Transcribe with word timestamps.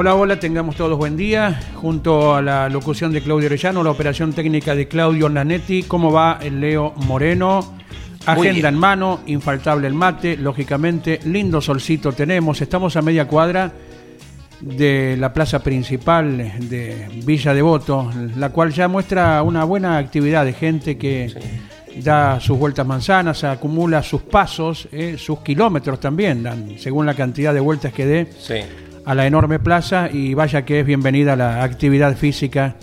Hola, 0.00 0.14
hola, 0.14 0.38
tengamos 0.38 0.76
todos 0.76 0.96
buen 0.96 1.16
día. 1.16 1.60
Junto 1.74 2.32
a 2.32 2.40
la 2.40 2.68
locución 2.68 3.12
de 3.12 3.20
Claudio 3.20 3.46
Orellano, 3.46 3.82
la 3.82 3.90
operación 3.90 4.32
técnica 4.32 4.76
de 4.76 4.86
Claudio 4.86 5.28
Nanetti, 5.28 5.82
¿cómo 5.82 6.12
va 6.12 6.38
el 6.40 6.60
Leo 6.60 6.92
Moreno? 7.08 7.74
Agenda 8.24 8.68
en 8.68 8.76
mano, 8.76 9.22
infaltable 9.26 9.88
el 9.88 9.94
mate, 9.94 10.36
lógicamente, 10.36 11.18
lindo 11.24 11.60
solcito 11.60 12.12
tenemos. 12.12 12.60
Estamos 12.60 12.94
a 12.94 13.02
media 13.02 13.26
cuadra 13.26 13.72
de 14.60 15.16
la 15.18 15.32
plaza 15.32 15.64
principal 15.64 16.68
de 16.68 17.08
Villa 17.24 17.52
Devoto, 17.52 18.08
la 18.36 18.50
cual 18.50 18.70
ya 18.70 18.86
muestra 18.86 19.42
una 19.42 19.64
buena 19.64 19.98
actividad 19.98 20.44
de 20.44 20.52
gente 20.52 20.96
que 20.96 21.34
da 22.04 22.38
sus 22.38 22.56
vueltas 22.56 22.86
manzanas, 22.86 23.42
acumula 23.42 24.04
sus 24.04 24.22
pasos, 24.22 24.86
eh, 24.92 25.16
sus 25.18 25.40
kilómetros 25.40 25.98
también, 25.98 26.44
dan, 26.44 26.78
según 26.78 27.04
la 27.04 27.14
cantidad 27.14 27.52
de 27.52 27.58
vueltas 27.58 27.92
que 27.92 28.06
dé. 28.06 28.28
Sí. 28.38 28.60
A 29.04 29.14
la 29.14 29.26
enorme 29.26 29.58
plaza 29.58 30.08
y 30.12 30.34
vaya 30.34 30.64
que 30.64 30.80
es 30.80 30.86
bienvenida 30.86 31.36
la 31.36 31.62
actividad 31.62 32.16
física 32.16 32.76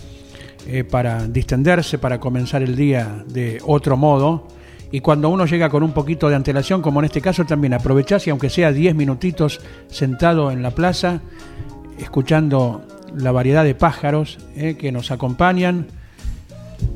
eh, 0.66 0.84
para 0.84 1.26
distenderse, 1.26 1.98
para 1.98 2.18
comenzar 2.18 2.62
el 2.62 2.74
día 2.74 3.24
de 3.28 3.60
otro 3.64 3.96
modo. 3.96 4.48
Y 4.90 5.00
cuando 5.00 5.28
uno 5.28 5.46
llega 5.46 5.68
con 5.68 5.82
un 5.82 5.92
poquito 5.92 6.28
de 6.28 6.36
antelación, 6.36 6.82
como 6.82 7.00
en 7.00 7.06
este 7.06 7.20
caso, 7.20 7.44
también 7.44 7.74
aprovechás 7.74 8.26
y 8.26 8.30
aunque 8.30 8.50
sea 8.50 8.72
10 8.72 8.94
minutitos 8.94 9.60
sentado 9.88 10.50
en 10.50 10.62
la 10.62 10.70
plaza, 10.70 11.20
escuchando 11.98 12.82
la 13.14 13.32
variedad 13.32 13.64
de 13.64 13.74
pájaros 13.74 14.38
eh, 14.56 14.76
que 14.78 14.92
nos 14.92 15.10
acompañan. 15.10 15.86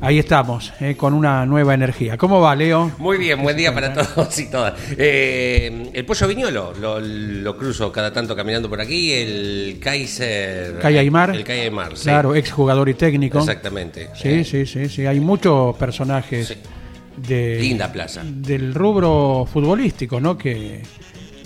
Ahí 0.03 0.17
estamos, 0.19 0.73
eh, 0.79 0.95
con 0.97 1.13
una 1.13 1.45
nueva 1.45 1.73
energía. 1.75 2.17
¿Cómo 2.17 2.39
va, 2.41 2.55
Leo? 2.55 2.91
Muy 2.97 3.17
bien, 3.17 3.41
buen 3.41 3.55
día 3.55 3.73
para 3.73 3.93
todos 3.93 4.37
y 4.39 4.49
todas. 4.49 4.73
Eh, 4.97 5.89
el 5.93 6.05
pollo 6.05 6.27
viñolo 6.27 6.73
lo, 6.79 6.99
lo 6.99 7.57
cruzo 7.57 7.91
cada 7.91 8.11
tanto 8.11 8.35
caminando 8.35 8.67
por 8.69 8.81
aquí. 8.81 9.11
El 9.11 9.77
Kaiser. 9.79 10.79
Calle 10.79 10.99
Aymar. 10.99 11.35
El 11.35 11.43
Calle 11.43 11.61
Aymar, 11.61 11.95
sí. 11.97 12.03
Claro, 12.03 12.33
exjugador 12.35 12.89
y 12.89 12.95
técnico. 12.95 13.39
Exactamente. 13.39 14.09
Sí, 14.15 14.29
Eh, 14.29 14.43
sí, 14.43 14.65
sí, 14.65 14.89
sí. 14.89 15.05
Hay 15.05 15.19
muchos 15.19 15.75
personajes 15.77 16.47
Sí. 16.47 16.55
de, 17.27 17.57
Linda 17.59 17.91
plaza. 17.91 18.21
del 18.25 18.73
rubro 18.73 19.47
futbolístico, 19.51 20.19
¿no? 20.19 20.35
Que 20.37 20.81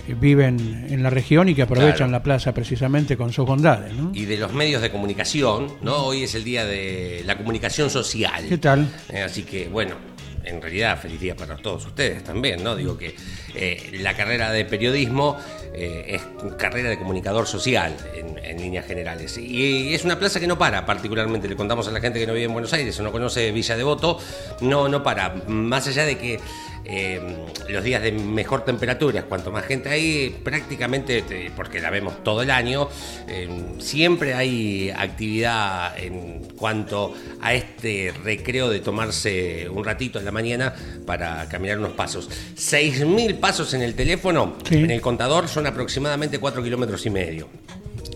viven 0.08 0.88
en 0.90 1.04
la 1.04 1.10
región 1.10 1.50
y 1.50 1.56
que 1.56 1.64
aprovechan 1.64 1.96
Claro. 1.96 2.12
la 2.12 2.24
plaza 2.24 2.54
precisamente 2.54 3.18
con 3.18 3.34
sus 3.34 3.46
bondades, 3.46 3.94
¿no? 3.94 4.12
Y 4.14 4.26
de 4.26 4.38
los 4.38 4.54
medios 4.54 4.82
de 4.82 4.92
comunicación, 4.92 5.68
¿no? 5.82 5.98
Hoy 6.06 6.24
es 6.24 6.36
el 6.36 6.44
día 6.44 6.66
de 6.66 7.24
la 7.26 7.38
comunicación 7.38 7.90
social. 7.90 8.46
¿Qué 8.48 8.58
tal? 8.58 8.88
Eh, 9.10 9.22
así 9.22 9.44
que, 9.44 9.68
bueno, 9.68 9.96
en 10.44 10.62
realidad, 10.62 11.00
feliz 11.02 11.20
día 11.20 11.36
para 11.36 11.58
todos 11.58 11.86
ustedes 11.88 12.24
también, 12.24 12.64
¿no? 12.64 12.76
Digo 12.76 12.98
que 12.98 13.16
eh, 13.56 13.98
la 14.02 14.16
carrera 14.16 14.52
de 14.52 14.64
periodismo 14.66 15.38
eh, 15.74 16.16
es 16.16 16.22
carrera 16.58 16.90
de 16.90 16.98
comunicador 16.98 17.48
social 17.48 17.96
en, 18.14 18.38
en 18.38 18.62
líneas 18.62 18.86
generales. 18.86 19.38
Y, 19.38 19.94
es 19.94 20.06
una 20.06 20.20
plaza 20.20 20.40
que 20.40 20.48
no 20.48 20.58
para, 20.58 20.86
particularmente, 20.86 21.48
le 21.48 21.56
contamos 21.56 21.88
a 21.88 21.92
la 21.92 22.00
gente 22.00 22.20
que 22.20 22.28
no 22.28 22.34
vive 22.34 22.46
en 22.46 22.54
Buenos 22.54 22.72
Aires 22.74 23.00
o 23.00 23.04
no 23.04 23.12
conoce 23.12 23.52
Villa 23.52 23.76
Devoto, 23.76 24.20
no, 24.62 24.88
no 24.88 25.02
para. 25.02 25.34
Más 25.48 25.88
allá 25.88 26.06
de 26.06 26.18
que 26.18 26.40
eh, 26.85 27.19
los 27.68 27.84
días 27.84 28.01
de 28.03 28.12
mejor 28.12 28.63
temperatura, 28.63 29.23
cuanto 29.23 29.51
más 29.51 29.66
gente 29.66 29.90
hay, 29.90 30.35
prácticamente, 30.44 31.22
te- 31.23 31.51
porque 31.56 31.79
la 31.79 31.90
vemos 31.90 32.23
todo 32.23 32.41
el 32.44 32.51
año, 32.51 32.88
eh, 33.28 33.50
siempre 33.79 34.34
hay 34.35 34.91
actividad 34.91 35.97
en 35.97 36.44
cuanto 36.56 37.13
a 37.41 37.53
este 37.53 38.13
recreo 38.24 38.69
de 38.69 38.79
tomarse 38.79 39.68
un 39.69 39.84
ratito 39.84 40.19
en 40.19 40.25
la 40.25 40.31
mañana 40.31 40.74
para 41.06 41.47
caminar 41.50 41.79
unos 41.79 41.94
pasos. 41.94 42.29
6.000 42.56 43.35
pasos 43.40 43.74
en 43.74 43.81
el 43.81 43.95
teléfono, 43.95 44.56
Sí. 44.68 44.75
en 44.75 44.91
el 44.91 45.01
contador 45.01 45.47
son 45.47 45.66
aproximadamente 45.68 46.40
4 46.40 46.62
kilómetros 46.63 47.06
y 47.06 47.09
medio. 47.09 47.50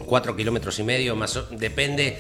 4 0.06 0.36
kilómetros 0.36 0.78
y 0.80 0.84
medio, 0.84 1.16
más 1.16 1.36
o- 1.36 1.48
depende 1.52 2.18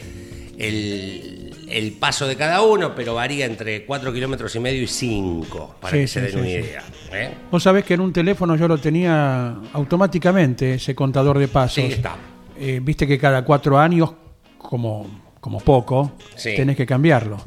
el, 0.57 1.38
el 1.69 1.93
paso 1.93 2.27
de 2.27 2.35
cada 2.35 2.61
uno, 2.61 2.93
pero 2.95 3.15
varía 3.15 3.45
entre 3.45 3.85
4 3.85 4.13
kilómetros 4.13 4.55
y 4.55 4.59
medio 4.59 4.81
y 4.81 4.87
5, 4.87 5.75
para 5.81 5.93
Sí, 5.95 6.01
que 6.01 6.07
se 6.07 6.21
den 6.21 6.31
sí, 6.31 6.37
una 6.37 6.49
idea. 6.49 6.83
¿eh? 7.11 7.33
Vos 7.51 7.63
sabés 7.63 7.85
que 7.85 7.93
en 7.93 8.01
un 8.01 8.13
teléfono 8.13 8.55
yo 8.55 8.67
lo 8.67 8.77
tenía 8.77 9.55
automáticamente, 9.73 10.75
ese 10.75 10.95
contador 10.95 11.37
de 11.39 11.47
pasos. 11.47 11.83
Sí, 11.83 11.91
está. 11.91 12.15
Eh, 12.59 12.79
Viste 12.83 13.07
que 13.07 13.17
cada 13.17 13.43
cuatro 13.43 13.79
años, 13.79 14.11
como, 14.57 15.21
como 15.39 15.59
poco, 15.59 16.13
tenés 16.41 16.75
que 16.75 16.85
cambiarlo. 16.85 17.37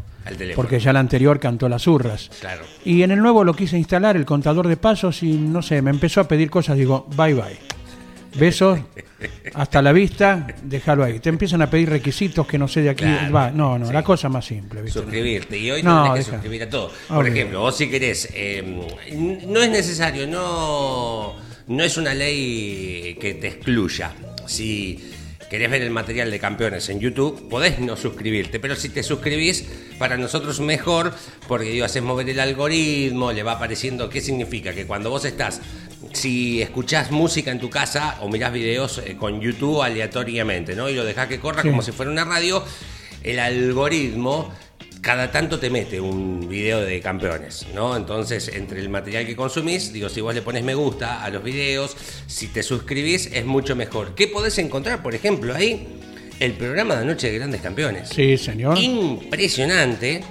Porque 0.55 0.79
ya 0.79 0.91
el 0.91 0.97
anterior 0.97 1.41
cantó 1.41 1.69
las 1.69 1.87
urras. 1.87 2.31
Claro. 2.41 2.63
Y 2.85 3.03
en 3.03 3.11
el 3.11 3.19
nuevo 3.19 3.43
lo 3.43 3.55
quise 3.55 3.77
instalar, 3.77 4.17
el 4.17 4.25
contador 4.25 4.69
de 4.69 4.77
pasos, 4.77 5.23
y 5.23 5.33
no 5.33 5.63
sé, 5.63 5.83
me 5.83 5.91
empezó 5.91 6.21
a 6.21 6.29
pedir 6.29 6.49
cosas, 6.49 6.77
digo, 6.77 7.07
bye 7.17 7.35
bye. 7.35 7.59
Besos, 8.35 8.81
hasta 9.55 9.83
la 9.83 9.93
vista, 9.93 10.47
déjalo 10.63 11.05
ahí. 11.05 11.19
Te 11.21 11.29
empiezan 11.29 11.63
a 11.63 11.71
pedir 11.71 11.91
requisitos 11.91 12.47
que 12.47 12.59
no 12.59 12.67
sé 12.69 12.83
de 12.83 12.91
aquí. 12.91 13.05
Claro, 13.05 13.33
va, 13.33 13.51
no, 13.51 13.79
no, 13.79 13.87
sí. 13.87 13.93
la 13.93 14.03
cosa 14.03 14.29
más 14.29 14.45
simple. 14.45 14.83
¿viste? 14.83 15.01
Suscribirte. 15.01 15.59
Y 15.59 15.71
hoy 15.71 15.83
No, 15.83 16.05
tenés 16.05 16.27
que 16.27 16.33
suscribir 16.33 16.63
a 16.63 16.71
todo. 16.71 16.91
Por 17.09 17.19
Olvidate. 17.19 17.39
ejemplo, 17.39 17.61
vos 17.61 17.77
si 17.77 17.89
querés, 17.91 18.29
eh, 18.35 18.63
no 19.47 19.61
es 19.63 19.71
necesario, 19.71 20.27
no, 20.27 21.35
no 21.69 21.85
es 21.85 21.97
una 21.97 22.15
ley 22.15 23.17
que 23.21 23.35
te 23.35 23.49
excluya. 23.49 24.13
Si 24.47 25.13
querés 25.53 25.71
ver 25.71 25.83
el 25.83 25.91
material 25.91 26.31
de 26.31 26.39
campeones 26.39 26.89
en 26.89 26.99
YouTube, 26.99 27.47
podés 27.51 27.79
no 27.79 27.95
suscribirte, 27.95 28.59
pero 28.59 28.75
si 28.75 28.89
te 28.89 29.03
suscribís, 29.03 29.67
para 29.99 30.17
nosotros 30.17 30.61
mejor, 30.61 31.13
porque 31.47 31.67
digo, 31.69 31.85
haces 31.85 32.03
mover 32.03 32.27
el 32.31 32.41
algoritmo, 32.41 33.33
le 33.33 33.43
va 33.43 33.53
apareciendo, 33.53 34.09
¿qué 34.09 34.23
significa? 34.23 34.73
Que 34.73 34.87
cuando 34.87 35.11
vos 35.11 35.27
estás, 35.27 35.61
si 36.15 36.63
escuchás 36.63 37.11
música 37.11 37.51
en 37.51 37.61
tu 37.61 37.69
casa 37.69 38.17
o 38.23 38.31
mirás 38.31 38.51
videos 38.51 39.03
eh, 39.05 39.15
con 39.19 39.43
YouTube 39.43 39.83
aleatoriamente, 39.83 40.75
¿no? 40.75 40.89
Y 40.89 40.95
lo 40.95 41.05
dejás 41.05 41.29
que 41.29 41.39
corra 41.39 41.61
Sí. 41.61 41.69
como 41.69 41.83
si 41.83 41.93
fuera 41.93 42.11
una 42.11 42.25
radio, 42.25 42.65
el 43.23 43.39
algoritmo 43.39 44.55
cada 45.03 45.33
tanto 45.33 45.59
te 45.59 45.69
mete 45.69 46.01
un 46.01 46.49
video 46.49 46.81
de 46.81 47.01
campeones, 47.01 47.67
¿no? 47.75 47.97
Entonces, 47.97 48.49
entre 48.55 48.79
el 48.79 48.89
material 48.89 49.27
que 49.27 49.35
consumís, 49.35 49.93
digo, 49.93 50.09
si 50.09 50.21
vos 50.21 50.33
le 50.33 50.43
pones 50.43 50.63
me 50.63 50.75
gusta 50.75 51.25
a 51.25 51.29
los 51.29 51.43
videos, 51.43 51.97
si 52.29 52.47
te 52.47 52.63
suscribís, 52.63 53.29
es 53.33 53.45
mucho 53.45 53.75
mejor. 53.75 54.15
¿Qué 54.15 54.29
podés 54.29 54.59
encontrar, 54.59 55.03
por 55.03 55.17
ejemplo, 55.17 55.57
ahí? 55.57 55.99
El 56.39 56.53
programa 56.53 56.95
de 56.95 57.05
Noche 57.05 57.33
de 57.33 57.37
Grandes 57.37 57.61
Campeones. 57.61 58.11
Sí, 58.11 58.39
señor. 58.39 58.79
Impresionante. 58.79 60.23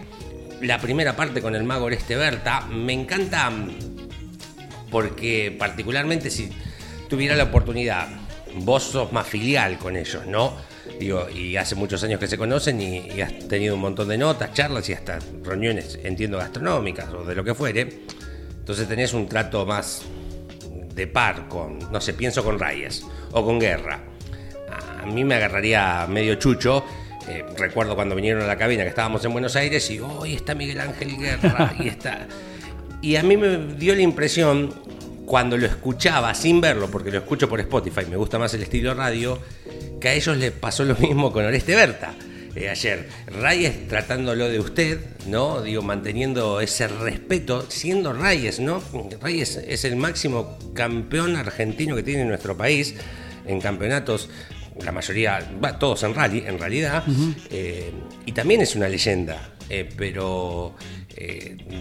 La 0.62 0.80
primera 0.80 1.18
parte 1.18 1.42
con 1.42 1.54
el 1.54 1.64
mago 1.64 1.86
Oreste 1.86 2.16
Berta. 2.16 2.62
Me 2.62 2.94
encanta 2.94 3.52
porque 4.90 5.54
particularmente 5.58 6.30
si 6.30 6.50
tuviera 7.10 7.36
la 7.36 7.44
oportunidad, 7.44 8.08
vos 8.56 8.84
sos 8.84 9.12
más 9.12 9.28
filial 9.28 9.78
con 9.78 9.98
ellos, 9.98 10.26
¿no? 10.28 10.71
Y 11.00 11.56
hace 11.56 11.76
muchos 11.76 12.04
años 12.04 12.20
que 12.20 12.28
se 12.28 12.38
conocen 12.38 12.82
y, 12.82 13.22
has 13.22 13.48
tenido 13.48 13.76
un 13.76 13.82
montón 13.82 14.08
de 14.08 14.18
notas, 14.18 14.54
charlas 14.54 14.88
y 14.90 14.94
hasta 14.94 15.20
reuniones, 15.44 16.00
entiendo, 16.04 16.38
gastronómicas 16.38 17.12
o 17.14 17.24
de 17.24 17.36
lo 17.36 17.44
que 17.44 17.56
fuere. 17.56 17.88
Entonces 18.60 18.88
tenés 18.88 19.14
un 19.14 19.28
trato 19.28 19.66
más 19.66 20.04
de 20.94 21.08
par 21.08 21.48
con, 21.48 21.80
no 21.92 22.00
sé, 22.02 22.14
pienso 22.14 22.44
con 22.44 22.60
Reyes 22.60 23.06
o 23.32 23.44
con 23.44 23.60
Guerra. 23.60 24.04
A 25.02 25.06
mí 25.06 25.24
me 25.24 25.36
agarraría 25.36 26.06
medio 26.08 26.36
chucho. 26.36 26.84
Eh, 27.28 27.44
recuerdo 27.58 27.96
cuando 27.96 28.16
vinieron 28.16 28.44
a 28.44 28.48
la 28.48 28.58
cabina 28.58 28.84
que 28.84 28.90
estábamos 28.90 29.24
en 29.26 29.32
Buenos 29.32 29.56
Aires 29.56 29.90
y 29.92 30.00
hoy 30.00 30.34
oh, 30.34 30.36
está 30.36 30.56
Miguel 30.56 30.80
Ángel 30.80 31.18
Guerra 31.18 31.74
y 31.80 31.88
está. 31.88 32.28
Y 33.02 33.16
a 33.16 33.24
mí 33.24 33.36
me 33.36 33.76
dio 33.76 33.96
la 33.96 34.02
impresión, 34.02 34.74
cuando 35.26 35.58
lo 35.58 35.66
escuchaba 35.66 36.34
sin 36.36 36.60
verlo, 36.60 36.92
porque 36.92 37.10
lo 37.10 37.20
escucho 37.20 37.48
por 37.48 37.60
Spotify, 37.62 38.06
me 38.10 38.18
gusta 38.18 38.38
más 38.38 38.54
el 38.54 38.64
estilo 38.64 38.94
radio, 38.94 39.40
que 40.02 40.10
a 40.10 40.14
ellos 40.14 40.36
les 40.36 40.52
pasó 40.52 40.84
lo 40.84 40.96
mismo 40.96 41.32
con 41.32 41.46
Oreste 41.46 41.76
Berta. 41.76 42.14
Eh, 42.54 42.68
ayer, 42.68 43.08
Reyes 43.28 43.88
tratándolo 43.88 44.50
de 44.50 44.60
usted, 44.60 45.00
¿no? 45.28 45.62
Digo, 45.62 45.82
manteniendo 45.84 46.60
ese 46.60 46.90
respeto, 46.90 47.66
siendo 47.70 48.12
Reyes, 48.12 48.60
¿no? 48.60 48.84
Reyes 49.22 49.56
es 49.66 49.86
el 49.86 49.96
máximo 49.96 50.58
campeón 50.74 51.38
argentino 51.38 51.96
que 51.96 52.04
tiene 52.04 52.26
nuestro 52.26 52.58
país 52.58 52.96
en 53.46 53.62
campeonatos 53.62 54.30
la 54.84 54.92
mayoría, 54.92 55.48
va 55.64 55.78
todos 55.78 56.02
en 56.04 56.16
rally, 56.16 56.44
en 56.48 56.58
realidad, 56.58 57.04
eh, 57.52 57.92
y 58.26 58.32
también 58.32 58.62
es 58.62 58.76
una 58.76 58.88
leyenda, 58.88 59.54
eh, 59.70 59.88
pero 59.96 60.76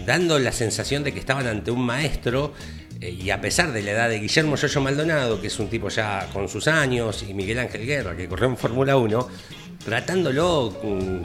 dando 0.05 0.37
la 0.37 0.51
sensación 0.51 1.03
de 1.03 1.13
que 1.13 1.19
estaban 1.19 1.47
ante 1.47 1.71
un 1.71 1.83
maestro 1.83 2.53
y 3.01 3.31
a 3.31 3.41
pesar 3.41 3.71
de 3.71 3.81
la 3.81 3.91
edad 3.91 4.09
de 4.09 4.19
Guillermo 4.19 4.55
Yoyo 4.55 4.81
Maldonado, 4.81 5.41
que 5.41 5.47
es 5.47 5.59
un 5.59 5.69
tipo 5.69 5.89
ya 5.89 6.29
con 6.31 6.47
sus 6.47 6.67
años, 6.67 7.25
y 7.27 7.33
Miguel 7.33 7.59
Ángel 7.59 7.85
Guerra, 7.85 8.15
que 8.15 8.27
corrió 8.27 8.47
en 8.47 8.57
Fórmula 8.57 8.95
1, 8.95 9.27
tratándolo 9.83 10.77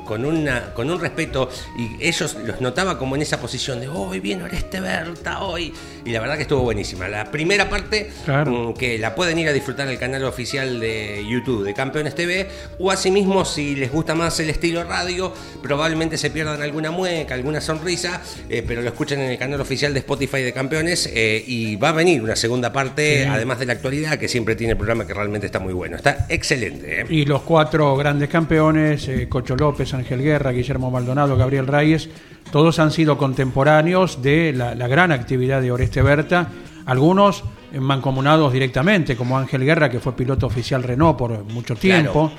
con, 0.05 0.25
una, 0.25 0.73
con 0.75 0.91
un 0.91 1.01
respeto 1.01 1.49
y 1.77 1.97
ellos 2.01 2.37
los 2.45 2.61
notaba 2.61 2.99
como 2.99 3.17
en 3.17 3.23
esa 3.23 3.41
posición 3.41 3.81
de 3.81 3.89
hoy 3.89 4.19
oh, 4.19 4.23
viene 4.23 4.45
Oreste 4.45 4.81
Berta 4.81 5.43
hoy 5.43 5.73
y 6.05 6.11
la 6.11 6.21
verdad 6.21 6.37
que 6.37 6.43
estuvo 6.43 6.63
buenísima. 6.63 7.09
La 7.09 7.31
primera 7.31 7.69
parte 7.69 8.11
mm, 8.27 8.73
que 8.75 8.99
la 8.99 9.15
pueden 9.15 9.39
ir 9.39 9.49
a 9.49 9.53
disfrutar 9.53 9.89
el 9.89 9.99
canal 9.99 10.25
oficial 10.25 10.81
de 10.81 11.25
YouTube 11.29 11.65
de 11.65 11.75
Campeones 11.75 12.15
TV 12.15 12.49
o 12.79 12.91
asimismo 12.91 13.45
si 13.45 13.75
les 13.77 13.93
gusta 13.93 14.15
más 14.15 14.39
el 14.41 14.51
estilo 14.51 14.85
radio 14.85 15.33
probablemente 15.63 16.17
se 16.17 16.31
pierdan 16.31 16.63
alguna 16.63 16.91
mueca 16.91 17.35
alguna 17.35 17.61
sonrisa 17.61 18.23
eh, 18.49 18.65
pero 18.67 18.83
lo 18.83 18.89
escuchan 18.89 19.21
en 19.21 19.31
el 19.31 19.39
canal 19.39 19.61
oficial 19.61 19.93
de 19.93 20.01
Spotify 20.01 20.43
de 20.43 20.53
Campeones 20.53 21.11
eh, 21.13 21.43
y 21.47 21.77
va 21.77 21.91
a 21.91 21.93
venir 21.93 22.23
una 22.23 22.37
segunda 22.37 22.73
parte 22.73 23.27
además 23.27 23.59
de 23.59 23.67
la 23.67 23.73
actualidad 23.75 24.19
que 24.19 24.29
siempre 24.29 24.57
tiene 24.57 24.73
el 24.73 24.77
programa 24.79 25.07
que 25.07 25.15
realmente 25.15 25.47
está 25.47 25.59
muy 25.59 25.75
bueno. 25.75 25.97
Está 25.97 26.27
excelente 26.29 27.03
eh. 27.03 27.07
y 27.09 27.25
los 27.25 27.43
cuatro 27.43 27.97
grandes 27.97 28.29
campeones 28.29 28.46
campeones, 28.47 29.09
eh, 29.09 29.29
Cocho 29.29 29.57
López, 29.57 29.93
Ángel 29.93 30.23
Guerra, 30.23 30.53
Guillermo 30.53 30.89
Maldonado, 30.89 31.37
Gabriel 31.37 31.67
Reyes, 31.67 32.09
todos 32.53 32.79
han 32.79 32.93
sido 32.93 33.19
contemporáneos 33.19 34.23
de 34.23 34.53
la, 34.53 34.75
gran 34.87 35.11
actividad 35.11 35.61
de 35.61 35.73
Oreste 35.73 36.01
Berta, 36.01 36.47
algunos 36.85 37.43
mancomunados 37.77 38.53
directamente, 38.53 39.17
como 39.17 39.37
Ángel 39.37 39.65
Guerra, 39.65 39.91
que 39.91 39.99
fue 39.99 40.13
piloto 40.15 40.47
oficial 40.47 40.85
Renault 40.85 41.19
por 41.19 41.43
mucho 41.43 41.75
tiempo. 41.75 42.31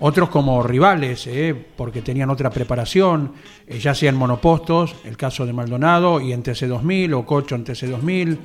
Otros 0.00 0.30
como 0.30 0.64
rivales, 0.64 1.28
eh, 1.28 1.54
porque 1.76 2.02
tenían 2.02 2.28
otra 2.28 2.50
preparación, 2.50 3.34
eh, 3.68 3.78
ya 3.78 3.94
sean 3.94 4.16
monopostos, 4.16 4.96
el 5.04 5.16
caso 5.16 5.46
de 5.46 5.52
Maldonado 5.52 6.20
y 6.20 6.32
en 6.32 6.42
TC2000, 6.42 7.14
o 7.14 7.24
Cocho 7.24 7.54
en 7.54 7.64
TC2000, 7.64 8.36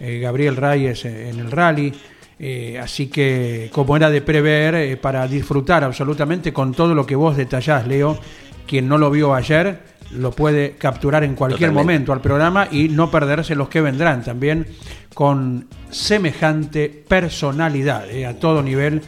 eh, 0.00 0.18
Gabriel 0.18 0.56
Reyes 0.56 1.06
en 1.06 1.40
el 1.40 1.50
rally. 1.50 1.94
Eh, 2.40 2.78
así 2.80 3.08
que, 3.08 3.68
como 3.72 3.96
era 3.96 4.10
de 4.10 4.22
prever, 4.22 4.74
eh, 4.76 4.96
para 4.96 5.26
disfrutar 5.26 5.82
absolutamente 5.82 6.52
con 6.52 6.72
todo 6.72 6.94
lo 6.94 7.04
que 7.04 7.16
vos 7.16 7.36
detallás, 7.36 7.86
Leo, 7.86 8.18
quien 8.66 8.88
no 8.88 8.98
lo 8.98 9.10
vio 9.10 9.34
ayer 9.34 9.98
lo 10.12 10.30
puede 10.30 10.76
capturar 10.76 11.22
en 11.22 11.34
cualquier 11.34 11.70
momento 11.70 12.14
al 12.14 12.22
programa 12.22 12.66
y 12.70 12.88
no 12.88 13.10
perderse 13.10 13.54
los 13.54 13.68
que 13.68 13.82
vendrán 13.82 14.24
también 14.24 14.66
con 15.12 15.66
semejante 15.90 16.88
personalidad 16.88 18.08
eh, 18.10 18.24
a 18.24 18.38
todo 18.38 18.62
nivel 18.62 19.02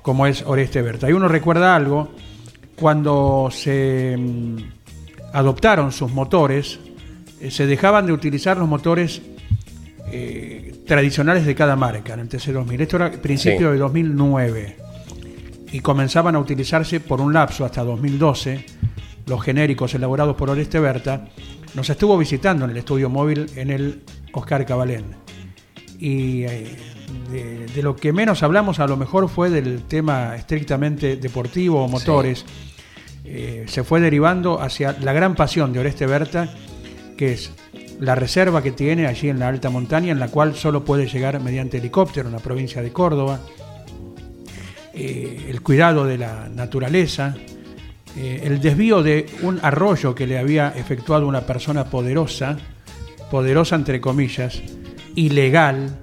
como 0.00 0.26
es 0.26 0.42
Oreste 0.46 0.80
Berta. 0.80 1.10
Y 1.10 1.12
uno 1.12 1.28
recuerda 1.28 1.76
algo, 1.76 2.10
cuando 2.74 3.48
se 3.50 4.16
mm, 4.16 4.56
adoptaron 5.34 5.92
sus 5.92 6.10
motores, 6.10 6.78
se 7.50 7.66
dejaban 7.66 8.06
de 8.06 8.12
utilizar 8.12 8.56
los 8.56 8.68
motores 8.68 9.20
eh, 10.16 10.72
tradicionales 10.86 11.44
de 11.44 11.56
cada 11.56 11.74
marca 11.74 12.14
en 12.14 12.20
el 12.20 12.28
TC2000. 12.28 12.80
Esto 12.82 12.96
era 12.98 13.10
principio 13.10 13.72
de 13.72 13.78
2009 13.78 14.76
y 15.72 15.80
comenzaban 15.80 16.36
a 16.36 16.38
utilizarse 16.38 17.00
por 17.00 17.20
un 17.20 17.32
lapso 17.32 17.64
hasta 17.64 17.82
2012 17.82 18.64
los 19.26 19.42
genéricos 19.42 19.92
elaborados 19.92 20.36
por 20.36 20.50
Oreste 20.50 20.78
Berta. 20.78 21.26
Nos 21.74 21.90
estuvo 21.90 22.16
visitando 22.16 22.64
en 22.64 22.70
el 22.70 22.76
estudio 22.76 23.10
móvil 23.10 23.46
en 23.56 23.72
el 23.72 24.02
Oscar 24.32 24.64
Cabalén. 24.64 25.16
Y 25.98 26.44
eh, 26.44 26.76
de, 27.74 27.82
lo 27.82 27.96
que 27.96 28.12
menos 28.12 28.44
hablamos 28.44 28.78
a 28.78 28.86
lo 28.86 28.96
mejor 28.96 29.28
fue 29.28 29.50
del 29.50 29.82
tema 29.82 30.36
estrictamente 30.36 31.16
deportivo 31.16 31.82
o 31.82 31.88
motores. 31.88 32.44
Eh, 33.24 33.64
se 33.66 33.82
fue 33.82 34.00
derivando 34.00 34.60
hacia 34.60 34.92
la 34.92 35.12
gran 35.12 35.34
pasión 35.34 35.72
de 35.72 35.80
Oreste 35.80 36.06
Berta, 36.06 36.54
que 37.16 37.32
es 37.32 37.50
la 38.00 38.14
reserva 38.14 38.62
que 38.62 38.72
tiene 38.72 39.06
allí 39.06 39.28
en 39.28 39.38
la 39.38 39.48
alta 39.48 39.70
montaña, 39.70 40.12
en 40.12 40.18
la 40.18 40.28
cual 40.28 40.54
solo 40.54 40.84
puede 40.84 41.06
llegar 41.06 41.40
mediante 41.40 41.78
helicóptero 41.78 42.28
en 42.28 42.34
la 42.34 42.40
provincia 42.40 42.82
de 42.82 42.92
Córdoba, 42.92 43.40
eh, 44.92 45.46
el 45.48 45.60
cuidado 45.62 46.04
de 46.04 46.18
la 46.18 46.48
naturaleza, 46.48 47.34
eh, 48.16 48.42
el 48.44 48.60
desvío 48.60 49.02
de 49.02 49.26
un 49.42 49.58
arroyo 49.62 50.14
que 50.14 50.26
le 50.26 50.38
había 50.38 50.72
efectuado 50.76 51.26
una 51.26 51.46
persona 51.46 51.84
poderosa, 51.86 52.56
poderosa 53.30 53.76
entre 53.76 54.00
comillas, 54.00 54.62
ilegal, 55.16 55.98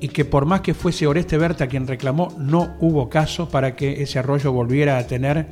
y 0.00 0.08
que 0.08 0.24
por 0.24 0.44
más 0.44 0.60
que 0.60 0.74
fuese 0.74 1.06
Oreste 1.06 1.38
Berta 1.38 1.68
quien 1.68 1.86
reclamó, 1.86 2.34
no 2.38 2.76
hubo 2.80 3.08
caso 3.08 3.48
para 3.48 3.74
que 3.74 4.02
ese 4.02 4.18
arroyo 4.18 4.52
volviera 4.52 4.98
a 4.98 5.06
tener 5.06 5.48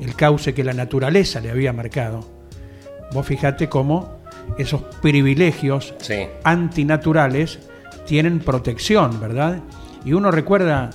el 0.00 0.14
cauce 0.14 0.54
que 0.54 0.62
la 0.62 0.74
naturaleza 0.74 1.40
le 1.40 1.50
había 1.50 1.72
marcado. 1.72 2.24
Vos 3.12 3.26
fijate 3.26 3.68
cómo 3.68 4.17
esos 4.56 4.82
privilegios 5.02 5.94
sí. 6.00 6.26
antinaturales 6.44 7.58
tienen 8.06 8.40
protección, 8.40 9.20
¿verdad? 9.20 9.60
Y 10.04 10.12
uno 10.12 10.30
recuerda 10.30 10.90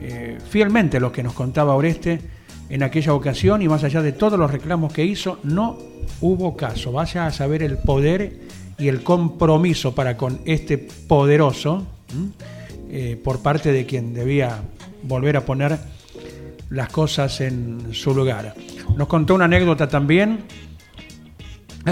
eh, 0.00 0.38
fielmente 0.48 1.00
lo 1.00 1.12
que 1.12 1.22
nos 1.22 1.32
contaba 1.32 1.74
Oreste 1.74 2.20
en 2.68 2.82
aquella 2.82 3.14
ocasión 3.14 3.62
y 3.62 3.68
más 3.68 3.84
allá 3.84 4.02
de 4.02 4.12
todos 4.12 4.38
los 4.38 4.50
reclamos 4.50 4.92
que 4.92 5.04
hizo, 5.04 5.38
no 5.44 5.78
hubo 6.20 6.56
caso. 6.56 6.92
Vaya 6.92 7.26
a 7.26 7.32
saber 7.32 7.62
el 7.62 7.78
poder 7.78 8.40
y 8.78 8.88
el 8.88 9.02
compromiso 9.02 9.94
para 9.94 10.16
con 10.16 10.40
este 10.44 10.78
poderoso 10.78 11.86
eh, 12.90 13.20
por 13.22 13.40
parte 13.40 13.72
de 13.72 13.86
quien 13.86 14.12
debía 14.12 14.60
volver 15.02 15.36
a 15.36 15.44
poner 15.44 15.78
las 16.70 16.88
cosas 16.88 17.40
en 17.40 17.92
su 17.92 18.14
lugar. 18.14 18.54
Nos 18.96 19.08
contó 19.08 19.34
una 19.34 19.44
anécdota 19.44 19.88
también 19.88 20.40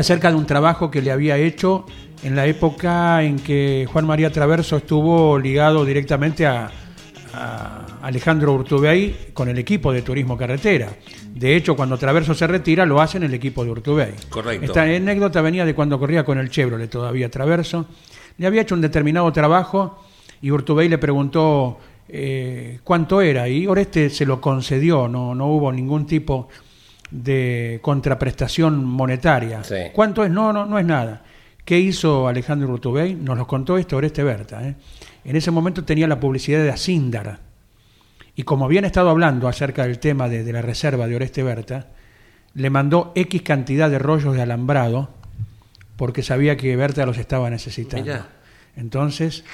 acerca 0.01 0.31
de 0.31 0.37
un 0.37 0.47
trabajo 0.47 0.91
que 0.91 1.01
le 1.01 1.11
había 1.11 1.37
hecho 1.37 1.87
en 2.23 2.35
la 2.35 2.47
época 2.47 3.23
en 3.23 3.39
que 3.39 3.87
Juan 3.91 4.07
María 4.07 4.31
Traverso 4.31 4.79
estuvo 4.79 5.39
ligado 5.39 5.85
directamente 5.85 6.47
a, 6.47 6.71
Alejandro 8.01 8.53
Urtubey 8.53 9.33
con 9.35 9.49
el 9.49 9.59
equipo 9.59 9.93
de 9.93 10.03
Turismo 10.03 10.37
Carretera. 10.37 10.91
De 11.35 11.57
hecho, 11.57 11.75
cuando 11.75 11.99
Traverso 11.99 12.33
se 12.33 12.47
retira, 12.47 12.87
lo 12.87 13.01
hacen 13.01 13.25
el 13.25 13.35
equipo 13.35 13.65
de 13.65 13.73
Urtubey. 13.73 14.13
Correcto. 14.29 14.65
Esta 14.65 14.83
anécdota 14.83 15.41
venía 15.41 15.65
de 15.65 15.75
cuando 15.75 15.99
corría 15.99 16.25
con 16.25 16.39
el 16.39 16.49
Chevrolet 16.49 16.89
todavía 16.89 17.29
Traverso. 17.29 17.87
Le 18.39 18.47
había 18.47 18.63
hecho 18.63 18.77
un 18.77 18.83
determinado 18.83 19.33
trabajo 19.33 19.99
y 20.41 20.53
Urtubey 20.53 20.89
le 20.89 20.99
preguntó 20.99 21.81
eh, 22.09 22.79
cuánto 22.85 23.21
era 23.21 23.49
y 23.49 23.67
Oreste 23.67 24.11
se 24.11 24.27
lo 24.27 24.41
concedió, 24.41 25.09
no, 25.09 25.35
no 25.35 25.49
hubo 25.49 25.73
ningún 25.73 26.07
tipo 26.07 26.49
de 27.15 27.79
contraprestación 27.81 28.85
monetaria. 28.85 29.63
¿Cuánto 29.93 30.25
es? 30.25 30.31
No, 30.31 30.53
no, 30.53 30.67
no 30.67 30.81
es 30.81 30.85
nada. 30.85 31.23
¿Qué 31.65 31.79
hizo 31.79 32.27
Alejandro 32.27 32.69
Urtubey? 32.71 33.15
Nos 33.15 33.39
lo 33.39 33.47
contó 33.47 33.79
esto 33.79 33.97
Oreste 33.97 34.25
Berta. 34.25 34.67
¿eh? 34.67 34.75
En 35.25 35.37
ese 35.37 35.53
momento 35.53 35.85
tenía 35.85 36.09
la 36.09 36.19
publicidad 36.19 36.63
de 36.63 36.71
Asíndara. 36.71 37.39
Y 38.35 38.43
como 38.43 38.65
habían 38.65 38.85
estado 38.85 39.11
hablando 39.11 39.47
acerca 39.47 39.85
del 39.85 40.01
tema 40.01 40.29
de, 40.29 40.53
la 40.53 40.61
reserva 40.61 41.07
de 41.07 41.15
Oreste 41.15 41.45
Berta, 41.45 41.87
le 42.55 42.69
mandó 42.69 43.13
X 43.15 43.43
cantidad 43.43 43.89
de 43.89 44.01
rollos 44.01 44.35
de 44.35 44.43
alambrado 44.43 45.11
porque 45.97 46.25
sabía 46.25 46.57
que 46.57 46.75
Berta 46.75 47.07
los 47.07 47.19
estaba 47.19 47.49
necesitando. 47.49 48.27
Entonces, 48.75 49.45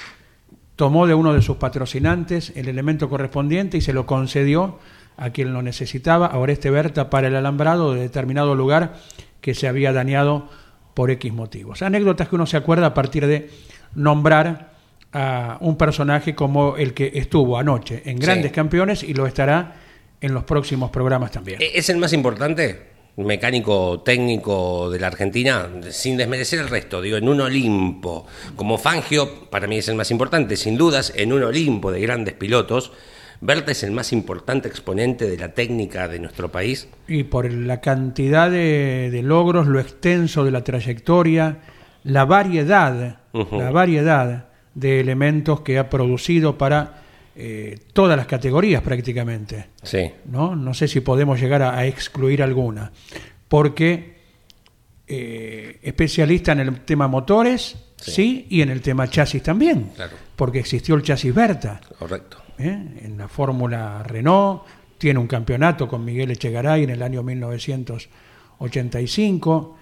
tomó 0.75 1.05
de 1.05 1.13
uno 1.13 1.31
de 1.31 1.43
sus 1.43 1.57
patrocinantes 1.57 2.53
el 2.55 2.67
elemento 2.67 3.07
correspondiente 3.07 3.77
y 3.77 3.81
se 3.81 3.93
lo 3.93 4.07
concedió 4.07 4.79
a 5.17 5.29
quien 5.31 5.53
lo 5.53 5.61
necesitaba, 5.61 6.27
a 6.27 6.37
Oreste 6.37 6.69
Berta 6.69 7.09
para 7.09 7.27
el 7.27 7.35
alambrado 7.35 7.93
de 7.93 8.01
determinado 8.01 8.55
lugar 8.55 8.95
que 9.41 9.53
se 9.53 9.67
había 9.67 9.93
dañado 9.93 10.49
por 10.93 11.11
X 11.11 11.33
motivos. 11.33 11.81
Anécdotas 11.81 12.29
que 12.29 12.35
uno 12.35 12.45
se 12.45 12.57
acuerda 12.57 12.87
a 12.87 12.93
partir 12.93 13.27
de 13.27 13.49
nombrar 13.95 14.71
a 15.13 15.57
un 15.61 15.77
personaje 15.77 16.35
como 16.35 16.77
el 16.77 16.93
que 16.93 17.11
estuvo 17.15 17.57
anoche 17.57 18.01
en 18.05 18.17
Grandes. 18.17 18.51
Campeones 18.51 19.03
y 19.03 19.13
lo 19.13 19.27
estará 19.27 19.75
en 20.19 20.33
los 20.33 20.43
próximos 20.43 20.89
programas 20.89 21.31
también. 21.31 21.61
¿E-, 21.61 21.71
¿Es 21.75 21.89
el 21.89 21.97
más 21.97 22.13
importante? 22.13 22.91
mecánico 23.17 24.01
técnico 24.01 24.89
de 24.89 24.99
la 24.99 25.07
Argentina, 25.07 25.69
sin 25.89 26.17
desmerecer 26.17 26.59
el 26.59 26.69
resto, 26.69 27.01
digo, 27.01 27.17
en 27.17 27.27
un 27.27 27.41
Olimpo, 27.41 28.25
como 28.55 28.77
Fangio, 28.77 29.49
para 29.49 29.67
mí 29.67 29.77
es 29.77 29.89
el 29.89 29.95
más 29.95 30.11
importante, 30.11 30.55
sin 30.55 30.77
dudas, 30.77 31.11
en 31.15 31.33
un 31.33 31.43
Olimpo 31.43 31.91
de 31.91 32.01
grandes 32.01 32.33
pilotos, 32.35 32.91
Berta 33.41 33.71
es 33.71 33.81
el 33.81 33.91
más 33.91 34.13
importante 34.13 34.67
exponente 34.67 35.27
de 35.27 35.35
la 35.35 35.49
técnica 35.49 36.07
de 36.07 36.19
nuestro 36.19 36.51
país. 36.51 36.87
Y 37.07 37.23
por 37.23 37.51
la 37.51 37.81
cantidad 37.81 38.51
de, 38.51 39.21
logros, 39.23 39.65
lo 39.65 39.79
extenso 39.79 40.45
de 40.45 40.51
la 40.51 40.63
trayectoria, 40.63 41.57
la 42.03 42.25
variedad, 42.25 43.17
la 43.33 43.71
variedad 43.71 44.45
de 44.75 44.99
elementos 44.99 45.61
que 45.61 45.79
ha 45.79 45.89
producido 45.89 46.57
para 46.59 47.01
eh, 47.35 47.79
todas 47.93 48.15
las 48.15 48.27
categorías 48.27 48.83
prácticamente. 48.83 49.69
Sí. 49.81 50.11
¿no? 50.25 50.55
no 50.55 50.75
sé 50.75 50.87
si 50.87 51.01
podemos 51.01 51.41
llegar 51.41 51.63
a, 51.63 51.85
excluir 51.87 52.43
alguna. 52.43 52.91
Porque 53.47 54.17
eh, 55.07 55.79
especialista 55.81 56.51
en 56.51 56.59
el 56.59 56.81
tema 56.81 57.07
motores, 57.07 57.75
sí. 57.97 58.11
sí. 58.11 58.47
y 58.51 58.61
en 58.61 58.69
el 58.69 58.81
tema 58.81 59.09
chasis 59.09 59.41
también. 59.41 59.91
Claro. 59.95 60.15
Porque 60.35 60.59
existió 60.59 60.93
el 60.93 61.01
chasis 61.01 61.33
Berta. 61.33 61.81
Correcto. 61.97 62.40
¿Eh? 62.61 62.99
en 63.03 63.17
la 63.17 63.27
Fórmula 63.27 64.03
Renault, 64.03 64.61
tiene 64.97 65.19
un 65.19 65.27
campeonato 65.27 65.87
con 65.87 66.05
Miguel 66.05 66.31
Echegaray 66.31 66.83
en 66.83 66.91
el 66.91 67.01
año 67.01 67.23
1985, 67.23 69.75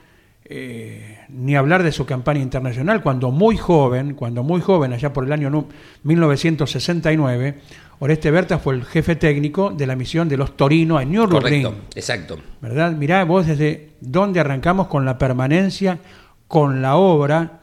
eh, 0.45 1.19
ni 1.29 1.55
hablar 1.55 1.83
de 1.83 1.91
su 1.91 2.05
campaña 2.05 2.39
internacional, 2.41 3.03
cuando 3.03 3.29
muy 3.31 3.57
joven, 3.57 4.13
cuando 4.15 4.43
muy 4.43 4.61
joven, 4.61 4.93
allá 4.93 5.11
por 5.13 5.25
el 5.25 5.33
año 5.33 5.49
nu- 5.49 5.67
1969, 6.03 7.55
Oreste 7.99 8.31
Berta 8.31 8.59
fue 8.59 8.75
el 8.75 8.85
jefe 8.85 9.15
técnico 9.17 9.71
de 9.71 9.85
la 9.85 9.95
misión 9.95 10.29
de 10.29 10.37
los 10.37 10.55
Torino 10.55 10.99
en 11.01 11.11
Nürburgring. 11.11 11.63
Correcto. 11.63 11.85
Exacto. 11.95 12.37
¿verdad? 12.61 12.93
Mirá 12.93 13.23
vos 13.25 13.45
desde 13.45 13.89
dónde 13.99 14.39
arrancamos 14.39 14.87
con 14.87 15.03
la 15.05 15.17
permanencia, 15.17 15.99
con 16.47 16.81
la 16.81 16.95
obra 16.95 17.59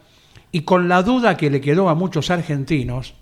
y 0.52 0.60
con 0.60 0.88
la 0.88 1.02
duda 1.02 1.36
que 1.36 1.50
le 1.50 1.60
quedó 1.60 1.88
a 1.88 1.94
muchos 1.94 2.30
argentinos 2.30 3.14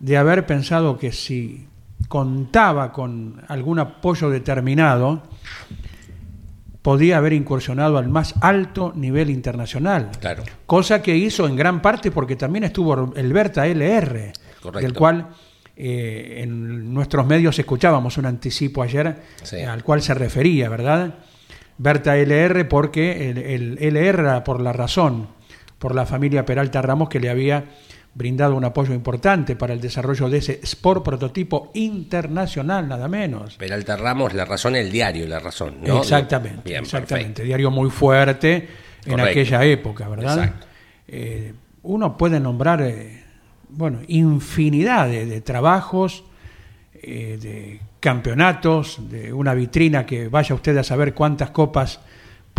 de 0.00 0.16
haber 0.16 0.46
pensado 0.46 0.98
que 0.98 1.12
si 1.12 1.66
contaba 2.08 2.92
con 2.92 3.42
algún 3.48 3.78
apoyo 3.80 4.30
determinado, 4.30 5.22
podía 6.82 7.18
haber 7.18 7.32
incursionado 7.32 7.98
al 7.98 8.08
más 8.08 8.34
alto 8.40 8.92
nivel 8.94 9.30
internacional. 9.30 10.10
Claro. 10.20 10.44
Cosa 10.66 11.02
que 11.02 11.16
hizo 11.16 11.46
en 11.46 11.56
gran 11.56 11.82
parte 11.82 12.10
porque 12.10 12.36
también 12.36 12.64
estuvo 12.64 13.12
el 13.14 13.32
Berta 13.32 13.66
LR, 13.66 14.32
Correcto. 14.62 14.80
del 14.80 14.94
cual 14.94 15.28
eh, 15.76 16.40
en 16.42 16.92
nuestros 16.94 17.26
medios 17.26 17.58
escuchábamos 17.58 18.16
un 18.18 18.26
anticipo 18.26 18.82
ayer 18.82 19.16
Sí. 19.42 19.60
al 19.62 19.82
cual 19.84 20.00
se 20.02 20.14
refería, 20.14 20.68
¿verdad? 20.68 21.14
Berta 21.76 22.16
LR 22.16 22.64
porque 22.68 23.30
el, 23.30 23.78
el 23.78 23.96
LR 23.96 24.42
por 24.44 24.60
la 24.60 24.72
razón, 24.72 25.28
por 25.78 25.94
la 25.94 26.06
familia 26.06 26.44
Peralta 26.46 26.80
Ramos 26.82 27.08
que 27.08 27.20
le 27.20 27.28
había 27.30 27.64
brindado 28.18 28.56
un 28.56 28.64
apoyo 28.64 28.92
importante 28.92 29.54
para 29.54 29.72
el 29.72 29.80
desarrollo 29.80 30.28
de 30.28 30.38
ese 30.38 30.60
Sport 30.64 31.04
prototipo 31.04 31.70
internacional, 31.74 32.88
nada 32.88 33.06
menos. 33.06 33.56
Peralta 33.56 33.96
Ramos, 33.96 34.34
la 34.34 34.44
razón, 34.44 34.74
el 34.74 34.90
diario, 34.90 35.26
la 35.28 35.38
razón. 35.38 35.76
¿no? 35.86 36.00
Exactamente, 36.00 36.62
Bien, 36.64 36.82
exactamente. 36.82 37.28
perfecto. 37.28 37.42
Diario 37.44 37.70
muy 37.70 37.90
fuerte 37.90 38.68
en 39.06 39.12
Correcto. 39.12 39.30
aquella 39.30 39.64
época, 39.64 40.08
¿verdad? 40.08 40.38
Exacto. 40.38 40.66
Eh, 41.06 41.54
uno 41.84 42.18
puede 42.18 42.40
nombrar, 42.40 42.82
eh, 42.82 43.22
bueno, 43.68 44.00
infinidad 44.08 45.08
de, 45.08 45.24
de 45.24 45.40
trabajos, 45.40 46.24
eh, 46.94 47.38
de 47.40 47.80
campeonatos, 48.00 48.98
de 49.08 49.32
una 49.32 49.54
vitrina 49.54 50.04
que 50.04 50.26
vaya 50.26 50.56
usted 50.56 50.76
a 50.76 50.82
saber 50.82 51.14
cuántas 51.14 51.50
copas 51.50 52.00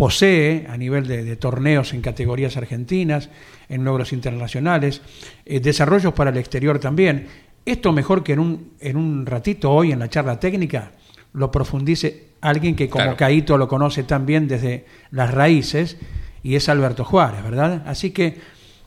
posee 0.00 0.64
a 0.66 0.78
nivel 0.78 1.06
de, 1.06 1.22
de 1.22 1.36
torneos 1.36 1.92
en 1.92 2.00
categorías 2.00 2.56
argentinas, 2.56 3.28
en 3.68 3.84
logros 3.84 4.14
internacionales, 4.14 5.02
eh, 5.44 5.60
desarrollos 5.60 6.14
para 6.14 6.30
el 6.30 6.38
exterior 6.38 6.78
también. 6.78 7.26
Esto 7.66 7.92
mejor 7.92 8.24
que 8.24 8.32
en 8.32 8.38
un, 8.38 8.72
en 8.80 8.96
un 8.96 9.26
ratito 9.26 9.70
hoy 9.70 9.92
en 9.92 9.98
la 9.98 10.08
charla 10.08 10.40
técnica 10.40 10.92
lo 11.34 11.50
profundice 11.52 12.28
alguien 12.40 12.74
que 12.76 12.88
como 12.88 13.02
Claro. 13.04 13.16
Caíto 13.18 13.58
lo 13.58 13.68
conoce 13.68 14.04
también 14.04 14.48
desde 14.48 14.86
las 15.10 15.34
raíces 15.34 15.98
y 16.42 16.54
es 16.56 16.70
Alberto 16.70 17.04
Juárez, 17.04 17.42
¿verdad? 17.44 17.82
Así 17.84 18.10
que 18.10 18.38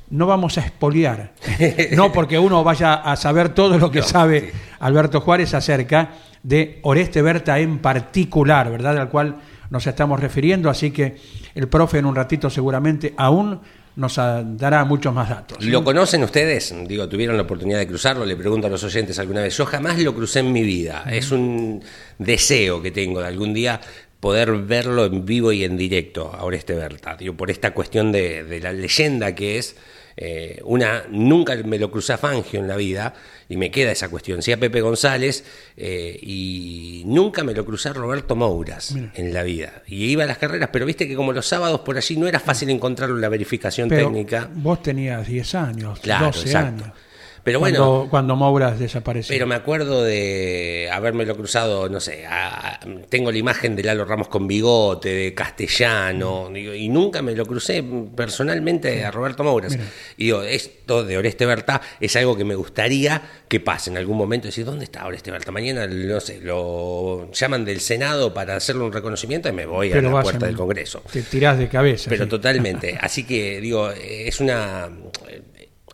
no 0.10 0.26
vamos 0.26 0.58
a 0.58 0.62
expoliar, 0.62 1.34
no 1.96 2.12
porque 2.12 2.40
uno 2.40 2.64
vaya 2.64 2.96
a 2.96 3.16
saber 3.18 3.50
todo 3.50 3.78
lo 3.78 3.92
que 3.92 4.00
No, 4.00 4.06
sabe 4.06 4.42
sí. 4.42 4.58
Alberto 4.80 5.22
Juárez 5.22 5.54
acerca 5.54 6.10
de 6.42 6.80
Oreste 6.82 7.22
Berta 7.22 7.60
en 7.60 7.78
particular, 7.78 8.72
¿verdad? 8.72 8.98
Al 8.98 9.10
cual 9.10 9.38
nos 9.70 9.88
estamos 9.88 10.20
refiriendo, 10.20 10.70
así 10.70 10.92
que 10.92 11.18
el 11.56 11.68
profe 11.68 12.00
en 12.00 12.06
un 12.06 12.16
ratito 12.16 12.50
seguramente 12.50 13.14
aún 13.18 13.60
nos 13.96 14.16
dará 14.16 14.86
muchos 14.86 15.14
más 15.14 15.30
datos. 15.30 15.64
¿Lo 15.64 15.84
conocen 15.84 16.24
ustedes? 16.24 16.74
Digo, 16.88 17.08
tuvieron 17.08 17.38
la 17.38 17.44
oportunidad 17.44 17.80
de 17.80 17.88
cruzarlo, 17.88 18.26
le 18.26 18.36
pregunto 18.36 18.68
a 18.68 18.70
los 18.70 18.84
oyentes 18.84 19.20
alguna 19.20 19.42
vez. 19.42 19.56
Yo 19.58 19.66
jamás 19.66 20.00
lo 20.00 20.16
crucé 20.16 20.40
en 20.40 20.52
mi 20.52 20.64
vida. 20.64 21.06
Es 21.12 21.32
un 21.32 21.84
deseo 22.18 22.82
que 22.82 22.92
tengo 22.92 23.22
de 23.22 23.28
algún 23.28 23.54
día 23.54 23.80
poder 24.20 24.54
verlo 24.54 25.06
en 25.06 25.26
vivo 25.26 25.52
y 25.52 25.64
en 25.64 25.78
directo 25.78 26.34
a 26.34 26.44
Oreste 26.44 26.74
Berta. 26.74 27.16
Digo, 27.16 27.36
por 27.36 27.52
esta 27.52 27.72
cuestión 27.72 28.12
de, 28.12 28.44
de 28.44 28.60
la 28.60 28.74
leyenda 28.74 29.36
que 29.36 29.58
es. 29.58 29.76
Eh, 30.18 30.62
una, 30.66 31.04
nunca 31.10 31.56
me 31.66 31.78
lo 31.80 31.90
crucé 31.92 32.14
a 32.14 32.18
Fangio 32.18 32.60
en 32.60 32.68
la 32.68 32.76
vida 32.76 33.14
y 33.50 33.58
me 33.58 33.72
queda 33.72 33.92
esa 33.92 34.10
cuestión. 34.10 34.42
Sí 34.42 34.52
a 34.52 34.58
Pepe 34.60 34.82
González 34.82 35.44
eh, 35.78 36.18
y 36.22 37.04
nunca 37.06 37.44
me 37.44 37.54
lo 37.54 37.66
crucé 37.66 37.90
a 37.90 37.94
Roberto 37.94 38.36
Mouras 38.36 38.96
en 39.16 39.34
la 39.34 39.44
vida. 39.44 39.84
Y 39.88 40.06
iba 40.06 40.24
a 40.24 40.28
las 40.28 40.38
carreras, 40.38 40.70
pero 40.72 40.86
viste 40.86 41.08
que 41.08 41.16
como 41.16 41.34
los 41.34 41.48
sábados 41.48 41.82
por 41.82 41.98
allí 41.98 42.18
no 42.18 42.28
era 42.28 42.40
fácil 42.40 42.70
encontrarlo 42.70 43.16
en 43.16 43.22
la 43.22 43.30
verificación 43.30 43.90
Pero 43.90 44.08
técnica. 44.08 44.50
vos 44.54 44.82
tenías 44.82 45.28
10 45.28 45.56
años, 45.56 46.00
Claro, 46.00 46.28
12 46.28 46.40
exacto. 46.42 46.84
años. 46.86 46.98
Pero 47.44 47.60
cuando, 47.60 47.96
bueno, 47.96 48.10
cuando 48.10 48.36
Mouras 48.38 48.80
desapareció. 48.80 49.34
pero 49.34 49.46
me 49.46 49.56
acuerdo 49.56 50.02
de 50.04 50.90
habérmelo 50.92 51.36
cruzado, 51.36 51.90
no 51.90 52.00
sé, 52.00 52.26
a- 52.26 52.76
a- 52.76 52.80
tengo 53.10 53.32
la 53.32 53.38
imagen 53.38 53.76
de 53.76 53.84
Lalo 53.84 54.06
Ramos 54.06 54.30
con 54.30 54.48
bigote, 54.48 55.10
de 55.10 55.34
castellano, 55.34 56.48
Mm. 56.50 56.54
digo, 56.54 56.74
y 56.74 56.88
nunca 56.90 57.22
me 57.22 57.36
lo 57.36 57.46
crucé 57.46 57.84
personalmente 58.16 59.04
a 59.04 59.12
Roberto 59.12 59.44
Mouras. 59.44 59.78
Y 60.18 60.26
digo, 60.26 60.42
esto 60.44 61.04
de 61.04 61.18
Oreste 61.18 61.46
Berta 61.46 61.82
es 62.00 62.16
algo 62.16 62.38
que 62.38 62.46
me 62.46 62.56
gustaría 62.56 63.22
que 63.48 63.60
pase 63.60 63.90
en 63.90 63.98
algún 63.98 64.18
momento. 64.18 64.48
Decir, 64.48 64.66
¿dónde 64.66 64.86
está 64.86 65.06
Oreste 65.06 65.30
Berta? 65.32 65.52
Mañana, 65.52 65.86
no 65.86 66.20
sé, 66.22 66.40
lo 66.42 67.30
llaman 67.32 67.66
del 67.66 67.80
Senado 67.82 68.34
para 68.34 68.56
hacerle 68.56 68.84
un 68.84 68.94
reconocimiento 68.94 69.50
y 69.50 69.52
me 69.52 69.66
voy 69.66 69.92
a 69.92 70.02
la 70.02 70.22
puerta 70.22 70.46
del 70.46 70.56
Congreso. 70.56 71.04
Te 71.12 71.22
tirás 71.24 71.58
de 71.58 71.68
cabeza. 71.68 72.10
Pero 72.10 72.24
sí. 72.24 72.30
totalmente. 72.30 72.98
Así 73.02 73.26
que, 73.26 73.60
digo, 73.60 73.90
es 73.92 74.40
una. 74.40 74.90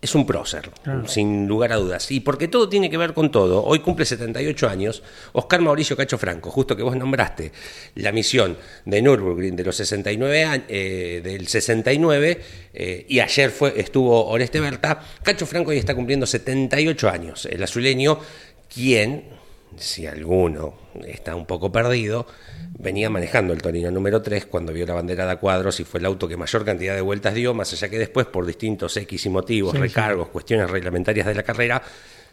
Es 0.02 0.16
un 0.16 0.26
prócer, 0.26 0.70
Claro. 0.82 1.06
sin 1.08 1.46
lugar 1.48 1.74
a 1.74 1.76
dudas. 1.76 2.10
Y 2.12 2.22
porque 2.22 2.48
todo 2.48 2.70
tiene 2.70 2.90
que 2.90 2.98
ver 2.98 3.14
con 3.14 3.32
todo. 3.32 3.64
Hoy 3.66 3.80
cumple 3.80 4.06
78 4.06 4.70
años 4.70 5.04
Oscar 5.34 5.60
Mauricio 5.62 5.98
Cacho 5.98 6.18
Franco, 6.18 6.52
justo 6.52 6.76
que 6.78 6.84
vos 6.84 6.96
nombraste 6.96 7.52
la 7.96 8.14
misión 8.14 8.58
de 8.86 9.02
Nürburgring 9.02 9.58
de 9.58 9.64
los 9.66 9.76
69 9.76 10.44
años, 10.46 10.68
del 10.70 11.48
69, 11.48 12.40
eh, 12.74 13.06
y 13.10 13.20
ayer 13.20 13.52
fue, 13.52 13.74
estuvo 13.80 14.26
Oreste 14.28 14.62
Berta. 14.62 15.02
Cacho 15.22 15.46
Franco 15.46 15.72
hoy 15.72 15.78
está 15.80 15.94
cumpliendo 15.96 16.26
78 16.26 17.10
años, 17.10 17.46
el 17.46 17.62
azuleño, 17.62 18.20
quien, 18.74 19.26
si 19.78 20.08
alguno 20.08 20.74
está 21.06 21.36
un 21.36 21.46
poco 21.46 21.72
perdido, 21.72 22.26
venía 22.78 23.10
manejando 23.10 23.54
el 23.54 23.62
Torino 23.62 23.92
número 23.92 24.22
3 24.22 24.46
cuando 24.48 24.74
vio 24.74 24.86
la 24.86 24.94
bandera 24.94 25.26
de 25.28 25.38
cuadros 25.38 25.80
y 25.80 25.84
fue 25.84 26.00
el 26.00 26.06
auto 26.06 26.28
que 26.28 26.38
mayor 26.38 26.66
cantidad 26.66 26.96
de 26.96 27.02
vueltas 27.02 27.34
dio, 27.34 27.54
más 27.54 27.72
allá 27.74 27.90
que 27.90 28.00
después, 28.00 28.26
por 28.28 28.46
distintos 28.46 28.96
X 28.98 29.26
y 29.26 29.30
motivos, 29.30 29.72
Sí, 29.72 29.78
sí. 29.78 29.82
recargos, 29.84 30.30
cuestiones 30.30 30.70
reglamentarias 30.70 31.28
de 31.28 31.36
la 31.36 31.44
carrera, 31.44 31.82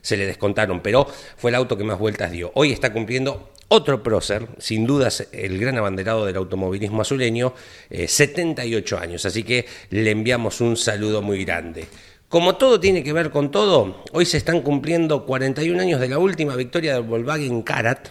se 0.00 0.16
le 0.16 0.26
descontaron, 0.26 0.80
pero 0.80 1.06
fue 1.36 1.50
el 1.50 1.54
auto 1.56 1.76
que 1.76 1.84
más 1.84 1.98
vueltas 1.98 2.30
dio. 2.30 2.52
Hoy 2.54 2.72
está 2.72 2.92
cumpliendo 2.92 3.50
otro 3.68 4.02
prócer, 4.02 4.46
sin 4.58 4.86
dudas 4.86 5.26
el 5.32 5.58
gran 5.58 5.76
abanderado 5.78 6.24
del 6.24 6.36
automovilismo 6.36 7.02
azuleño, 7.02 7.54
eh, 7.90 8.06
78 8.06 8.98
años, 8.98 9.26
así 9.26 9.42
que 9.42 9.66
le 9.90 10.10
enviamos 10.12 10.60
un 10.60 10.76
saludo 10.76 11.22
muy 11.22 11.44
grande. 11.44 11.88
Como 12.28 12.56
todo 12.56 12.80
tiene 12.80 13.04
que 13.04 13.12
ver 13.12 13.30
con 13.30 13.52
todo, 13.52 14.02
hoy 14.12 14.26
se 14.26 14.36
están 14.36 14.60
cumpliendo 14.60 15.24
41 15.24 15.80
años 15.80 16.00
de 16.00 16.08
la 16.08 16.18
última 16.18 16.56
victoria 16.56 16.94
del 16.94 17.04
Volkswagen 17.04 17.62
Karat 17.62 18.08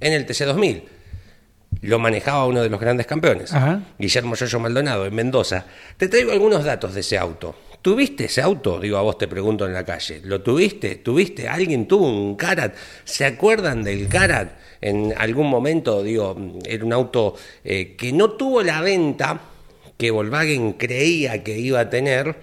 en 0.00 0.12
el 0.12 0.26
TC2000. 0.26 0.82
Lo 1.82 1.98
manejaba 2.00 2.46
uno 2.46 2.62
de 2.62 2.68
los 2.68 2.80
grandes 2.80 3.06
campeones, 3.06 3.52
Ajá. 3.52 3.82
Guillermo 3.98 4.34
Yoyo 4.34 4.58
Maldonado, 4.58 5.06
en 5.06 5.14
Mendoza. 5.14 5.64
Te 5.96 6.08
traigo 6.08 6.32
algunos 6.32 6.64
datos 6.64 6.94
de 6.94 7.00
ese 7.00 7.18
auto. 7.18 7.54
¿Tuviste 7.82 8.24
ese 8.24 8.42
auto? 8.42 8.80
Digo, 8.80 8.96
a 8.96 9.02
vos 9.02 9.16
te 9.16 9.28
pregunto 9.28 9.64
en 9.64 9.72
la 9.72 9.84
calle. 9.84 10.20
¿Lo 10.24 10.40
tuviste? 10.42 10.96
¿Tuviste? 10.96 11.46
¿Alguien 11.46 11.86
tuvo 11.86 12.08
un 12.08 12.34
Karat? 12.34 12.74
¿Se 13.04 13.24
acuerdan 13.24 13.84
del 13.84 14.08
Karat? 14.08 14.58
En 14.80 15.14
algún 15.16 15.48
momento, 15.48 16.02
digo, 16.02 16.36
era 16.64 16.84
un 16.84 16.92
auto 16.92 17.36
eh, 17.62 17.94
que 17.96 18.12
no 18.12 18.30
tuvo 18.32 18.62
la 18.64 18.80
venta 18.80 19.40
que 19.96 20.10
Volkswagen 20.10 20.72
creía 20.72 21.44
que 21.44 21.58
iba 21.58 21.78
a 21.78 21.90
tener, 21.90 22.34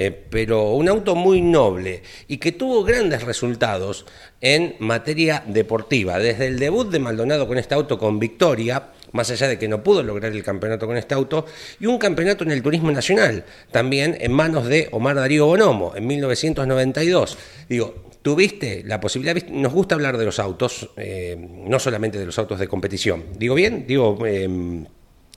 eh, 0.00 0.12
pero 0.12 0.74
un 0.74 0.88
auto 0.88 1.16
muy 1.16 1.42
noble 1.42 2.04
y 2.28 2.36
que 2.36 2.52
tuvo 2.52 2.84
grandes 2.84 3.24
resultados 3.24 4.06
en 4.40 4.76
materia 4.78 5.42
deportiva. 5.44 6.20
Desde 6.20 6.46
el 6.46 6.60
debut 6.60 6.88
de 6.88 7.00
Maldonado 7.00 7.48
con 7.48 7.58
este 7.58 7.74
auto 7.74 7.98
con 7.98 8.20
victoria, 8.20 8.90
más 9.10 9.28
allá 9.32 9.48
de 9.48 9.58
que 9.58 9.66
no 9.66 9.82
pudo 9.82 10.04
lograr 10.04 10.30
el 10.30 10.44
campeonato 10.44 10.86
con 10.86 10.96
este 10.96 11.14
auto, 11.14 11.46
y 11.80 11.86
un 11.86 11.98
campeonato 11.98 12.44
en 12.44 12.52
el 12.52 12.62
turismo 12.62 12.92
nacional, 12.92 13.44
también 13.72 14.16
en 14.20 14.30
manos 14.30 14.68
de 14.68 14.88
Omar 14.92 15.16
Darío 15.16 15.46
Bonomo, 15.46 15.92
en 15.96 16.06
1992. 16.06 17.36
Digo, 17.68 18.04
tuviste 18.22 18.84
la 18.84 19.00
posibilidad, 19.00 19.48
nos 19.48 19.72
gusta 19.72 19.96
hablar 19.96 20.16
de 20.16 20.26
los 20.26 20.38
autos, 20.38 20.90
eh, 20.96 21.36
no 21.36 21.80
solamente 21.80 22.20
de 22.20 22.26
los 22.26 22.38
autos 22.38 22.60
de 22.60 22.68
competición. 22.68 23.24
¿Digo 23.36 23.56
bien? 23.56 23.84
Digo... 23.84 24.24
em, 24.24 24.86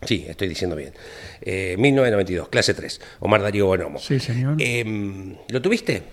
Sí, 0.03 0.25
estoy 0.27 0.47
diciendo 0.47 0.75
bien. 0.75 0.93
Eh, 1.41 1.75
1992, 1.77 2.49
clase 2.49 2.73
3, 2.73 3.01
Omar 3.19 3.41
Darío 3.41 3.67
Bonomo. 3.67 3.99
Sí, 3.99 4.19
señor. 4.19 4.55
Eh, 4.59 5.35
¿Lo 5.49 5.61
tuviste? 5.61 6.03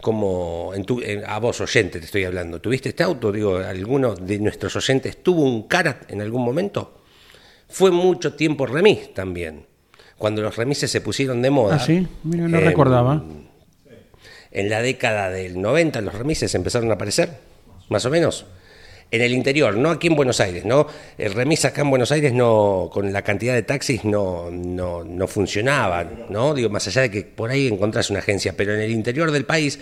Como 0.00 0.72
en 0.74 0.84
tu, 0.84 1.00
en- 1.00 1.24
a 1.26 1.38
vos, 1.38 1.60
oyente, 1.60 1.98
te 1.98 2.04
estoy 2.04 2.24
hablando. 2.24 2.60
¿Tuviste 2.60 2.90
este 2.90 3.02
auto? 3.02 3.32
Digo, 3.32 3.56
¿alguno 3.56 4.14
de 4.14 4.38
nuestros 4.38 4.76
oyentes 4.76 5.22
tuvo 5.22 5.42
un 5.42 5.66
Karat 5.66 6.10
en 6.10 6.20
algún 6.20 6.44
momento? 6.44 7.02
Fue 7.68 7.90
mucho 7.90 8.34
tiempo 8.34 8.66
remis 8.66 9.12
también. 9.14 9.66
Cuando 10.16 10.40
los 10.42 10.56
remises 10.56 10.90
se 10.90 11.00
pusieron 11.00 11.42
de 11.42 11.50
moda. 11.50 11.76
Ah, 11.76 11.78
sí, 11.78 12.06
mira, 12.24 12.46
no 12.48 12.58
em, 12.58 12.64
recordaba. 12.64 13.22
En 14.50 14.70
la 14.70 14.80
década 14.82 15.30
del 15.30 15.60
90 15.60 16.00
los 16.00 16.14
remises 16.14 16.54
empezaron 16.54 16.90
a 16.90 16.94
aparecer, 16.94 17.30
más 17.88 18.04
o 18.04 18.10
menos. 18.10 18.46
En 19.10 19.22
el 19.22 19.32
interior, 19.32 19.74
no 19.76 19.90
aquí 19.90 20.08
en 20.08 20.16
Buenos 20.16 20.38
Aires, 20.40 20.66
¿no? 20.66 20.86
El 21.16 21.32
remis 21.32 21.64
acá 21.64 21.80
en 21.80 21.88
Buenos 21.88 22.12
Aires 22.12 22.34
no, 22.34 22.90
con 22.92 23.10
la 23.10 23.22
cantidad 23.22 23.54
de 23.54 23.62
taxis 23.62 24.04
no, 24.04 24.50
no, 24.50 25.02
no 25.02 25.26
funcionaba, 25.26 26.04
¿no? 26.28 26.52
Digo, 26.52 26.68
más 26.68 26.86
allá 26.88 27.02
de 27.02 27.10
que 27.10 27.22
por 27.22 27.50
ahí 27.50 27.68
encontrás 27.68 28.10
una 28.10 28.18
agencia, 28.18 28.52
pero 28.54 28.74
en 28.74 28.80
el 28.80 28.90
interior 28.90 29.30
del 29.30 29.46
país, 29.46 29.78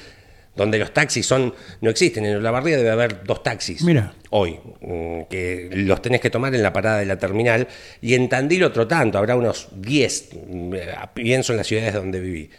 donde 0.56 0.78
los 0.78 0.92
taxis 0.92 1.26
son, 1.26 1.54
no 1.80 1.90
existen, 1.90 2.24
en 2.24 2.42
la 2.42 2.50
barría 2.50 2.78
debe 2.78 2.90
haber 2.90 3.24
dos 3.24 3.42
taxis 3.42 3.82
Mira. 3.82 4.14
hoy, 4.30 4.58
mm, 4.80 5.22
que 5.28 5.68
los 5.72 6.00
tenés 6.00 6.20
que 6.20 6.30
tomar 6.30 6.54
en 6.54 6.62
la 6.62 6.72
parada 6.72 6.98
de 6.98 7.06
la 7.06 7.18
terminal, 7.18 7.68
y 8.00 8.14
en 8.14 8.28
Tandil 8.28 8.64
otro 8.64 8.86
tanto, 8.88 9.18
habrá 9.18 9.36
unos 9.36 9.68
10, 9.76 10.30
mm, 10.48 10.74
pienso 11.14 11.52
en 11.52 11.58
las 11.58 11.66
ciudades 11.66 11.94
donde 11.94 12.20
viví. 12.20 12.50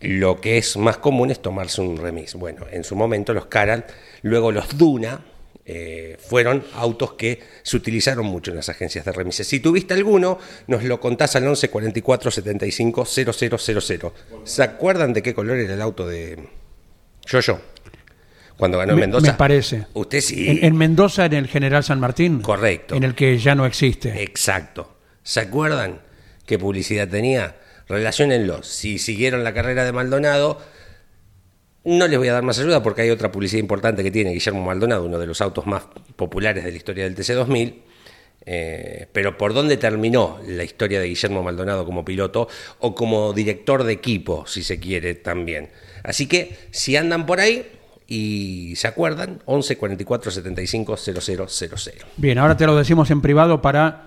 Lo 0.00 0.40
que 0.40 0.58
es 0.58 0.76
más 0.76 0.98
común 0.98 1.30
es 1.30 1.40
tomarse 1.40 1.80
un 1.80 1.96
remis. 1.96 2.34
Bueno, 2.34 2.66
en 2.70 2.84
su 2.84 2.94
momento 2.94 3.32
los 3.34 3.46
Carat, 3.46 3.90
luego 4.22 4.52
los 4.52 4.76
Duna, 4.78 5.20
eh, 5.70 6.16
fueron 6.18 6.64
autos 6.72 7.12
que 7.12 7.40
se 7.62 7.76
utilizaron 7.76 8.24
mucho 8.24 8.52
en 8.52 8.56
las 8.56 8.70
agencias 8.70 9.04
de 9.04 9.12
remises. 9.12 9.46
Si 9.46 9.60
tuviste 9.60 9.92
alguno, 9.92 10.38
nos 10.66 10.82
lo 10.82 10.98
contás 10.98 11.36
al 11.36 11.46
11 11.46 11.68
44 11.68 12.30
75 12.30 13.04
000. 13.04 13.32
¿Se 14.44 14.62
acuerdan 14.62 15.12
de 15.12 15.22
qué 15.22 15.34
color 15.34 15.58
era 15.58 15.74
el 15.74 15.82
auto 15.82 16.08
de 16.08 16.48
Yo-Yo? 17.26 17.60
Cuando 18.56 18.78
ganó 18.78 18.92
en 18.92 18.96
Me, 18.96 19.02
Mendoza. 19.02 19.30
me 19.32 19.36
parece. 19.36 19.86
Usted 19.92 20.22
sí. 20.22 20.48
En, 20.48 20.64
en 20.64 20.76
Mendoza, 20.76 21.26
en 21.26 21.34
el 21.34 21.48
General 21.48 21.84
San 21.84 22.00
Martín. 22.00 22.40
Correcto. 22.40 22.94
En 22.94 23.04
el 23.04 23.14
que 23.14 23.36
ya 23.36 23.54
no 23.54 23.66
existe. 23.66 24.22
Exacto. 24.22 24.96
¿Se 25.22 25.40
acuerdan 25.40 26.00
qué 26.46 26.58
publicidad 26.58 27.08
tenía? 27.08 27.56
Relaciónenlo. 27.88 28.62
Si 28.62 28.98
siguieron 28.98 29.44
la 29.44 29.52
carrera 29.52 29.84
de 29.84 29.92
Maldonado, 29.92 30.62
no 31.88 32.06
les 32.06 32.18
voy 32.18 32.28
a 32.28 32.32
dar 32.34 32.42
más 32.42 32.58
ayuda 32.58 32.82
porque 32.82 33.02
hay 33.02 33.10
otra 33.10 33.30
publicidad 33.32 33.60
importante 33.60 34.02
que 34.02 34.10
tiene 34.10 34.32
Guillermo 34.32 34.62
Maldonado, 34.64 35.04
uno 35.04 35.18
de 35.18 35.26
los 35.26 35.40
autos 35.40 35.66
más 35.66 35.84
populares 36.16 36.64
de 36.64 36.70
la 36.70 36.76
historia 36.76 37.04
del 37.04 37.16
TC2000. 37.16 37.74
Eh, 38.50 39.06
pero 39.12 39.36
por 39.36 39.52
dónde 39.52 39.76
terminó 39.76 40.38
la 40.46 40.64
historia 40.64 41.00
de 41.00 41.08
Guillermo 41.08 41.42
Maldonado 41.42 41.84
como 41.84 42.04
piloto 42.04 42.48
o 42.78 42.94
como 42.94 43.32
director 43.34 43.84
de 43.84 43.92
equipo, 43.92 44.46
si 44.46 44.62
se 44.62 44.78
quiere 44.80 45.14
también. 45.14 45.68
Así 46.02 46.26
que 46.26 46.56
si 46.70 46.96
andan 46.96 47.26
por 47.26 47.40
ahí 47.40 47.66
y 48.06 48.74
se 48.76 48.88
acuerdan, 48.88 49.42
11 49.44 49.76
44 49.76 50.30
75 50.30 50.96
000. 50.96 51.46
Bien, 52.16 52.38
ahora 52.38 52.56
te 52.56 52.66
lo 52.66 52.74
decimos 52.74 53.10
en 53.10 53.20
privado 53.20 53.60
para 53.60 54.04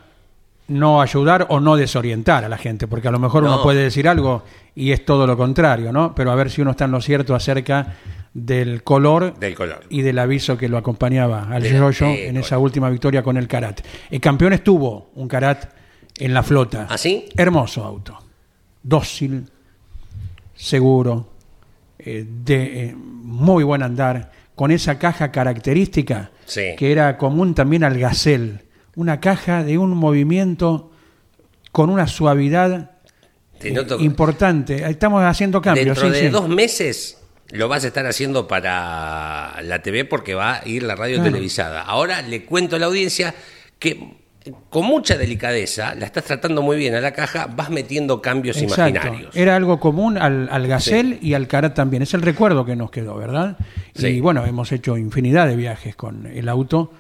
no 0.68 1.02
ayudar 1.02 1.46
o 1.50 1.60
no 1.60 1.76
desorientar 1.76 2.44
a 2.44 2.50
la 2.50 2.58
gente, 2.58 2.88
porque 2.88 3.10
a 3.10 3.12
lo 3.12 3.20
mejor 3.20 3.44
uno 3.44 3.58
No. 3.58 3.64
puede 3.64 3.84
decir 3.84 4.08
algo 4.08 4.44
y 4.76 4.92
es 4.92 5.04
todo 5.06 5.28
lo 5.28 5.36
contrario, 5.38 5.92
¿no? 5.92 6.14
Pero 6.16 6.32
a 6.32 6.36
ver 6.36 6.50
si 6.50 6.62
uno 6.62 6.72
está 6.72 6.86
en 6.86 6.92
lo 6.92 7.02
cierto 7.02 7.36
acerca 7.36 7.96
del 8.34 8.84
color 8.84 9.38
Del 9.38 9.56
color. 9.56 9.82
y 9.90 10.02
del 10.04 10.18
aviso 10.20 10.58
que 10.58 10.70
lo 10.70 10.78
acompañaba 10.78 11.44
al 11.52 11.64
Yoyo 11.64 12.06
en 12.08 12.38
esa 12.38 12.56
color. 12.56 12.64
última 12.64 12.90
victoria 12.90 13.22
con 13.24 13.36
el 13.38 13.48
Karat. 13.48 13.82
El 14.10 14.22
campeón 14.22 14.54
estuvo 14.54 15.12
un 15.16 15.28
Karat 15.28 15.74
en 16.18 16.34
la 16.34 16.42
flota. 16.44 16.88
¿Ah, 16.90 16.98
sí? 16.98 17.26
Hermoso 17.36 17.84
auto. 17.84 18.18
Dócil, 18.84 19.46
seguro, 20.56 21.30
eh, 22.00 22.26
de 22.28 22.86
eh, 22.90 22.96
muy 22.96 23.64
buen 23.64 23.84
andar, 23.84 24.32
con 24.56 24.72
esa 24.72 24.98
caja 25.00 25.32
característica 25.32 26.32
Sí. 26.46 26.62
que 26.78 26.92
era 26.92 27.18
común 27.18 27.54
también 27.56 27.84
al 27.84 27.98
Gazelle. 27.98 28.60
Una 28.96 29.20
caja 29.20 29.64
de 29.64 29.78
un 29.78 29.92
movimiento 29.92 30.92
con 31.72 31.90
una 31.90 32.08
suavidad 32.08 32.92
Te 33.62 33.72
noto- 33.72 34.00
importante. 34.00 34.84
Estamos 34.90 35.24
haciendo 35.24 35.62
cambios. 35.62 35.86
Dentro 35.98 36.06
sí, 36.08 36.12
de 36.12 36.20
sí. 36.22 36.30
dos 36.30 36.48
meses 36.50 37.18
lo 37.52 37.68
vas 37.68 37.84
a 37.84 37.88
estar 37.88 38.06
haciendo 38.06 38.48
para 38.48 39.62
la 39.64 39.82
TV 39.82 40.06
porque 40.06 40.36
va 40.36 40.56
a 40.62 40.68
ir 40.68 40.84
la 40.84 40.96
radio 40.96 41.16
Claro. 41.18 41.32
televisada. 41.32 41.82
Ahora 41.82 42.22
le 42.22 42.46
cuento 42.46 42.76
a 42.76 42.80
la 42.80 42.86
audiencia 42.86 43.34
que 43.80 44.20
con 44.72 44.86
mucha 44.86 45.18
delicadeza, 45.18 45.94
la 45.94 46.08
estás 46.08 46.24
tratando 46.24 46.64
muy 46.64 46.76
bien 46.76 46.96
a 46.96 47.02
la 47.02 47.12
caja, 47.12 47.48
vas 47.56 47.70
metiendo 47.70 48.24
cambios 48.24 48.58
Exacto. 48.58 48.90
imaginarios. 48.90 49.36
Era 49.36 49.56
algo 49.56 49.80
común 49.80 50.18
al, 50.18 50.50
al 50.52 50.66
Gazelle 50.66 51.20
y 51.22 51.36
al 51.36 51.48
Karat 51.48 51.76
también. 51.76 52.02
Es 52.02 52.16
el 52.16 52.24
recuerdo 52.24 52.66
que 52.66 52.76
nos 52.76 52.90
quedó, 52.90 53.16
¿verdad? 53.18 53.58
Sí. 53.94 54.08
Y 54.08 54.20
bueno, 54.20 54.44
hemos 54.46 54.72
hecho 54.72 54.98
infinidad 54.98 55.46
de 55.48 55.56
viajes 55.56 55.96
con 55.96 56.26
el 56.26 56.50
auto 56.50 56.92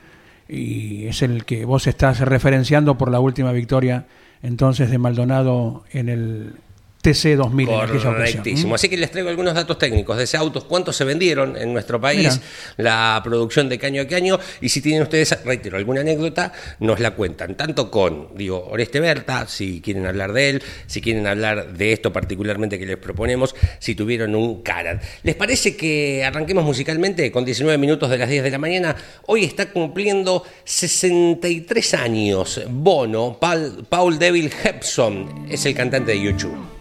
y 0.47 1.07
es 1.07 1.23
el 1.23 1.45
que 1.45 1.65
vos 1.65 1.87
estás 1.87 2.19
referenciando 2.19 2.95
por 2.97 3.09
la 3.09 3.19
última 3.19 3.51
victoria 3.53 4.05
entonces 4.43 4.89
de 4.89 4.97
Maldonado 4.97 5.83
en 5.91 6.09
el 6.09 6.53
TC 7.01 7.35
2000 7.35 7.69
en 7.69 7.75
aquella 7.75 7.87
ocasión. 7.87 8.13
Correctísimo. 8.13 8.75
Así 8.75 8.89
que 8.89 8.97
les 8.97 9.11
traigo 9.11 9.29
algunos 9.29 9.53
datos 9.53 9.77
técnicos 9.77 10.17
de 10.17 10.23
ese 10.23 10.37
auto, 10.37 10.67
cuántos 10.67 10.95
se 10.95 11.03
vendieron 11.03 11.57
en 11.57 11.73
nuestro 11.73 11.99
país, 11.99 12.39
la 12.77 13.19
producción 13.23 13.69
de 13.69 13.79
caño 13.79 14.01
a 14.01 14.07
caño, 14.07 14.39
y 14.61 14.69
si 14.69 14.81
tienen 14.81 15.03
ustedes, 15.03 15.43
reitero, 15.43 15.77
alguna 15.77 16.01
anécdota, 16.01 16.53
nos 16.79 16.99
la 16.99 17.11
cuentan, 17.11 17.55
tanto 17.55 17.89
con, 17.89 18.29
digo, 18.35 18.67
Oreste 18.69 18.99
Berta, 18.99 19.47
si 19.47 19.81
quieren 19.81 20.05
hablar 20.05 20.33
de 20.33 20.49
él, 20.49 20.63
si 20.87 21.01
quieren 21.01 21.27
hablar 21.27 21.73
de 21.73 21.93
esto 21.93 22.13
particularmente 22.13 22.77
que 22.77 22.85
les 22.85 22.97
proponemos, 22.97 23.55
si 23.79 23.95
tuvieron 23.95 24.35
un 24.35 24.61
Karat. 24.61 25.01
¿Les 25.23 25.35
parece 25.35 25.75
que 25.75 26.23
arranquemos 26.23 26.63
musicalmente 26.63 27.31
con 27.31 27.45
19 27.45 27.77
minutos 27.77 28.09
de 28.09 28.17
las 28.17 28.29
10 28.29 28.43
de 28.43 28.51
la 28.51 28.57
mañana? 28.57 28.95
Hoy 29.27 29.43
está 29.43 29.71
cumpliendo 29.71 30.43
63 30.63 31.93
años. 31.95 32.61
Bono, 32.69 33.37
Paul, 33.39 33.85
Paul 33.89 34.19
Devil 34.19 34.51
Hepson, 34.63 35.47
es 35.49 35.65
el 35.65 35.73
cantante 35.73 36.11
de 36.11 36.21
YouTube. 36.21 36.80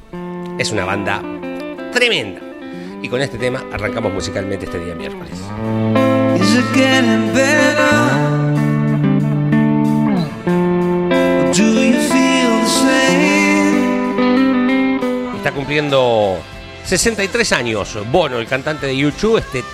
Es 0.60 0.70
una 0.72 0.84
banda 0.84 1.22
tremenda. 1.90 2.42
Y 3.00 3.08
con 3.08 3.22
este 3.22 3.38
tema 3.38 3.64
arrancamos 3.72 4.12
musicalmente 4.12 4.66
este 4.66 4.78
día 4.78 4.94
miércoles. 4.94 5.32
Is 6.38 6.54
it 6.54 6.66
getting 6.74 7.32
better? 7.32 7.80
Or 11.38 11.54
do 11.56 11.62
you 11.62 11.98
feel 12.10 12.60
the 12.60 12.68
same? 12.68 13.78
Está 15.38 15.52
cumpliendo 15.52 16.38
63 16.84 17.52
años 17.52 17.98
Bono, 18.12 18.38
el 18.38 18.46
cantante 18.46 18.86
de 18.86 18.94
YouTube, 18.94 19.38
este 19.38 19.64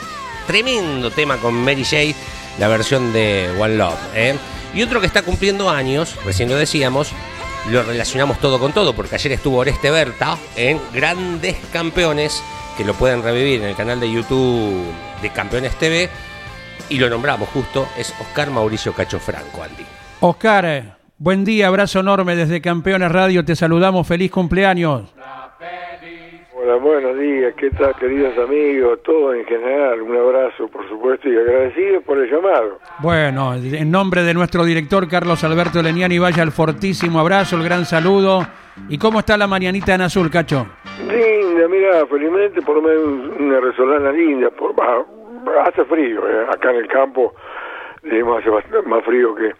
tremendo 0.47 1.11
tema 1.11 1.39
con 1.39 1.55
Mary 1.55 1.83
J, 1.83 2.17
la 2.61 2.69
versión 2.69 3.13
de 3.13 3.53
One 3.59 3.77
Love. 3.77 3.99
¿eh? 4.15 4.37
Y 4.73 4.85
otro 4.85 5.01
que 5.01 5.09
está 5.09 5.23
cumpliendo 5.23 5.69
años, 5.69 6.15
recién 6.25 6.49
lo 6.49 6.55
decíamos, 6.55 7.11
lo 7.71 7.83
relacionamos 7.83 8.39
todo 8.39 8.59
con 8.59 8.73
todo, 8.73 8.95
porque 8.95 9.17
ayer 9.17 9.33
estuvo 9.33 9.59
Oreste 9.59 9.91
Berta 9.91 10.37
en 10.57 10.81
Grandes 10.93 11.57
Campeones, 11.73 12.43
que 12.77 12.85
lo 12.85 12.95
pueden 12.95 13.23
revivir 13.23 13.61
en 13.63 13.69
el 13.69 13.77
canal 13.77 14.01
de 14.01 14.11
YouTube 14.11 14.85
de 15.23 15.31
Campeones 15.31 15.77
TV, 15.79 16.09
y 16.89 16.99
lo 16.99 17.11
nombramos 17.11 17.49
justo, 17.49 17.89
es 17.97 18.15
Oscar 18.21 18.51
Mauricio 18.51 18.93
Cacho 18.93 19.19
Franco, 19.19 19.63
Andy. 19.63 19.85
Oscar, 20.21 20.99
buen 21.19 21.45
día, 21.45 21.67
abrazo 21.67 22.01
enorme 22.01 22.37
desde 22.37 22.61
Campeones 22.61 23.11
Radio, 23.11 23.45
te 23.45 23.57
saludamos, 23.57 24.07
feliz 24.07 24.31
cumpleaños. 24.31 25.11
Hola, 26.67 26.79
buenos 26.79 27.17
días, 27.17 27.55
¿qué 27.55 27.71
tal 27.71 27.95
queridos 27.95 28.37
amigos? 28.39 29.01
Todo 29.05 29.33
en 29.33 29.45
general, 29.45 30.03
un 30.03 30.17
abrazo 30.17 30.67
por 30.67 30.89
supuesto 30.89 31.29
y 31.29 31.37
agradecido 31.37 32.01
por 32.01 32.19
el 32.19 32.29
llamado. 32.29 32.81
Bueno, 32.99 33.55
en 33.55 33.89
nombre 33.89 34.25
de 34.25 34.35
nuestro 34.35 34.65
director 34.65 35.09
Carlos 35.09 35.45
Alberto 35.45 35.81
Leniani, 35.81 36.19
vaya 36.19 36.43
el 36.43 36.51
fortísimo 36.51 37.21
abrazo, 37.21 37.55
el 37.55 37.63
gran 37.63 37.85
saludo. 37.85 38.41
¿Y 38.89 38.99
cómo 38.99 39.21
está 39.21 39.37
la 39.37 39.47
mañanita 39.47 39.95
en 39.95 40.01
azul, 40.01 40.29
Cacho? 40.29 40.67
Linda, 41.03 41.69
mira, 41.69 42.05
felizmente 42.11 42.61
por 42.63 42.75
lo 42.75 42.83
menos 42.83 43.39
una 43.39 43.61
resolana 43.61 44.11
linda, 44.11 44.51
por, 44.51 44.75
hace 45.65 45.85
frío, 45.85 46.29
eh, 46.29 46.47
acá 46.53 46.73
en 46.73 46.79
el 46.79 46.89
campo, 46.89 47.33
digamos, 48.03 48.41
hace 48.41 48.51
bastante 48.51 48.89
más 48.89 49.05
frío 49.05 49.37
que, 49.37 49.53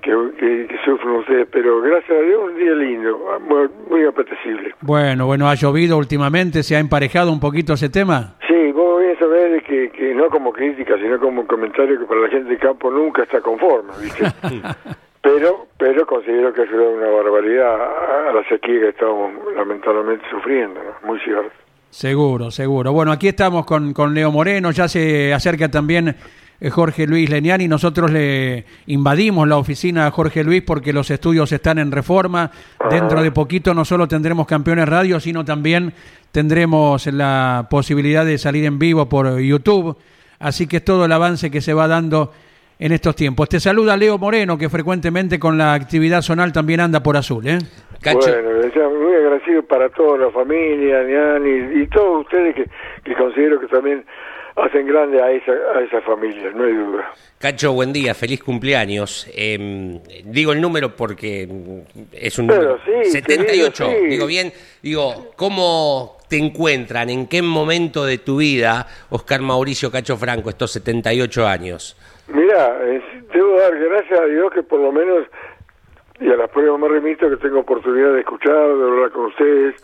que, 0.00 0.10
que- 0.38 0.66
que 0.68 0.76
sufren 0.84 1.10
ustedes, 1.16 1.48
pero 1.52 1.80
gracias 1.80 2.10
a 2.18 2.22
Dios 2.22 2.40
un 2.44 2.56
día 2.56 2.72
lindo, 2.72 3.18
muy, 3.48 3.68
muy 3.88 4.06
apetecible. 4.06 4.74
Bueno, 4.80 5.26
bueno, 5.26 5.48
ha 5.48 5.54
llovido 5.54 5.96
últimamente, 5.98 6.62
se 6.62 6.76
ha 6.76 6.78
emparejado 6.78 7.32
un 7.32 7.40
poquito 7.40 7.74
ese 7.74 7.88
tema. 7.88 8.34
Sí, 8.48 8.72
vos 8.72 9.00
bien 9.00 9.18
sabés 9.18 9.62
que, 9.64 9.90
que 9.90 10.14
no 10.14 10.28
como 10.28 10.52
crítica, 10.52 10.96
sino 10.98 11.18
como 11.18 11.42
un 11.42 11.46
comentario 11.46 11.98
que 11.98 12.04
para 12.06 12.20
la 12.22 12.28
gente 12.28 12.50
de 12.50 12.58
campo 12.58 12.90
nunca 12.90 13.22
está 13.22 13.40
conforme, 13.40 13.92
¿viste? 14.02 14.24
pero 15.22 15.66
pero 15.76 16.06
considero 16.06 16.52
que 16.52 16.62
ha 16.62 16.64
ayudado 16.64 16.90
una 16.92 17.08
barbaridad 17.08 17.74
a, 17.80 18.30
a 18.30 18.32
la 18.32 18.42
sequía 18.48 18.80
que 18.80 18.88
estamos 18.88 19.32
lamentablemente 19.56 20.24
sufriendo, 20.30 20.80
¿no? 20.82 21.06
Muy 21.08 21.18
cierto. 21.20 21.50
Seguro, 21.90 22.50
seguro. 22.52 22.92
Bueno, 22.92 23.10
aquí 23.10 23.26
estamos 23.28 23.66
con, 23.66 23.92
con 23.92 24.14
Leo 24.14 24.30
Moreno, 24.30 24.70
ya 24.70 24.86
se 24.86 25.34
acerca 25.34 25.68
también 25.68 26.14
Jorge 26.68 27.06
Luis 27.06 27.30
Leniani. 27.30 27.68
Nosotros 27.68 28.10
le 28.10 28.64
invadimos 28.86 29.48
la 29.48 29.56
oficina 29.56 30.06
a 30.06 30.10
Jorge 30.10 30.44
Luis 30.44 30.62
porque 30.62 30.92
los 30.92 31.10
estudios 31.10 31.50
están 31.52 31.78
en 31.78 31.90
reforma. 31.92 32.50
Dentro 32.90 33.22
de 33.22 33.30
poquito 33.30 33.72
no 33.72 33.84
solo 33.84 34.06
tendremos 34.06 34.46
campeones 34.46 34.88
radio, 34.88 35.20
sino 35.20 35.44
también 35.44 35.94
tendremos 36.32 37.06
la 37.06 37.66
posibilidad 37.70 38.26
de 38.26 38.36
salir 38.36 38.64
en 38.64 38.78
vivo 38.78 39.08
por 39.08 39.40
YouTube. 39.40 39.96
Así 40.38 40.66
que 40.66 40.78
es 40.78 40.84
todo 40.84 41.04
el 41.04 41.12
avance 41.12 41.50
que 41.50 41.60
se 41.60 41.72
va 41.72 41.88
dando 41.88 42.32
en 42.78 42.92
estos 42.92 43.14
tiempos. 43.14 43.48
Te 43.48 43.60
saluda 43.60 43.96
Leo 43.96 44.18
Moreno, 44.18 44.56
que 44.56 44.68
frecuentemente 44.68 45.38
con 45.38 45.58
la 45.58 45.74
actividad 45.74 46.22
zonal 46.22 46.52
también 46.52 46.80
anda 46.80 47.02
por 47.02 47.16
azul. 47.16 47.46
¿eh? 47.46 47.58
Cacho, 48.00 48.18
Bueno, 48.20 48.66
ya 48.74 48.88
muy 48.88 49.14
agradecido 49.14 49.62
para 49.64 49.90
toda 49.90 50.16
la 50.16 50.30
familia, 50.30 51.02
Niani, 51.02 51.82
y 51.82 51.86
todos 51.88 52.22
ustedes 52.22 52.54
que, 52.54 52.64
que 53.04 53.14
considero 53.14 53.60
que 53.60 53.66
también 53.66 54.04
hacen 54.56 54.86
grande 54.86 55.22
a 55.22 55.30
esa, 55.30 55.52
a 55.74 55.80
esa 55.82 56.00
familia, 56.02 56.50
no 56.54 56.64
hay 56.64 56.74
duda. 56.74 57.12
Cacho, 57.38 57.72
buen 57.72 57.92
día, 57.92 58.14
feliz 58.14 58.42
cumpleaños. 58.42 59.26
Eh, 59.34 60.00
digo 60.24 60.52
el 60.52 60.60
número 60.60 60.94
porque 60.94 61.48
es 62.12 62.38
un 62.38 62.46
Pero 62.48 62.78
número. 62.78 62.78
sí, 63.04 63.10
78, 63.10 63.84
querido, 63.86 64.00
sí. 64.00 64.06
digo 64.08 64.26
bien, 64.26 64.52
digo, 64.82 65.32
¿cómo 65.36 66.18
te 66.28 66.36
encuentran? 66.36 67.08
¿En 67.10 67.26
qué 67.26 67.40
momento 67.42 68.04
de 68.04 68.18
tu 68.18 68.36
vida, 68.38 68.86
Oscar 69.08 69.40
Mauricio 69.40 69.90
Cacho 69.90 70.16
Franco, 70.16 70.50
estos 70.50 70.70
78 70.72 71.46
años? 71.46 71.96
Mira, 72.28 72.78
debo 73.32 73.58
dar 73.58 73.76
gracias 73.76 74.20
a 74.20 74.26
Dios 74.26 74.52
que 74.52 74.62
por 74.62 74.78
lo 74.80 74.92
menos, 74.92 75.26
y 76.20 76.28
a 76.30 76.36
las 76.36 76.50
pruebas 76.50 76.78
me 76.78 76.88
remito, 76.88 77.28
que 77.30 77.36
tengo 77.38 77.60
oportunidad 77.60 78.12
de 78.12 78.20
escuchar, 78.20 78.54
de 78.54 78.84
hablar 78.84 79.10
con 79.10 79.24
ustedes, 79.26 79.74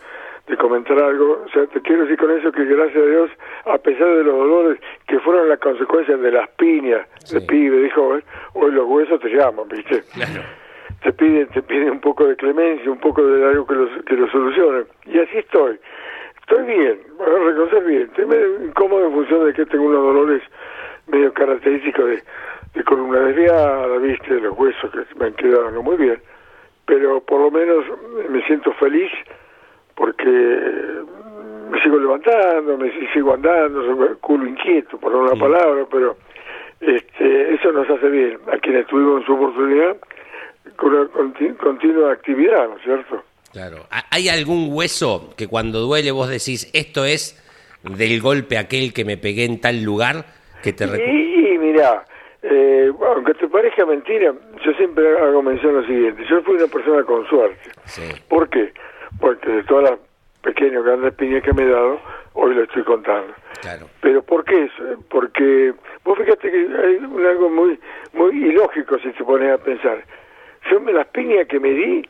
de 0.47 0.57
comentar 0.57 0.97
algo. 1.01 1.43
O 1.45 1.49
sea, 1.49 1.65
te 1.67 1.81
quiero 1.81 2.03
decir 2.03 2.17
con 2.17 2.31
eso 2.31 2.51
que 2.51 2.63
gracias 2.65 2.97
a 3.03 3.05
Dios, 3.05 3.29
a 3.65 3.77
pesar 3.77 4.07
de 4.15 4.23
los 4.23 4.35
dolores 4.35 4.79
que 5.07 5.19
fueron 5.19 5.49
las 5.49 5.59
consecuencias 5.59 6.19
de 6.21 6.31
las 6.31 6.49
piñas 6.51 7.07
de 7.31 7.39
Sí. 7.41 7.47
pibe, 7.47 7.81
dijo, 7.81 8.17
"Eh, 8.17 8.23
hoy 8.53 8.71
los 8.71 8.85
huesos 8.85 9.19
te 9.19 9.29
llaman, 9.29 9.67
¿viste? 9.69 10.01
Claro. 10.13 10.43
te 11.03 11.13
piden 11.13 11.47
te 11.49 11.61
piden 11.61 11.91
un 11.91 11.99
poco 12.01 12.25
de 12.25 12.35
clemencia, 12.35 12.89
un 12.89 12.99
poco 12.99 13.23
de 13.23 13.45
algo 13.45 13.67
que 13.67 13.75
lo, 13.75 14.03
que 14.03 14.15
lo 14.15 14.27
solucione. 14.31 14.85
Y 15.05 15.19
así 15.19 15.37
estoy. 15.37 15.77
Estoy 16.39 16.65
bien, 16.65 16.99
voy 17.17 17.27
a 17.27 17.39
reconocer 17.49 17.83
bien. 17.83 18.01
Estoy 18.03 18.25
medio 18.25 18.63
incómodo 18.65 19.05
en 19.05 19.13
función 19.13 19.45
de 19.45 19.53
que 19.53 19.65
tengo 19.67 19.85
unos 19.85 20.01
dolores 20.01 20.41
medio 21.07 21.31
característicos 21.33 22.05
de, 22.09 22.23
de 22.73 22.83
columna 22.83 23.19
desviada, 23.19 23.97
viste, 23.99 24.33
de 24.33 24.41
los 24.41 24.57
huesos 24.57 24.89
que 24.91 25.05
me 25.19 25.25
han 25.27 25.33
quedado 25.35 25.69
no 25.71 25.83
muy 25.83 25.97
bien. 25.97 26.19
Pero 26.85 27.19
por 27.21 27.41
lo 27.41 27.51
menos 27.51 27.85
me 28.29 28.41
siento 28.45 28.71
feliz 28.73 29.11
porque 29.97 30.29
me 31.71 31.81
sigo 31.81 31.97
levantando, 31.97 32.77
me 32.77 32.91
si- 32.91 33.07
sigo 33.07 33.33
andando, 33.33 33.83
soy 33.83 34.15
culo 34.21 34.47
inquieto, 34.47 34.97
por 34.99 35.13
una 35.13 35.35
palabra, 35.35 35.85
pero 35.91 36.15
este, 36.79 37.55
eso 37.55 37.71
nos 37.71 37.89
hace 37.89 38.07
bien 38.09 38.37
a 38.53 38.57
quienes 38.59 38.85
tuvimos 38.87 39.25
su 39.25 39.33
oportunidad 39.33 39.97
con 40.75 40.93
una 40.93 41.09
conti- 41.09 41.57
continua 41.57 42.13
actividad, 42.13 42.69
¿no 42.69 42.77
es 42.77 42.83
cierto? 42.83 43.23
Claro. 43.51 43.77
¿Ha- 43.89 44.05
¿Hay 44.11 44.29
algún 44.29 44.69
hueso 44.71 45.33
que 45.35 45.47
cuando 45.47 45.79
duele 45.79 46.11
vos 46.11 46.29
decís, 46.29 46.69
esto 46.73 47.03
es 47.05 47.43
del 47.83 48.21
golpe 48.21 48.57
aquel 48.57 48.93
que 48.93 49.03
me 49.05 49.17
pegué 49.17 49.45
en 49.45 49.59
tal 49.59 49.81
lugar 49.83 50.25
que 50.61 50.73
te 50.73 50.85
Y, 50.85 51.53
y 51.53 51.57
mira, 51.57 52.05
eh, 52.43 52.91
aunque 53.15 53.33
te 53.33 53.47
parezca 53.47 53.85
mentira, 53.85 54.33
yo 54.63 54.73
siempre 54.73 55.03
hago 55.19 55.41
mención 55.41 55.77
a 55.77 55.81
lo 55.81 55.87
siguiente, 55.87 56.23
yo 56.29 56.41
fui 56.43 56.55
una 56.55 56.67
persona 56.67 57.03
con 57.03 57.25
suerte. 57.27 57.71
Sí, 57.85 58.03
¿Por 58.29 58.47
qué? 58.49 58.71
Porque 59.19 59.49
de 59.49 59.63
todas 59.63 59.91
las 59.91 59.99
pequeñas 60.41 60.83
grandes 60.83 61.13
piñas 61.15 61.43
que 61.43 61.53
me 61.53 61.63
he 61.63 61.69
dado, 61.69 61.99
hoy 62.33 62.53
lo 62.55 62.63
estoy 62.63 62.83
contando. 62.83 63.33
claro. 63.61 63.87
¿Pero 64.01 64.21
por 64.23 64.43
qué 64.45 64.63
eso? 64.65 64.83
Porque 65.09 65.73
vos 66.03 66.17
fíjate 66.17 66.49
que 66.51 66.57
hay 66.57 66.95
un- 66.97 67.25
algo 67.25 67.49
muy 67.49 67.79
muy 68.13 68.31
ilógico 68.49 68.97
si 68.99 69.09
te 69.11 69.23
pones 69.23 69.51
a 69.51 69.57
pensar. 69.57 70.03
Yo 70.71 70.79
me 70.79 70.93
las 70.93 71.07
piñas 71.07 71.47
que 71.47 71.59
me 71.59 71.69
di 71.71 72.07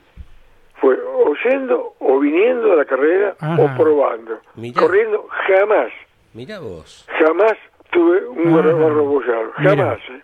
fue 0.81 0.95
o 0.95 1.33
yendo 1.43 1.93
o 1.99 2.19
viniendo 2.19 2.73
a 2.73 2.75
la 2.75 2.85
carrera 2.85 3.35
Ajá. 3.39 3.61
o 3.61 3.77
probando. 3.77 4.39
Mirá. 4.55 4.81
Corriendo 4.81 5.27
jamás, 5.47 5.91
Mira 6.33 6.59
vos, 6.59 7.07
jamás 7.19 7.53
tuve 7.91 8.25
un 8.27 8.53
barro 8.53 9.03
bollado, 9.05 9.51
Mira. 9.57 9.69
jamás. 9.75 9.99
¿eh? 10.11 10.21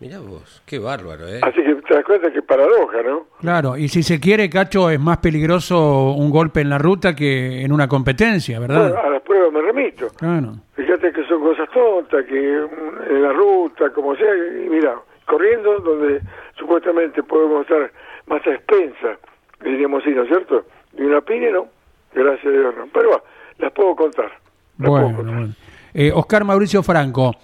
Mira 0.00 0.18
vos, 0.18 0.62
qué 0.66 0.78
bárbaro, 0.78 1.28
¿eh? 1.28 1.40
Así 1.42 1.62
que 1.62 1.74
te 1.76 1.94
das 1.94 2.04
cuenta 2.04 2.32
que 2.32 2.42
paradoja, 2.42 3.02
¿no? 3.02 3.26
Claro, 3.40 3.76
y 3.76 3.88
si 3.88 4.02
se 4.02 4.18
quiere, 4.18 4.48
Cacho, 4.50 4.90
es 4.90 4.98
más 5.00 5.18
peligroso 5.18 6.12
un 6.12 6.30
golpe 6.30 6.60
en 6.62 6.70
la 6.70 6.78
ruta 6.78 7.14
que 7.14 7.62
en 7.62 7.72
una 7.72 7.86
competencia, 7.88 8.58
Bueno, 8.58 8.74
¿verdad? 8.74 9.04
a 9.04 9.10
las 9.10 9.22
pruebas 9.22 9.52
me 9.52 9.60
remito. 9.62 10.08
Claro. 10.16 10.54
Fíjate 10.74 11.12
que 11.12 11.24
son 11.26 11.40
cosas 11.40 11.68
tontas, 11.72 12.24
que 12.26 12.38
en 12.54 13.22
la 13.22 13.32
ruta, 13.32 13.90
como 13.92 14.14
sea, 14.16 14.34
y 14.34 14.68
mira, 14.68 14.94
corriendo 15.26 15.78
donde 15.80 16.20
supuestamente 16.58 17.22
podemos 17.22 17.62
estar 17.62 17.90
más 18.26 18.46
a 18.46 18.50
expensa, 18.54 19.18
diríamos 19.62 20.02
así, 20.02 20.10
¿no 20.14 20.22
es 20.22 20.28
cierto? 20.28 20.64
Y 20.96 21.02
una 21.02 21.20
piña 21.20 21.50
no, 21.50 21.66
gracias 22.14 22.46
a 22.46 22.50
Dios 22.50 22.74
no. 22.76 22.86
Pero 22.92 23.10
va, 23.10 23.22
las 23.58 23.72
puedo 23.72 23.94
contar. 23.94 24.30
las 24.78 24.88
puedo 24.88 24.90
Bueno, 25.02 25.16
contar. 25.16 25.34
bueno. 25.34 25.54
Eh, 25.94 26.12
Oscar 26.14 26.44
Mauricio 26.44 26.82
Franco, 26.82 27.34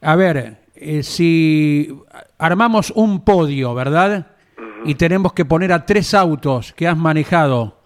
a 0.00 0.16
ver, 0.16 0.56
eh, 0.82 1.02
si 1.02 1.88
armamos 2.38 2.90
un 2.90 3.24
podio, 3.24 3.74
¿verdad? 3.74 4.26
Y 4.84 4.96
tenemos 4.96 5.32
que 5.32 5.44
poner 5.44 5.72
a 5.72 5.86
tres 5.86 6.12
autos 6.12 6.72
que 6.72 6.88
has 6.88 6.96
manejado, 6.96 7.78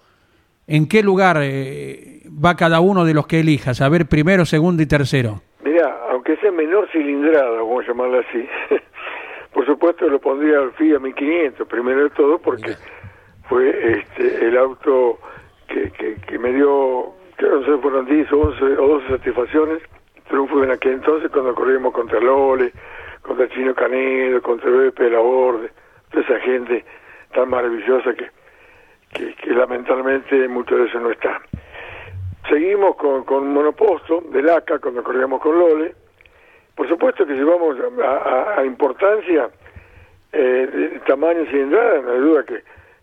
¿en 0.67 0.89
qué 0.89 1.03
lugar 1.03 1.39
eh, 1.43 2.23
va 2.33 2.57
cada 2.57 2.81
uno 2.81 3.05
de 3.05 3.13
los 3.13 3.27
que 3.27 3.41
elijas? 3.41 3.83
A 3.83 3.89
ver, 3.89 4.07
primero, 4.07 4.47
segundo 4.47 4.83
y 4.83 4.87
tercero. 4.87 5.43
Mira, 5.63 5.95
aunque 6.11 6.37
sea 6.39 6.51
menor 6.51 6.89
cilindrada, 6.91 7.51
vamos 7.51 7.85
a 7.85 7.89
llamarla 7.89 8.21
así, 8.21 8.49
por 9.53 9.67
supuesto 9.67 10.09
lo 10.09 10.19
pondría 10.21 10.59
al 10.59 10.73
FIA 10.73 10.99
1500, 10.99 11.69
primero 11.69 12.05
de 12.05 12.11
todo, 12.11 12.39
porque 12.39 12.77
fue 13.49 13.99
este, 14.01 14.47
el 14.47 14.57
auto 14.57 15.19
que, 15.69 15.91
que, 15.91 16.17
que 16.27 16.39
me 16.39 16.53
dio, 16.53 17.13
que 17.37 17.47
no 17.47 17.63
sé, 17.65 17.77
fueron 17.83 18.07
10 18.07 18.33
o 18.33 18.41
11 18.41 18.65
o 18.65 18.89
12 18.89 19.09
satisfacciones, 19.09 19.83
triunfo 20.29 20.63
en 20.65 20.71
aquel 20.71 20.95
entonces 20.95 21.31
cuando 21.31 21.55
corrimos 21.55 21.93
contra 21.93 22.21
Lole, 22.21 22.73
contra 23.23 23.49
Chino 23.49 23.75
Canedo, 23.75 24.41
contra 24.43 24.71
Bepe 24.71 25.05
de 25.05 25.11
la 25.11 25.19
Borde, 25.21 25.71
toda 26.11 26.23
esa 26.25 26.41
gente 26.41 26.85
tan 27.35 27.49
maravillosa 27.51 28.15
que, 28.15 28.31
que, 29.13 29.51
lamentablemente 29.53 30.47
muchas 30.49 30.79
veces 30.79 31.01
no 31.01 31.11
está. 31.11 31.41
Seguimos 32.49 32.97
con, 32.97 33.25
con 33.25 33.53
Monoposto 33.53 34.21
de 34.31 34.43
LACA 34.43 34.79
cuando 34.79 35.03
corríamos 35.03 35.41
con 35.41 35.59
Lole. 35.59 35.95
Por 36.77 36.89
supuesto 36.89 37.27
que 37.27 37.35
si 37.35 37.43
vamos 37.43 37.77
a, 38.05 38.07
a- 38.11 38.61
a 38.61 38.65
importancia 38.65 39.49
eh, 40.33 40.69
de 40.93 41.01
tamaño 41.07 41.43
y 41.43 41.47
cilindrada, 41.47 42.03
no 42.03 42.13
hay 42.13 42.19
duda 42.21 42.45
que, 42.45 42.63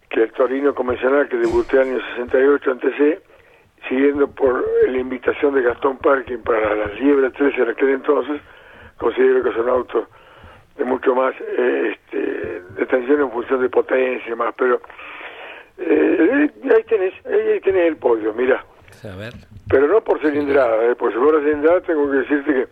que 0.10 0.24
el 0.24 0.32
Torino 0.32 0.74
convencional 0.76 1.28
que 1.28 1.38
debuté 1.38 1.82
en 1.82 1.90
el 1.90 1.96
año 1.96 2.06
68 2.16 2.72
ante 2.72 2.98
C, 2.98 3.22
siguiendo 3.88 4.28
por 4.28 4.64
la 4.88 4.98
invitación 4.98 5.56
de 5.56 5.62
Gastón 5.62 5.98
Parking 5.98 6.38
para 6.40 6.76
la 6.76 6.88
Liebre 6.94 7.30
13 7.32 7.62
en 7.62 7.70
aquel 7.70 7.90
entonces, 7.90 8.42
considero 8.98 9.44
que 9.44 9.54
son 9.54 9.70
autos 9.70 10.08
de 10.78 10.84
mucho 10.86 11.14
más 11.14 11.34
eh, 11.40 11.94
este, 11.94 12.18
de 12.18 12.86
tensión 12.88 13.22
en 13.22 13.32
función 13.32 13.62
de 13.62 13.70
potencia 13.70 14.32
y 14.32 14.36
más, 14.36 14.54
pero 14.58 14.82
eh, 15.78 16.50
ahí 16.64 16.84
tenés, 16.84 17.14
ahí 17.26 17.60
tenés 17.62 17.88
el 17.88 17.98
podio, 17.98 18.34
mira 18.34 18.64
A 19.04 19.16
ver. 19.16 19.34
pero 19.70 19.88
no 19.88 20.02
por 20.02 20.20
cilindrada, 20.22 20.86
¿eh? 20.86 20.96
por 20.96 21.12
si 21.12 21.18
fuera 21.18 21.40
cilindrada 21.40 21.82
tengo 21.82 22.10
que 22.10 22.18
decirte 22.18 22.68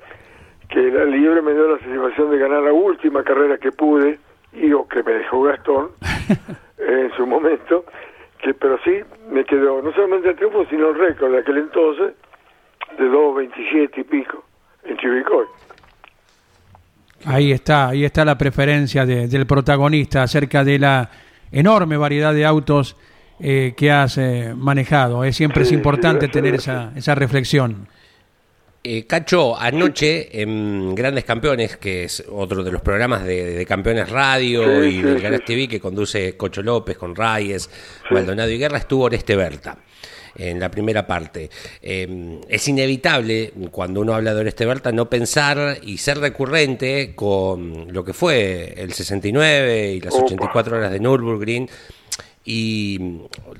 que, 0.69 0.75
que 0.75 0.91
la 0.91 1.05
libre 1.05 1.41
me 1.41 1.53
dio 1.53 1.67
la 1.71 1.79
satisfacción 1.79 2.31
de 2.31 2.37
ganar 2.39 2.63
la 2.63 2.73
última 2.73 3.23
carrera 3.23 3.57
que 3.57 3.71
pude, 3.71 4.19
y 4.53 4.71
o 4.73 4.87
que 4.87 5.03
me 5.03 5.13
dejó 5.13 5.43
Gastón 5.43 5.91
en 6.77 7.11
su 7.15 7.25
momento, 7.25 7.85
que 8.41 8.53
pero 8.53 8.77
sí 8.83 8.91
me 9.31 9.43
quedó 9.45 9.81
no 9.81 9.91
solamente 9.93 10.29
el 10.29 10.35
triunfo, 10.35 10.65
sino 10.69 10.89
el 10.89 10.95
récord 10.99 11.31
de 11.31 11.39
aquel 11.39 11.57
entonces 11.57 12.13
de 12.97 13.03
2.27 13.05 13.91
y 13.97 14.03
pico 14.03 14.43
en 14.83 14.97
Chivicoy. 14.97 15.45
Ahí 17.25 17.51
está, 17.51 17.89
ahí 17.89 18.03
está 18.03 18.25
la 18.25 18.37
preferencia 18.37 19.05
de- 19.05 19.27
del 19.27 19.45
protagonista 19.45 20.23
acerca 20.23 20.63
de 20.63 20.79
la 20.79 21.09
enorme 21.51 21.97
variedad 21.97 22.33
de 22.33 22.45
autos 22.45 22.97
eh, 23.39 23.73
que 23.77 23.91
has 23.91 24.17
eh, 24.17 24.53
manejado. 24.55 25.23
Eh, 25.23 25.31
Siempre 25.33 25.63
es 25.63 25.71
importante 25.71 26.25
sí, 26.27 26.31
tener 26.31 26.55
esa, 26.55 26.91
esa 26.95 27.13
reflexión. 27.15 27.87
Eh, 28.83 29.05
Cacho, 29.05 29.55
anoche 29.59 30.41
en 30.41 30.95
Grandes 30.95 31.23
Campeones, 31.23 31.77
que 31.77 32.05
es 32.05 32.23
otro 32.31 32.63
de 32.63 32.71
los 32.71 32.81
programas 32.81 33.23
de, 33.23 33.53
de 33.53 33.65
Campeones 33.65 34.09
Radio 34.09 34.81
Sí, 34.81 34.87
y 34.87 34.91
sí, 34.93 35.01
del 35.03 35.17
sí. 35.17 35.23
Ganas 35.23 35.45
TV 35.45 35.67
que 35.67 35.79
conduce 35.79 36.35
Cocho 36.35 36.63
López 36.63 36.97
con 36.97 37.15
Reyes, 37.15 37.69
Maldonado 38.09 38.49
y 38.49 38.57
Guerra, 38.57 38.79
estuvo 38.79 39.03
Oreste 39.03 39.35
Berta 39.35 39.77
en 40.35 40.59
la 40.59 40.71
primera 40.71 41.05
parte. 41.05 41.49
Eh, 41.81 42.39
es 42.47 42.67
inevitable, 42.67 43.53
cuando 43.69 44.01
uno 44.01 44.15
habla 44.15 44.33
de 44.33 44.41
Oreste 44.41 44.65
Berta, 44.65 44.91
no 44.91 45.09
pensar 45.09 45.77
y 45.83 45.97
ser 45.97 46.19
recurrente 46.19 47.13
con 47.15 47.93
lo 47.93 48.03
que 48.03 48.13
fue 48.13 48.73
el 48.77 48.93
69 48.93 49.93
y 49.93 50.01
las 50.01 50.13
Opa. 50.15 50.25
84 50.25 50.77
horas 50.77 50.91
de 50.91 50.99
Nürburgring. 50.99 51.69
Y 52.43 52.99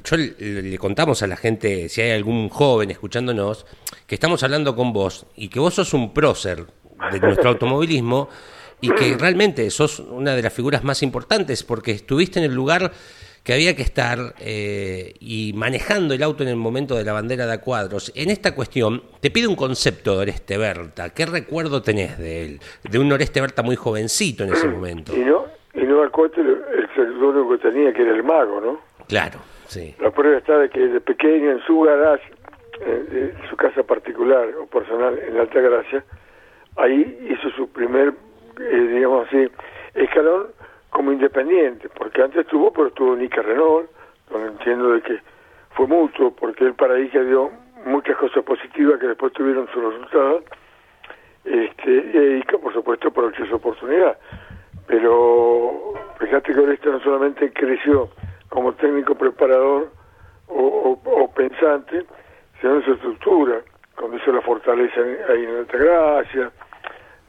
yo 0.04 0.18
le, 0.18 0.78
contamos 0.78 1.22
a 1.22 1.28
la 1.28 1.38
gente, 1.38 1.88
si 1.90 2.02
hay 2.02 2.12
algún 2.12 2.50
joven 2.50 2.92
escuchándonos, 2.92 3.66
que 4.08 4.16
estamos 4.16 4.42
hablando 4.44 4.76
con 4.76 4.92
vos 4.92 5.26
y 5.36 5.50
que 5.50 5.60
vos 5.60 5.76
sos 5.76 5.94
un 5.94 6.14
prócer 6.14 6.66
de 7.12 7.20
nuestro 7.20 7.50
automovilismo 7.50 8.30
y 8.80 8.90
que 8.92 9.16
realmente 9.18 9.70
sos 9.70 10.00
una 10.00 10.36
de 10.36 10.42
las 10.42 10.52
figuras 10.52 10.84
más 10.84 11.04
importantes 11.04 11.64
porque 11.64 11.92
estuviste 11.92 12.40
en 12.40 12.46
el 12.46 12.56
lugar 12.56 12.92
que 13.44 13.54
había 13.54 13.76
que 13.76 13.82
estar 13.82 14.36
eh, 14.40 15.14
y 15.20 15.54
manejando 15.56 16.14
el 16.14 16.22
auto 16.22 16.44
en 16.44 16.50
el 16.50 16.56
momento 16.56 16.96
de 16.96 17.04
la 17.04 17.14
bandera 17.14 17.48
de 17.48 17.60
cuadros. 17.60 18.12
En 18.16 18.30
esta 18.30 18.54
cuestión, 18.54 19.04
te 19.20 19.32
pido 19.32 19.50
un 19.50 19.56
concepto 19.56 20.16
de 20.16 20.22
Oreste 20.22 20.58
Berta. 20.58 21.10
¿Qué 21.10 21.26
recuerdo 21.26 21.82
tenés 21.82 22.18
de 22.20 22.46
él? 22.46 22.60
De 22.90 23.00
un 23.00 23.12
Oreste 23.12 23.42
Berta 23.42 23.64
muy 23.64 23.76
jovencito 23.76 24.44
en 24.44 24.54
ese 24.54 24.68
momento. 24.68 25.16
Y 25.16 25.20
no, 25.22 25.46
y 25.74 25.82
no 25.82 26.04
Alcote, 26.04 26.42
el, 27.02 27.10
el 27.10 27.24
único 27.24 27.52
que 27.52 27.70
tenía, 27.70 27.94
que 27.94 28.02
era 28.02 28.12
el 28.12 28.24
mago, 28.24 28.62
¿no? 28.62 28.80
Claro, 29.08 29.40
sí. 29.68 29.96
La 30.00 30.12
prueba 30.12 30.38
está 30.38 30.58
de 30.58 30.70
que 30.70 30.80
de 30.80 31.02
pequeño 31.02 31.52
en 31.52 31.60
su 31.62 31.82
garage, 31.82 32.32
en 32.86 33.34
su 33.50 33.56
casa 33.56 33.84
particular 33.84 34.48
o 34.60 34.66
personal 34.66 35.18
en 35.20 35.38
Alta 35.38 35.60
Gracia, 35.60 36.04
ahí 36.78 37.28
hizo 37.30 37.50
su 37.52 37.70
primer, 37.70 38.14
eh, 38.60 38.88
digamos 38.94 39.28
así, 39.28 39.48
escalón 39.94 40.48
como 40.90 41.12
independiente, 41.12 41.90
porque 41.90 42.22
antes 42.22 42.46
tuvo, 42.48 42.72
pero 42.72 42.88
estuvo 42.88 43.16
Nica 43.16 43.42
Renault, 43.42 43.90
donde 44.30 44.50
entiendo 44.50 44.92
de 44.94 45.02
que 45.02 45.20
fue 45.72 45.88
mutuo, 45.88 46.32
porque 46.32 46.66
él 46.66 46.74
para 46.74 46.96
ahí 46.96 47.08
que 47.10 47.24
dio 47.24 47.50
muchas 47.86 48.18
cosas 48.18 48.44
positivas 48.44 49.00
que 49.00 49.08
después 49.08 49.34
tuvieron 49.34 49.68
su 49.74 49.82
resultado, 49.82 50.44
este, 51.46 51.92
y 51.92 52.40
Ica, 52.40 52.58
por 52.58 52.74
supuesto, 52.74 53.08
aprovechó 53.08 53.46
su 53.46 53.56
oportunidad. 53.56 54.18
Pero 54.92 55.94
fíjate 56.20 56.54
que 56.54 56.60
Oreste 56.60 56.90
no 56.90 57.00
solamente 57.00 57.54
creció 57.54 58.10
como 58.50 58.74
técnico 58.74 59.16
preparador 59.16 59.90
o, 60.50 61.32
pensante, 61.34 62.04
sino 62.60 62.76
en 62.76 62.84
su 62.84 62.92
estructura, 62.92 63.62
cuando 63.96 64.18
hizo 64.18 64.34
la 64.34 64.42
fortaleza 64.42 65.00
ahí 65.30 65.46
en 65.46 65.56
Altagracia, 65.60 66.52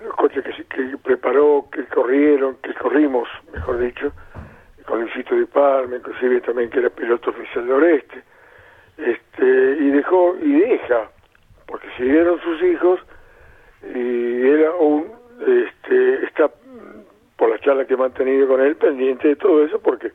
los 0.03 0.13
coches 0.17 0.43
que, 0.43 0.65
que 0.65 0.99
preparó, 0.99 1.67
que 1.71 1.85
corrieron, 1.85 2.57
que 2.57 2.75
corrimos, 2.75 3.29
mejor 3.53 3.79
dicho, 3.79 4.13
con 4.85 5.07
Fito 5.11 5.37
de 5.37 5.47
Palma, 5.47 5.95
inclusive 5.95 6.41
también 6.41 6.69
que 6.69 6.81
era 6.81 6.91
piloto 6.91 7.31
oficial 7.31 7.65
de 7.65 7.73
Oreste, 7.73 8.23
este, 8.97 9.77
y 9.79 9.91
dejó, 9.91 10.35
y 10.43 10.53
deja, 10.53 11.09
porque 11.67 11.87
siguieron 11.97 12.41
sus 12.41 12.61
hijos, 12.61 12.99
y 13.95 14.49
él 14.49 14.67
aún 14.67 15.13
este, 15.47 16.25
está, 16.25 16.51
por 17.43 17.51
la 17.51 17.59
charla 17.59 17.85
que 17.85 17.95
he 17.95 17.97
mantenido 17.97 18.47
con 18.47 18.61
él, 18.61 18.77
pendiente 18.77 19.27
de 19.27 19.35
todo 19.35 19.65
eso, 19.65 19.81
porque 19.81 20.13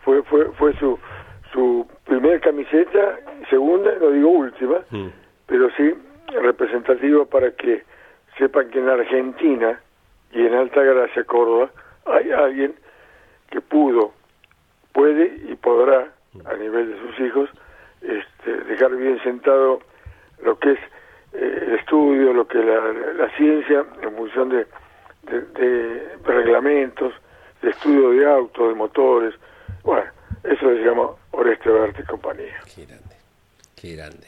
fue, 0.00 0.22
fue, 0.22 0.46
fue 0.52 0.72
su, 0.78 0.98
su 1.52 1.86
primer 2.06 2.40
camiseta, 2.40 3.18
segunda, 3.50 3.94
no 4.00 4.10
digo 4.10 4.30
última, 4.30 4.78
Mm. 4.90 5.08
pero 5.44 5.68
sí 5.76 5.92
representativa 6.28 7.26
para 7.26 7.50
que 7.50 7.82
sepan 8.38 8.70
que 8.70 8.78
en 8.78 8.88
Argentina 8.88 9.78
y 10.32 10.46
en 10.46 10.54
Alta 10.54 10.80
Gracia, 10.82 11.24
Córdoba, 11.24 11.68
hay 12.06 12.32
alguien 12.32 12.74
que 13.50 13.60
pudo, 13.60 14.12
puede 14.94 15.26
y 15.50 15.56
podrá, 15.56 16.08
a 16.46 16.54
nivel 16.54 16.90
de 16.90 16.98
sus 17.02 17.20
hijos, 17.20 17.50
este, 18.00 18.64
dejar 18.64 18.96
bien 18.96 19.22
sentado 19.22 19.80
lo 20.42 20.58
que 20.58 20.72
es 20.72 20.78
eh, 21.34 21.64
el 21.66 21.74
estudio, 21.74 22.32
lo 22.32 22.48
que 22.48 22.58
es 22.58 22.64
la, 22.64 22.80
la 23.12 23.28
ciencia, 23.36 23.84
en 24.00 24.16
función 24.16 24.48
de, 24.48 24.66
de, 25.26 25.40
de 25.42 26.16
reglamentos, 26.24 27.12
de 27.62 27.70
estudio 27.70 28.10
de 28.10 28.26
autos, 28.26 28.68
de 28.68 28.74
motores. 28.74 29.34
Bueno, 29.82 30.10
eso 30.44 30.60
se 30.68 30.84
llama 30.84 31.10
Oreste 31.32 31.68
Berti 31.70 32.02
y 32.02 32.04
compañía. 32.06 32.56
Qué 32.74 32.84
grande, 32.86 33.16
qué 33.74 33.96
grande. 33.96 34.26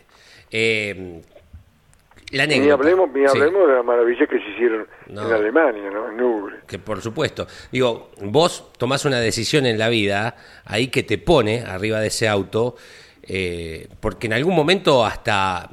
Eh, 0.51 1.23
la 2.33 2.47
Ni 2.47 2.69
hablemos, 2.69 3.11
ni 3.13 3.27
Sí. 3.27 3.39
hablemos 3.39 3.69
de 3.69 3.75
las 3.75 3.85
maravillas 3.85 4.29
que 4.29 4.39
se 4.39 4.49
hicieron 4.51 4.87
No. 5.07 5.27
en 5.27 5.33
Alemania, 5.33 5.91
¿no? 5.91 6.09
En 6.11 6.17
Nürburgring. 6.19 6.61
que 6.67 6.79
por 6.79 7.01
supuesto, 7.01 7.47
digo, 7.73 8.11
vos 8.21 8.71
tomás 8.77 9.05
una 9.07 9.19
decisión 9.19 9.65
en 9.65 9.79
la 9.79 9.89
vida 9.89 10.37
ahí 10.67 10.89
que 10.89 11.03
te 11.03 11.17
pone 11.17 11.63
arriba 11.63 12.01
de 12.01 12.09
ese 12.09 12.29
auto, 12.29 12.77
eh, 13.23 13.89
porque 14.01 14.27
en 14.27 14.35
algún 14.35 14.55
momento 14.55 15.05
hasta 15.07 15.71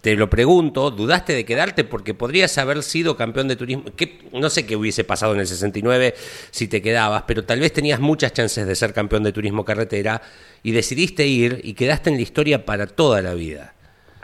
te 0.00 0.16
lo 0.16 0.30
pregunto, 0.30 0.90
dudaste 0.90 1.34
de 1.34 1.44
quedarte 1.44 1.84
porque 1.84 2.14
podrías 2.14 2.56
haber 2.58 2.82
sido 2.82 3.16
campeón 3.16 3.48
de 3.48 3.56
turismo, 3.56 3.84
que 3.96 4.20
no 4.32 4.48
sé 4.48 4.66
qué 4.66 4.76
hubiese 4.76 5.04
pasado 5.04 5.34
en 5.34 5.40
el 5.40 5.46
69 5.46 6.14
si 6.50 6.68
te 6.68 6.80
quedabas, 6.80 7.24
pero 7.26 7.44
tal 7.44 7.60
vez 7.60 7.72
tenías 7.72 8.00
muchas 8.00 8.32
chances 8.32 8.66
de 8.66 8.74
ser 8.74 8.94
campeón 8.94 9.22
de 9.22 9.32
turismo 9.32 9.64
carretera 9.64 10.22
y 10.62 10.72
decidiste 10.72 11.26
ir 11.26 11.60
y 11.62 11.74
quedaste 11.74 12.10
en 12.10 12.16
la 12.16 12.22
historia 12.22 12.64
para 12.64 12.86
toda 12.86 13.20
la 13.20 13.34
vida. 13.34 13.74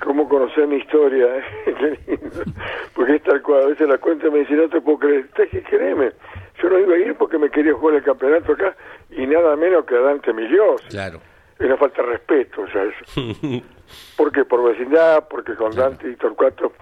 ¿Cómo 0.03 0.29
conocer 0.29 0.67
mi 0.67 0.77
historia? 0.77 1.27
eh? 1.39 1.99
Porque 2.95 3.17
es 3.17 3.23
tal 3.23 3.43
cual, 3.43 3.65
a 3.65 3.67
veces 3.67 3.89
la 3.89 3.99
cuenta 3.99 4.31
me 4.31 4.41
dice, 4.41 4.55
no 4.55 4.69
te 4.69 4.81
puedo 4.81 4.99
creer, 4.99 5.25
¿Usted 5.25 5.49
qué 5.51 5.63
créeme? 5.63 6.13
Yo 6.63 6.71
no 6.71 6.79
iba 6.79 6.95
a 6.95 6.99
ir 6.99 7.15
porque 7.17 7.37
me 7.37 7.51
quería 7.51 7.75
jugar 7.75 7.97
el 7.97 8.03
campeonato 8.03 8.53
acá 8.53 8.75
y 9.11 9.27
nada 9.27 9.57
menos 9.57 9.85
que 9.85 9.95
Dante 9.95 10.33
Milios. 10.33 10.81
Claro. 10.89 11.21
Es 11.59 11.67
una 11.67 11.77
falta 11.77 12.03
de 12.03 12.09
respeto, 12.09 12.63
o 12.63 12.69
sea, 12.69 12.83
eso. 12.85 13.63
porque 14.17 14.45
por 14.45 14.63
vecindad, 14.65 15.27
porque 15.29 15.55
con 15.55 15.75
Dante 15.77 16.09
y 16.09 16.17
Torcuato 16.17 16.73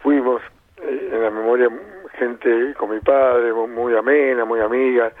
fuimos 0.00 0.40
eh, 0.82 1.10
en 1.12 1.22
la 1.22 1.30
memoria 1.30 1.68
gente 2.14 2.74
con 2.74 2.90
mi 2.90 3.00
padre, 3.00 3.52
mu- 3.52 3.66
muy 3.68 3.96
amena, 3.96 4.44
muy 4.44 4.60
amiga, 4.60 5.12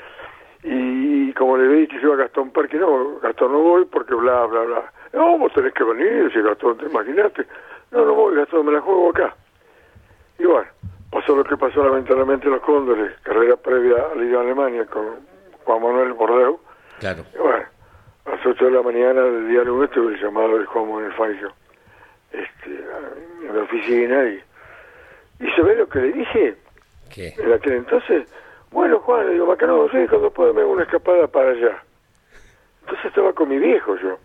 y 0.62 1.32
como 1.34 1.56
le 1.56 1.64
he 1.66 1.76
dicho 1.80 1.96
yo 2.00 2.14
a 2.14 2.16
Gastón 2.16 2.50
Parque, 2.50 2.76
no, 2.76 3.18
Gastón 3.20 3.52
no 3.52 3.60
voy 3.60 3.84
porque 3.84 4.14
bla, 4.14 4.44
bla, 4.46 4.60
bla. 4.62 4.92
No, 5.12 5.38
vos 5.38 5.52
tenés 5.52 5.72
que 5.72 5.84
venir, 5.84 6.32
si 6.32 6.40
Gastón, 6.42 6.76
te 6.78 6.86
imaginaste. 6.86 7.46
No, 7.92 8.04
no 8.04 8.14
voy, 8.14 8.34
Gastón, 8.36 8.66
me 8.66 8.72
la 8.72 8.80
juego 8.80 9.10
acá. 9.10 9.34
Y 10.38 10.44
bueno, 10.44 10.68
pasó 11.10 11.34
lo 11.36 11.44
que 11.44 11.56
pasó 11.56 11.82
lamentablemente 11.84 12.46
en 12.46 12.52
los 12.54 12.62
Cóndores, 12.62 13.12
carrera 13.22 13.56
previa 13.56 13.96
a 14.12 14.14
la 14.16 14.24
ida 14.24 14.38
a 14.38 14.40
Alemania 14.42 14.84
con 14.86 15.06
Juan 15.64 15.82
Manuel 15.82 16.12
Bordeu. 16.12 16.58
Claro. 17.00 17.22
Y 17.34 17.38
bueno, 17.38 17.64
a 18.28 18.36
las 18.36 18.46
8 18.46 18.64
de 18.64 18.70
la 18.70 18.82
mañana 18.82 19.22
del 19.22 19.48
día 19.48 19.64
lunes 19.64 19.90
tuve 19.90 20.14
el 20.14 20.20
llamado 20.20 20.58
de 20.58 20.64
Juan 20.66 20.86
Manuel 20.88 21.12
Fangio 21.14 21.52
este, 22.32 22.70
a- 22.70 23.46
en 23.48 23.56
la 23.56 23.62
oficina 23.62 24.24
y, 24.28 24.42
y 25.40 25.50
se 25.52 25.62
ve 25.62 25.76
lo 25.76 25.88
que 25.88 25.98
le 26.00 26.12
dije 26.12 26.56
¿Qué? 27.14 27.34
en 27.38 27.52
aquel 27.52 27.72
entonces. 27.74 28.26
Bueno, 28.70 28.98
Juan, 29.00 29.26
le 29.26 29.32
digo, 29.34 29.46
Macano, 29.46 29.88
sí, 29.90 30.06
cuando 30.08 30.30
puedo 30.30 30.52
me 30.52 30.60
hago 30.60 30.72
una 30.72 30.82
escapada 30.82 31.26
para 31.26 31.50
allá. 31.52 31.82
Entonces 32.82 33.06
estaba 33.06 33.32
con 33.32 33.48
mi 33.48 33.58
viejo 33.58 33.96
yo, 33.96 34.18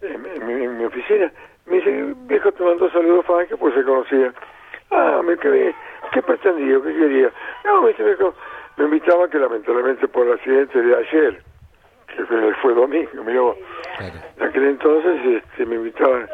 en, 0.00 0.24
en 0.24 0.46
mi, 0.46 0.64
en 0.64 0.78
mi 0.78 0.84
oficina. 0.84 1.30
Me 1.66 1.76
dice, 1.76 2.14
viejo, 2.26 2.50
te 2.52 2.62
mandó 2.64 2.90
saludos 2.90 3.26
Fangio, 3.26 3.58
pues 3.58 3.74
se 3.74 3.84
conocía. 3.84 4.32
Ah, 4.90 5.20
me 5.22 5.36
quedé, 5.36 5.74
¿qué 6.12 6.22
pretendía? 6.22 6.80
¿Qué 6.82 6.94
quería? 6.96 7.30
No, 7.66 7.82
me 7.82 7.88
dice, 7.90 8.02
viejo, 8.04 8.34
me 8.78 8.84
invitaba 8.84 9.28
que 9.28 9.38
lamentablemente 9.38 10.08
por 10.08 10.26
el 10.26 10.32
accidente 10.32 10.80
de 10.80 10.96
ayer, 10.96 11.42
fue, 12.26 12.74
domingo, 12.74 13.42
vos. 13.42 13.56
Claro. 13.96 14.14
En 14.36 14.46
aquel 14.46 14.64
entonces 14.64 15.42
este, 15.42 15.66
me 15.66 15.76
invitaban 15.76 16.28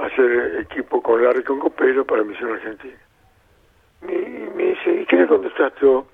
a 0.00 0.06
hacer 0.06 0.60
equipo 0.60 1.02
con 1.02 1.22
Larry 1.22 1.42
con 1.42 1.58
Copero 1.58 2.04
para 2.04 2.22
Misión 2.22 2.52
Argentina. 2.52 2.96
Y 4.02 4.56
me 4.56 4.64
dice, 4.64 5.02
¿y 5.02 5.06
qué 5.06 5.16
le 5.16 5.26
contestaste 5.26 5.84
vos? 5.84 6.06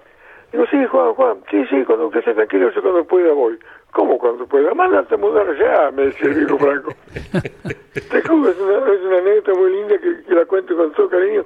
Digo, 0.53 0.65
sí, 0.71 0.85
Juan, 0.87 1.15
Juan, 1.15 1.39
sí, 1.51 1.65
sí, 1.69 1.85
cuando 1.85 2.11
que 2.11 2.21
esté 2.21 2.35
tranquilo, 2.35 2.71
yo 2.71 2.83
cuando 2.83 3.05
pueda 3.05 3.33
voy. 3.33 3.59
¿Cómo 3.93 4.19
cuando 4.19 4.47
pueda? 4.47 4.75
Mándate 4.75 5.15
a 5.15 5.19
mudar 5.19 5.47
ya, 5.59 5.91
me 5.91 6.07
decía 6.07 6.29
el 6.29 6.35
viejo 6.35 6.59
Franco. 6.59 6.93
Te 7.93 8.23
juro, 8.23 8.51
es 8.51 8.61
una, 8.61 8.93
es 8.93 9.01
una 9.01 9.19
anécdota 9.19 9.59
muy 9.59 9.73
linda 9.73 9.99
que, 9.99 10.23
que 10.23 10.35
la 10.35 10.45
cuento 10.45 10.77
con 10.77 10.93
todo 10.93 11.09
cariño, 11.09 11.45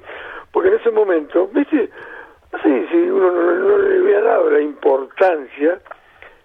porque 0.51 0.69
en 0.69 0.75
ese 0.75 0.91
momento, 0.91 1.47
viste, 1.53 1.89
no 2.51 2.59
sé 2.59 2.87
si 2.89 2.97
uno 2.97 3.31
no, 3.31 3.53
no 3.53 3.77
le 3.77 3.97
había 3.99 4.21
dado 4.21 4.49
la 4.49 4.59
importancia 4.59 5.79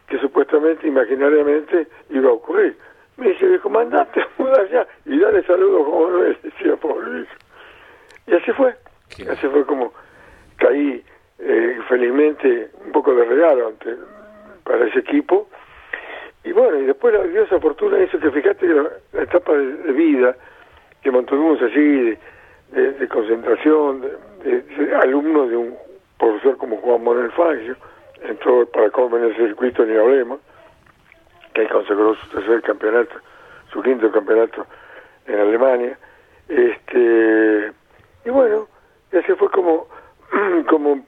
que 0.08 0.18
supuestamente, 0.18 0.86
imaginariamente, 0.86 1.86
iba 2.10 2.30
a 2.30 2.32
ocurrir. 2.34 2.76
Me 3.16 3.28
dice, 3.28 3.46
viejo, 3.46 3.70
mandate 3.70 4.20
a 4.20 4.28
mudar 4.38 4.68
ya 4.70 4.86
y 5.06 5.18
dale 5.18 5.42
saludos 5.44 5.84
como 5.86 6.10
no 6.10 6.24
es, 6.24 6.40
decía 6.42 6.76
pobre 6.76 7.10
viejo. 7.10 7.34
Y 8.26 8.34
así 8.34 8.52
fue. 8.52 8.74
Qué 9.16 9.22
Así 9.30 9.46
fue 9.48 9.64
como 9.64 9.92
caí 10.58 11.02
eh, 11.38 11.78
felizmente 11.88 12.70
un 12.84 12.92
poco 12.92 13.14
de 13.14 13.24
regalo 13.24 13.68
ante, 13.68 13.94
para 14.64 14.84
ese 14.86 14.98
equipo. 14.98 15.48
Y 16.44 16.52
bueno, 16.52 16.78
y 16.78 16.84
después 16.86 17.14
la 17.14 17.22
diosa 17.24 17.58
fortuna 17.60 17.98
hizo 18.02 18.18
que 18.18 18.30
fíjate 18.30 18.66
que 18.66 18.72
la, 18.74 18.88
la 19.12 19.22
etapa 19.22 19.52
de, 19.52 19.66
de 19.78 19.92
vida 19.92 20.36
que 21.02 21.10
mantuvimos 21.10 21.60
allí, 21.62 22.10
de, 22.10 22.18
de- 22.72 22.92
de 22.92 23.08
concentración, 23.08 24.00
de 24.42 24.94
alumnos 25.02 25.48
de 25.50 25.56
un 25.56 25.74
profesor 26.18 26.56
como 26.56 26.76
Juan 26.78 27.02
Manuel 27.04 27.30
Fangio, 27.32 27.76
entró 28.22 28.66
para 28.66 28.90
comer 28.90 29.22
en 29.22 29.30
el 29.30 29.36
circuito 29.36 29.84
ni 29.84 29.96
hablemos, 29.96 30.40
que 31.54 31.68
consagró 31.68 32.14
su 32.14 32.28
tercer 32.28 32.62
campeonato, 32.62 33.16
su 33.72 33.82
quinto 33.82 34.10
campeonato 34.10 34.66
en 35.26 35.38
Alemania. 35.40 35.98
Este, 36.48 37.72
y 38.24 38.30
bueno, 38.30 38.68
así 39.12 39.32
fue 39.34 39.50
como, 39.50 39.88
como 40.68 41.04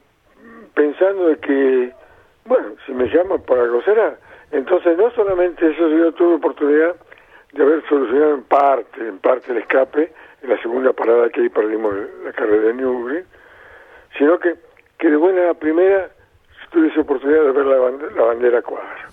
pensando 0.75 1.29
de 1.29 1.37
que, 1.39 1.93
bueno, 2.45 2.69
si 2.87 2.93
me 2.93 3.09
llaman 3.09 3.43
para 3.43 3.63
algo. 3.63 3.83
Entonces 4.51 4.97
no 4.97 5.11
solamente 5.11 5.71
eso, 5.71 5.89
yo 5.89 6.13
tuve 6.13 6.37
oportunidad 6.37 6.97
de 7.53 7.63
haber 7.63 7.87
solucionado 7.89 8.35
en 8.35 8.43
parte, 8.45 9.01
en 9.01 9.19
parte 9.19 9.53
el 9.53 9.59
escape, 9.59 10.13
en 10.43 10.51
la 10.51 10.61
segunda 10.63 10.93
parada 10.93 11.29
que 11.31 11.41
ahí 11.41 11.49
perdimos 11.49 11.95
la 12.25 12.33
carrera 12.33 12.69
de 12.69 12.75
Nürburgring, 12.75 13.25
sino 14.17 14.39
que, 14.39 14.57
que 14.99 15.11
de 15.11 15.17
buena 15.17 15.55
primera 15.55 16.11
tuve 16.71 16.89
esa 16.89 17.01
oportunidad 17.01 17.45
de 17.45 17.53
ver 17.53 17.67
la 17.67 17.77
bandera, 17.79 18.13
la 18.15 18.23
bandera 18.23 18.63
cuadra. 18.63 19.09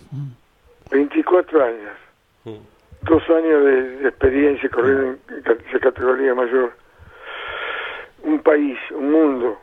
24 1.65 1.67
años, 1.67 2.59
dos 3.01 3.23
años 3.29 3.65
de, 3.65 3.81
de 3.97 4.09
experiencia 4.09 4.69
corriendo 4.69 5.03
en, 5.29 5.79
categoría 5.79 6.33
mayor. 6.33 6.71
Un 8.23 8.39
país, 8.39 8.77
un 8.91 9.11
mundo 9.11 9.59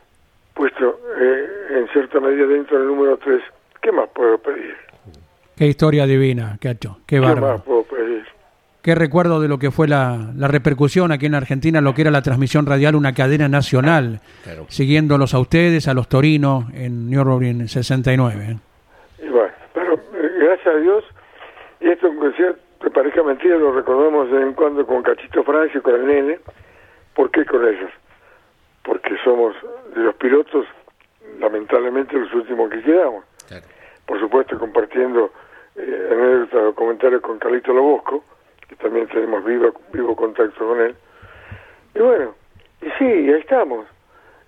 puesto 0.53 0.99
eh, 1.19 1.45
en 1.79 1.87
cierta 1.89 2.19
medida 2.19 2.45
dentro 2.47 2.77
del 2.77 2.87
número 2.87 3.17
3. 3.17 3.41
¿Qué 3.81 3.91
más 3.91 4.07
puedo 4.15 4.37
pedir? 4.37 4.75
Qué 5.57 5.67
historia 5.67 6.05
divina, 6.05 6.57
Cacho. 6.61 6.97
Qué 7.05 7.15
¿Qué 7.15 7.19
bárbaro. 7.19 7.57
más 7.57 7.61
puedo 7.63 7.83
pedir? 7.83 8.23
Qué 8.81 8.95
recuerdo 8.95 9.39
de 9.41 9.47
lo 9.47 9.59
que 9.59 9.71
fue 9.71 9.87
la, 9.87 10.17
la 10.35 10.47
repercusión 10.47 11.11
aquí 11.11 11.25
en 11.25 11.35
Argentina, 11.35 11.79
lo 11.81 11.93
que 11.93 12.01
era 12.01 12.11
la 12.11 12.21
transmisión 12.21 12.65
radial, 12.65 12.95
una 12.95 13.13
cadena 13.13 13.47
nacional, 13.47 14.19
Claro. 14.43 14.65
siguiéndolos 14.69 15.33
a 15.33 15.39
ustedes, 15.39 15.87
a 15.87 15.93
los 15.93 16.07
Torinos, 16.09 16.65
en 16.73 17.09
Nürburgring 17.09 17.67
69. 17.67 18.45
¿eh? 18.49 18.57
Y 19.25 19.29
bueno, 19.29 19.53
pero 19.73 19.93
eh, 19.93 20.31
gracias 20.37 20.75
a 20.75 20.77
Dios, 20.79 21.03
y 21.81 21.87
esto 21.89 22.07
aunque 22.07 22.35
sea, 22.37 22.53
te 22.81 22.89
lo 23.73 23.79
recordamos 23.79 24.29
de 24.29 24.37
vez 24.37 24.47
en 24.47 24.53
cuando 24.53 24.85
con 24.85 25.01
Cachito 25.03 25.43
Francia 25.43 25.77
y 25.77 25.81
con 25.81 25.95
el 25.95 26.05
nene. 26.05 26.39
¿Por 27.15 27.31
qué 27.31 27.45
con 27.45 27.67
ellos? 27.67 27.89
Porque 28.83 29.15
somos 29.23 29.55
de 29.95 30.01
los 30.03 30.15
pilotos, 30.15 30.65
lamentablemente, 31.39 32.17
los 32.17 32.31
últimos 32.33 32.69
que 32.69 32.81
quedamos. 32.81 33.23
Claro. 33.47 33.65
Por 34.05 34.19
supuesto, 34.19 34.59
compartiendo 34.59 35.31
eh, 35.75 36.09
anécdotas 36.11 36.61
o 36.63 36.75
comentarios 36.75 37.21
con 37.21 37.39
Carlito 37.39 37.73
Lobosco, 37.73 38.23
que 38.67 38.75
también 38.75 39.07
tenemos 39.07 39.43
vivo, 39.43 39.73
vivo 39.91 40.15
contacto 40.15 40.67
con 40.67 40.79
él. 40.81 40.95
Y 41.95 41.99
bueno, 41.99 42.35
y 42.81 42.85
sí, 42.97 43.05
ahí 43.05 43.29
estamos. 43.31 43.85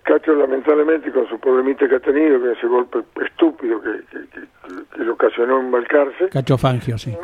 Cacho 0.02 0.34
lamentablemente 0.34 1.10
con 1.10 1.28
su 1.28 1.38
problemita 1.40 1.88
que 1.88 1.96
ha 1.96 2.00
tenido, 2.00 2.38
con 2.38 2.50
ese 2.52 2.66
golpe 2.68 3.00
estúpido 3.24 3.80
que, 3.82 3.90
que, 4.10 4.28
que- 4.28 4.46
que 4.94 5.02
le 5.04 5.10
ocasionó 5.10 5.58
embarcarse, 5.60 6.28
Cacho 6.30 6.56
Fangio, 6.58 6.96
sí. 6.98 7.16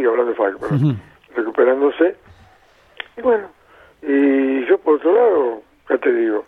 Sí, 0.00 0.10
hablando 0.10 0.30
de 0.32 0.36
Falco, 0.36 0.60
perdón, 0.60 0.84
Ujú. 0.90 0.96
recuperándose. 1.36 2.16
Y 3.16 3.22
bueno, 3.22 3.50
y 4.02 4.64
yo 4.66 4.78
por 4.78 4.94
otro 4.94 5.12
lado, 5.14 5.62
ya 5.88 5.98
te 5.98 6.12
digo, 6.12 6.44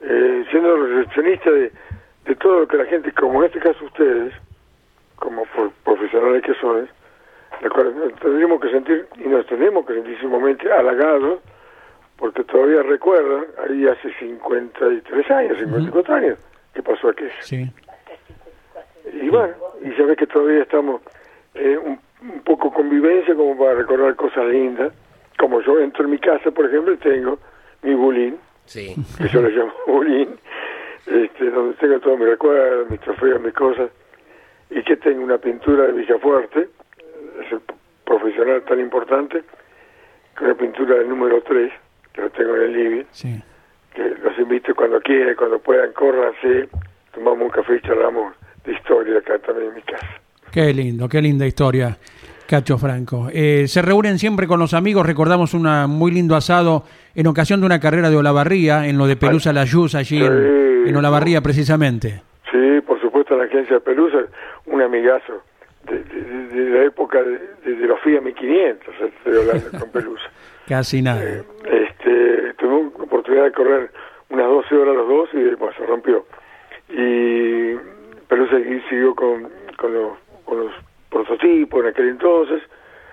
eh, 0.00 0.44
siendo 0.50 0.76
recepcionista 0.76 1.50
de, 1.50 1.72
de 2.24 2.34
todo 2.36 2.60
lo 2.60 2.68
que 2.68 2.76
la 2.76 2.84
gente, 2.86 3.12
como 3.12 3.40
en 3.40 3.46
este 3.46 3.58
caso 3.60 3.84
ustedes, 3.84 4.34
como 5.16 5.44
por- 5.46 5.72
profesionales 5.84 6.42
que 6.42 6.54
cual 7.70 7.94
nos 7.98 8.14
tendríamos 8.20 8.60
que 8.60 8.70
sentir, 8.70 9.06
y 9.16 9.28
nos 9.28 9.46
tenemos 9.46 9.86
que 9.86 9.94
sentir 9.94 10.18
sumamente 10.20 10.70
halagados, 10.72 11.40
porque 12.16 12.44
todavía 12.44 12.82
recuerdan, 12.82 13.46
ahí 13.66 13.86
hace 13.86 14.12
53 14.18 15.30
años, 15.30 15.58
54 15.58 16.14
años, 16.14 16.38
que 16.74 16.82
pasó 16.82 17.08
aquello. 17.08 17.30
Sí. 17.40 17.66
Y 19.12 19.28
bueno, 19.28 19.54
y 19.82 19.90
sabes 19.92 20.16
que 20.16 20.26
todavía 20.26 20.62
estamos 20.62 21.00
eh, 21.54 21.76
un, 21.78 21.98
un 22.22 22.40
poco 22.40 22.72
convivencia 22.72 23.34
como 23.34 23.56
para 23.58 23.74
recordar 23.74 24.14
cosas 24.16 24.46
lindas. 24.46 24.92
Como 25.38 25.60
yo 25.62 25.80
entro 25.80 26.04
en 26.04 26.10
mi 26.10 26.18
casa, 26.18 26.50
por 26.50 26.66
ejemplo, 26.66 26.96
tengo 26.98 27.38
mi 27.82 27.94
bulín, 27.94 28.38
Sí. 28.66 28.94
que 29.18 29.28
yo 29.28 29.40
le 29.42 29.50
llamo 29.50 29.72
bulín, 29.86 30.36
este, 31.06 31.50
donde 31.50 31.74
tengo 31.76 31.98
todos 32.00 32.18
mis 32.18 32.28
recuerdos, 32.28 32.90
mis 32.90 33.00
trofeos, 33.00 33.40
mis 33.40 33.54
cosas, 33.54 33.90
y 34.70 34.82
que 34.82 34.96
tengo 34.96 35.24
una 35.24 35.38
pintura 35.38 35.86
de 35.86 35.92
Villafuerte, 35.92 36.68
ese 37.46 37.56
p- 37.58 37.74
profesional 38.04 38.62
tan 38.64 38.78
importante, 38.80 39.42
que 40.36 40.44
una 40.44 40.54
pintura 40.54 40.96
del 40.96 41.08
número 41.08 41.40
3, 41.42 41.72
que 42.12 42.20
lo 42.20 42.30
tengo 42.30 42.54
en 42.56 42.62
el 42.62 42.72
living, 42.72 43.04
Sí. 43.12 43.42
que 43.94 44.02
los 44.22 44.38
invito 44.38 44.74
cuando 44.74 45.00
quieran, 45.00 45.34
cuando 45.36 45.58
puedan, 45.58 45.92
córranse, 45.92 46.68
tomamos 47.14 47.40
un 47.42 47.50
café 47.50 47.76
y 47.76 47.80
charlamos 47.80 48.34
de 48.64 48.72
historia 48.72 49.18
acá 49.18 49.38
también 49.38 49.70
en 49.70 49.74
mi 49.76 49.82
casa. 49.82 50.06
Qué 50.52 50.72
lindo, 50.74 51.08
qué 51.08 51.22
linda 51.22 51.46
historia, 51.46 51.96
Cacho 52.48 52.76
Franco. 52.78 53.28
Eh, 53.32 53.66
se 53.68 53.82
reúnen 53.82 54.18
siempre 54.18 54.46
con 54.46 54.58
los 54.58 54.74
amigos, 54.74 55.06
recordamos 55.06 55.54
un 55.54 55.62
muy 55.88 56.10
lindo 56.10 56.34
asado 56.34 56.84
en 57.14 57.26
ocasión 57.28 57.60
de 57.60 57.66
una 57.66 57.78
carrera 57.80 58.10
de 58.10 58.16
Olavarría, 58.16 58.86
en 58.88 58.98
lo 58.98 59.06
de 59.06 59.16
Pelusa 59.16 59.52
La 59.52 59.62
allí 59.94 60.24
en, 60.24 60.32
Sí. 60.84 60.90
en 60.90 60.96
Olavarría 60.96 61.40
precisamente. 61.40 62.22
Sí, 62.50 62.80
por 62.86 63.00
supuesto, 63.00 63.36
la 63.36 63.44
agencia 63.44 63.76
de 63.76 63.80
Pelusa, 63.80 64.18
un 64.66 64.82
amigazo 64.82 65.42
de, 65.88 65.98
de- 66.02 66.22
de- 66.22 66.46
de 66.64 66.70
la 66.78 66.84
época 66.84 67.22
de, 67.22 67.38
de- 67.64 67.76
de 67.76 67.86
los 67.86 68.00
FIA 68.00 68.20
1500, 68.20 68.94
estoy 69.00 69.38
hablando 69.38 69.78
con 69.78 69.90
Pelusa. 69.92 70.24
Casi 70.66 71.00
nada. 71.02 71.22
Este, 71.22 72.54
tuvimos 72.58 72.92
la 72.98 73.04
oportunidad 73.04 73.44
de 73.44 73.52
correr 73.52 73.90
unas 74.30 74.46
12 74.46 74.74
horas 74.74 74.96
los 74.96 75.08
dos 75.08 75.28
y 75.34 75.54
bueno, 75.56 75.74
se 75.76 75.86
rompió. 75.86 76.26
Y 76.88 77.74
Pelusa 78.28 78.56
siguió 78.88 79.14
con, 79.14 79.48
con, 79.76 79.92
los, 79.94 80.12
con 80.50 80.64
los 80.66 80.72
prototipos 81.08 81.80
en 81.82 81.86
aquel 81.90 82.08
entonces, 82.08 82.60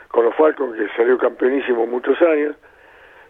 con 0.10 0.26
los 0.26 0.36
Falcon, 0.36 0.74
que 0.74 0.88
salió 0.96 1.18
campeonísimo 1.18 1.86
muchos 1.86 2.20
años. 2.22 2.56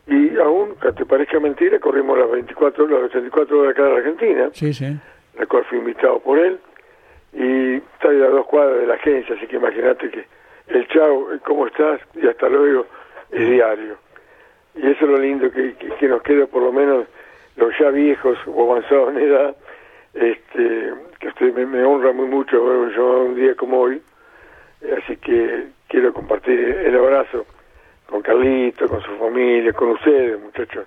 Y 0.07 0.37
aún, 0.39 0.75
que 0.81 0.93
te 0.93 1.05
parezca 1.05 1.39
mentira, 1.39 1.77
corrimos 1.79 2.17
las 2.17 2.31
24, 2.31 2.87
las 2.87 3.03
84 3.11 3.59
horas 3.59 3.71
acá 3.73 3.83
de 3.83 3.89
la 3.89 3.97
Argentina 3.97 4.49
Sí, 4.53 4.73
sí. 4.73 4.97
la 5.37 5.45
cual 5.45 5.65
fui 5.65 5.79
invitado 5.79 6.19
por 6.19 6.39
él, 6.39 6.57
y 7.33 7.75
está 7.75 8.07
a 8.07 8.29
dos 8.29 8.45
cuadras 8.47 8.79
de 8.79 8.87
la 8.87 8.93
agencia, 8.93 9.35
así 9.35 9.45
que 9.47 9.57
imagínate 9.57 10.09
que 10.09 10.25
el 10.67 10.87
chao, 10.87 11.31
el 11.33 11.41
cómo 11.41 11.67
estás, 11.67 11.99
y 12.15 12.25
hasta 12.25 12.47
luego, 12.47 12.85
es 13.31 13.49
diario. 13.49 13.97
Y 14.75 14.87
eso 14.87 15.03
es 15.05 15.11
lo 15.11 15.17
lindo 15.17 15.51
que, 15.51 15.73
que, 15.75 15.89
que 15.89 16.07
nos 16.07 16.21
queda, 16.21 16.45
por 16.47 16.63
lo 16.63 16.71
menos 16.71 17.05
los 17.57 17.77
ya 17.77 17.89
viejos 17.89 18.37
o 18.47 18.71
avanzados 18.71 19.09
en 19.09 19.17
edad, 19.19 19.55
este, 20.13 20.93
que 21.19 21.27
usted 21.27 21.53
me, 21.53 21.65
me 21.65 21.83
honra 21.83 22.11
muy 22.13 22.27
mucho 22.27 22.63
verme 22.63 22.93
yo 22.95 23.25
un 23.25 23.35
día 23.35 23.55
como 23.55 23.79
hoy, 23.81 24.01
así 24.97 25.17
que 25.17 25.67
quiero 25.87 26.13
compartir 26.13 26.59
el 26.59 26.95
abrazo 26.95 27.45
con 28.07 28.21
Carlito, 28.21 28.87
con 28.87 29.01
su 29.01 29.11
familia, 29.17 29.73
con 29.73 29.89
ustedes, 29.89 30.39
muchachos, 30.41 30.85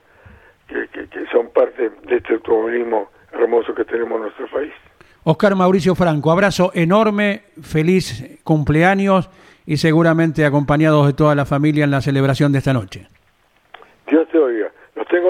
que, 0.69 0.89
que, 0.89 1.07
que 1.09 1.27
son 1.27 1.51
parte 1.51 1.91
de 2.05 2.17
este 2.17 2.35
automovilismo 2.35 3.11
hermoso 3.33 3.75
que 3.75 3.85
tenemos 3.85 4.17
en 4.17 4.23
nuestro 4.23 4.47
país. 4.49 4.73
Oscar 5.23 5.55
Mauricio 5.55 5.95
Franco, 5.95 6.31
abrazo 6.31 6.71
enorme, 6.75 7.43
feliz 7.63 8.41
cumpleaños 8.43 9.29
y 9.67 9.77
seguramente 9.77 10.47
acompañados 10.47 11.07
de 11.07 11.13
toda 11.13 11.35
la 11.35 11.45
familia 11.45 11.85
en 11.85 11.91
la 11.91 12.01
celebración 12.01 12.53
de 12.53 12.59
esta 12.59 12.73
noche. 12.73 13.07
Dios 14.07 14.27
te 14.31 14.39
oiga. 14.39 14.70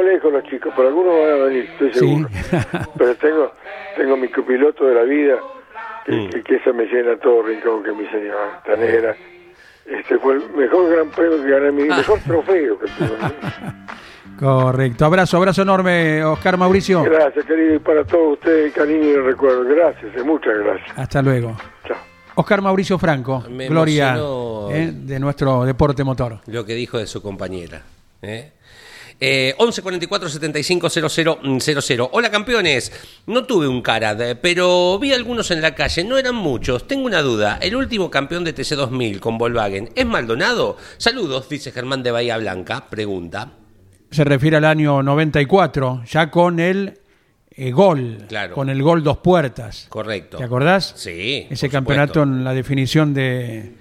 Tengo 0.01 0.13
lejos 0.13 0.33
los 0.33 0.45
chicos, 0.45 0.73
pero 0.77 0.89
algunos 0.89 1.13
van 1.21 1.31
a 1.31 1.45
venir, 1.45 1.65
estoy 1.73 1.93
Sí. 1.93 1.99
seguro. 1.99 2.29
pero 2.99 3.15
tengo 3.17 3.53
tengo 3.97 4.17
mi 4.17 4.29
copiloto 4.29 4.87
de 4.87 4.95
la 4.95 5.03
vida, 5.03 5.37
que, 6.07 6.29
que, 6.31 6.43
que 6.43 6.57
esa 6.57 6.73
me 6.73 6.85
llena 6.87 7.17
todo 7.19 7.43
rincón, 7.43 7.83
que 7.83 7.91
es 7.91 7.97
mi 7.97 8.07
señora, 8.07 8.59
esta 8.59 8.77
negra. 8.77 9.17
Este 9.85 10.19
fue 10.19 10.35
el 10.35 10.51
mejor 10.51 10.91
gran 10.91 11.11
premio 11.11 11.43
que 11.45 11.51
gané, 11.51 11.73
mi 11.73 11.83
mejor 11.85 12.19
trofeo 12.21 12.79
que 12.79 12.87
tuve. 12.87 13.19
Correcto. 14.39 15.05
Abrazo, 15.05 15.37
abrazo 15.37 15.63
enorme, 15.63 16.25
Oscar 16.25 16.57
Mauricio. 16.57 17.03
Gracias, 17.03 17.45
querido, 17.45 17.75
y 17.75 17.79
para 17.79 18.05
todos 18.05 18.35
ustedes, 18.35 18.73
cariño 18.73 19.05
y 19.05 19.17
recuerdo. 19.17 19.65
Gracias, 19.65 20.17
eh, 20.17 20.23
muchas 20.25 20.57
gracias. 20.57 20.99
Hasta 20.99 21.21
luego. 21.21 21.55
Chao. 21.87 21.97
Oscar 22.37 22.63
Mauricio 22.63 22.99
Franco, 22.99 23.45
Me 23.51 23.69
gloria 23.69 24.17
eh, 24.71 24.93
de 24.95 25.21
nuestro 25.21 25.65
deporte 25.67 26.05
motor. 26.05 26.39
Lo 26.47 26.65
que 26.65 26.75
dijo 26.75 26.97
de 26.97 27.07
su 27.07 27.21
compañera. 27.21 27.83
¿eh? 28.23 28.53
Eh, 29.23 29.55
11 29.59 29.83
44 29.83 30.29
75 30.31 30.89
00 30.89 31.41
00. 31.61 32.11
Hola 32.13 32.31
campeones, 32.31 32.91
no 33.27 33.45
tuve 33.45 33.69
un 33.69 33.83
Carad, 33.83 34.19
eh, 34.23 34.35
pero 34.35 34.99
vi 34.99 35.13
algunos 35.13 35.51
en 35.51 35.61
la 35.61 35.75
calle, 35.75 36.05
no 36.05 36.17
eran 36.17 36.35
muchos. 36.35 36.87
Tengo 36.87 37.05
una 37.05 37.21
duda, 37.21 37.59
el 37.61 37.77
último 37.77 38.11
campeón 38.11 38.45
de 38.45 38.55
TC2000 38.55 39.21
con 39.21 39.37
Volkswagen, 39.37 39.91
¿es 39.95 40.07
Maldonado? 40.07 40.79
Saludos, 40.97 41.51
dice 41.51 41.71
Germán 41.71 42.03
de 42.03 42.11
Bahía 42.13 42.39
Blanca, 42.39 42.87
pregunta. 42.89 43.53
Se 44.11 44.25
refiere 44.25 44.57
al 44.57 44.65
año 44.65 45.03
94, 45.03 46.03
ya 46.07 46.31
con 46.31 46.59
el 46.59 46.99
eh, 47.51 47.71
gol, 47.73 48.25
Claro. 48.27 48.55
con 48.55 48.71
el 48.71 48.83
gol 48.83 49.03
dos 49.05 49.19
puertas. 49.19 49.87
Correcto. 49.91 50.39
¿Te 50.39 50.45
acordás? 50.45 50.95
Sí. 50.97 51.47
Ese 51.51 51.69
campeonato 51.69 52.23
en 52.23 52.43
la 52.43 52.55
definición 52.55 53.13
de 53.13 53.75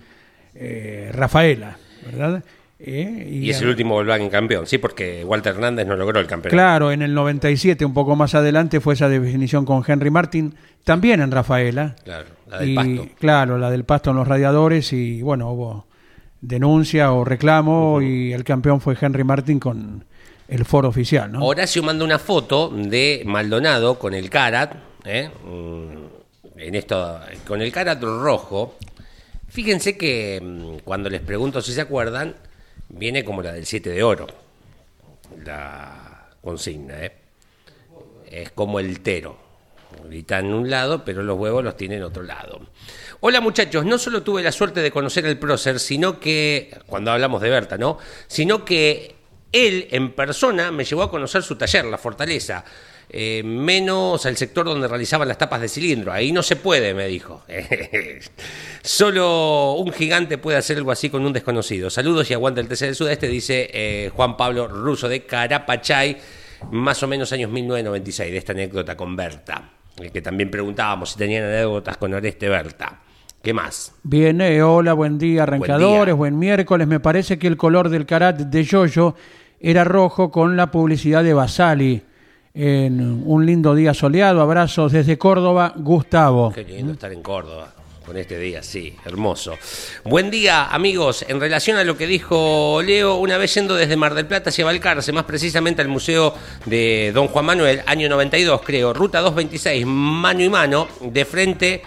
eh, 0.53 1.09
Rafaela, 1.13 1.77
¿verdad? 2.05 2.43
Eh, 2.81 3.27
Y 3.29 3.49
es 3.49 3.61
el 3.61 3.67
último 3.67 3.95
Volkswagen 3.95 4.29
campeón, 4.29 4.65
sí, 4.65 4.77
porque 4.77 5.25
Walter 5.25 5.53
Hernández 5.53 5.85
no 5.85 5.97
logró 5.97 6.19
el 6.19 6.27
campeonato. 6.27 6.55
Claro, 6.55 6.91
en 6.91 7.01
el 7.01 7.13
97, 7.13 7.83
un 7.83 7.93
poco 7.93 8.15
más 8.15 8.35
adelante, 8.35 8.79
fue 8.79 8.93
esa 8.93 9.09
definición 9.09 9.65
con 9.65 9.83
Henry 9.85 10.09
Martin, 10.09 10.55
también 10.85 11.19
en 11.21 11.29
Rafaela. 11.29 11.95
Claro, 12.05 12.27
la 12.47 12.59
del 12.59 12.69
y, 12.69 12.75
pasto. 12.75 13.07
Claro, 13.19 13.57
la 13.57 13.69
del 13.69 13.83
pasto 13.83 14.11
en 14.11 14.15
los 14.15 14.27
radiadores 14.27 14.93
y 14.93 15.21
bueno, 15.21 15.51
hubo 15.51 15.87
denuncia 16.41 17.11
o 17.11 17.25
reclamo 17.25 18.01
y 18.01 18.31
el 18.31 18.45
campeón 18.45 18.79
fue 18.79 18.95
Henry 18.99 19.25
Martin 19.25 19.59
con 19.59 20.05
el 20.47 20.63
foro 20.63 20.87
oficial, 20.87 21.31
¿no? 21.31 21.45
Horacio 21.45 21.83
manda 21.83 22.05
una 22.05 22.17
foto 22.17 22.69
de 22.69 23.23
Maldonado 23.25 23.99
con 23.99 24.13
el 24.13 24.29
Carat, 24.29 24.73
¿eh? 25.03 25.29
Mm, 25.45 26.59
en 26.59 26.75
esto, 26.75 27.19
con 27.45 27.61
el 27.61 27.71
Carat 27.73 28.01
rojo. 28.01 28.75
Fíjense 29.49 29.97
que 29.97 30.41
mm, 30.41 30.83
cuando 30.85 31.09
les 31.09 31.21
pregunto 31.21 31.61
si 31.61 31.73
se 31.73 31.81
acuerdan, 31.81 32.35
viene 32.89 33.23
como 33.23 33.41
la 33.41 33.53
del 33.53 33.65
7 33.65 33.89
de 33.89 34.03
oro, 34.03 34.27
la 35.45 36.29
consigna, 36.41 37.05
¿eh? 37.05 37.13
es 38.29 38.51
como 38.51 38.79
el 38.79 39.01
tero. 39.01 39.49
Grita 40.05 40.39
en 40.39 40.53
un 40.53 40.69
lado, 40.69 41.03
pero 41.03 41.23
los 41.23 41.37
huevos 41.37 41.63
los 41.63 41.75
tiene 41.75 41.95
en 41.95 42.03
otro 42.03 42.21
lado. 42.21 42.61
Hola 43.21 43.41
muchachos, 43.41 43.85
no 43.85 43.97
solo 43.97 44.21
tuve 44.21 44.43
la 44.43 44.51
suerte 44.51 44.81
de 44.81 44.91
conocer 44.91 45.25
al 45.25 45.39
prócer, 45.39 45.79
sino 45.79 46.19
que, 46.19 46.77
cuando 46.85 47.11
hablamos 47.11 47.41
de 47.41 47.49
Berta, 47.49 47.77
¿no? 47.77 47.97
Sino 48.27 48.63
que 48.63 49.15
él 49.51 49.87
en 49.91 50.13
persona 50.13 50.71
me 50.71 50.85
llevó 50.85 51.03
a 51.03 51.09
conocer 51.09 51.41
su 51.41 51.55
taller, 51.55 51.85
La 51.85 51.97
Fortaleza. 51.97 52.63
Eh, 53.11 53.41
menos 53.43 54.23
al 54.27 54.37
sector 54.37 54.67
donde 54.67 54.87
realizaban 54.87 55.27
las 55.27 55.37
tapas 55.39 55.61
de 55.61 55.67
cilindro. 55.67 56.11
Ahí 56.11 56.31
no 56.31 56.43
se 56.43 56.55
puede, 56.55 56.93
me 56.93 57.07
dijo. 57.07 57.41
Solo 58.83 59.73
un 59.73 59.91
gigante 59.91 60.37
puede 60.37 60.57
hacer 60.57 60.77
algo 60.77 60.91
así 60.91 61.09
con 61.09 61.25
un 61.25 61.33
desconocido. 61.33 61.89
Saludos 61.89 62.29
y 62.29 62.35
aguanta 62.35 62.61
el 62.61 62.67
TC 62.67 62.81
del 62.81 62.95
Sudeste, 62.95 63.27
dice 63.27 63.69
eh, 63.73 64.11
Juan 64.15 64.37
Pablo 64.37 64.67
Russo 64.67 65.09
de 65.09 65.25
Carapachay, 65.25 66.17
más 66.71 67.01
o 67.01 67.07
menos 67.07 67.33
años 67.33 67.49
1996, 67.49 68.31
de 68.31 68.37
esta 68.37 68.51
anécdota 68.51 68.95
con 68.95 69.15
Berta. 69.15 69.71
El 69.97 70.11
que 70.11 70.21
también 70.21 70.51
preguntábamos 70.51 71.11
si 71.11 71.17
tenían 71.17 71.45
anécdotas 71.45 71.97
con 71.97 72.13
Oreste 72.13 72.47
Berta. 72.47 73.01
¿Qué 73.41 73.53
más? 73.53 73.95
Bien, 74.03 74.39
eh, 74.41 74.61
hola, 74.61 74.93
buen 74.93 75.17
día, 75.17 75.43
arrancadores, 75.43 76.13
buen, 76.13 76.37
miércoles. 76.37 76.87
Me 76.87 76.99
parece 76.99 77.39
que 77.39 77.47
el 77.47 77.57
color 77.57 77.89
del 77.89 78.05
carat 78.05 78.37
de 78.37 78.63
Yoyo 78.63 79.15
era 79.59 79.83
rojo 79.83 80.29
con 80.29 80.55
la 80.55 80.69
publicidad 80.69 81.23
de 81.23 81.33
Basali. 81.33 82.03
En 82.53 83.23
un 83.25 83.45
lindo 83.45 83.75
día 83.75 83.93
soleado, 83.93 84.41
abrazos 84.41 84.91
desde 84.91 85.19
Córdoba, 85.19 85.73
Gustavo. 85.75 86.51
Qué 86.51 86.63
lindo 86.63 86.93
estar 86.93 87.11
en 87.13 87.21
Córdoba 87.21 87.73
con 88.03 88.17
este 88.17 88.39
día, 88.39 88.63
sí, 88.63 88.95
hermoso. 89.05 89.53
Buen 90.03 90.31
día, 90.31 90.65
amigos. 90.65 91.23
En 91.27 91.39
relación 91.39 91.77
a 91.77 91.83
lo 91.83 91.95
que 91.95 92.07
dijo 92.07 92.81
Leo, 92.83 93.17
una 93.17 93.37
vez 93.37 93.53
yendo 93.53 93.75
desde 93.75 93.95
Mar 93.95 94.15
del 94.15 94.25
Plata 94.25 94.49
hacia 94.49 94.65
Balcarce, 94.65 95.11
más 95.11 95.25
precisamente 95.25 95.83
al 95.83 95.89
Museo 95.89 96.33
de 96.65 97.11
Don 97.13 97.27
Juan 97.27 97.45
Manuel, 97.45 97.83
año 97.85 98.09
92, 98.09 98.61
creo, 98.65 98.93
ruta 98.93 99.19
226, 99.19 99.85
mano 99.85 100.41
y 100.41 100.49
mano, 100.49 100.87
de 101.01 101.25
frente 101.25 101.83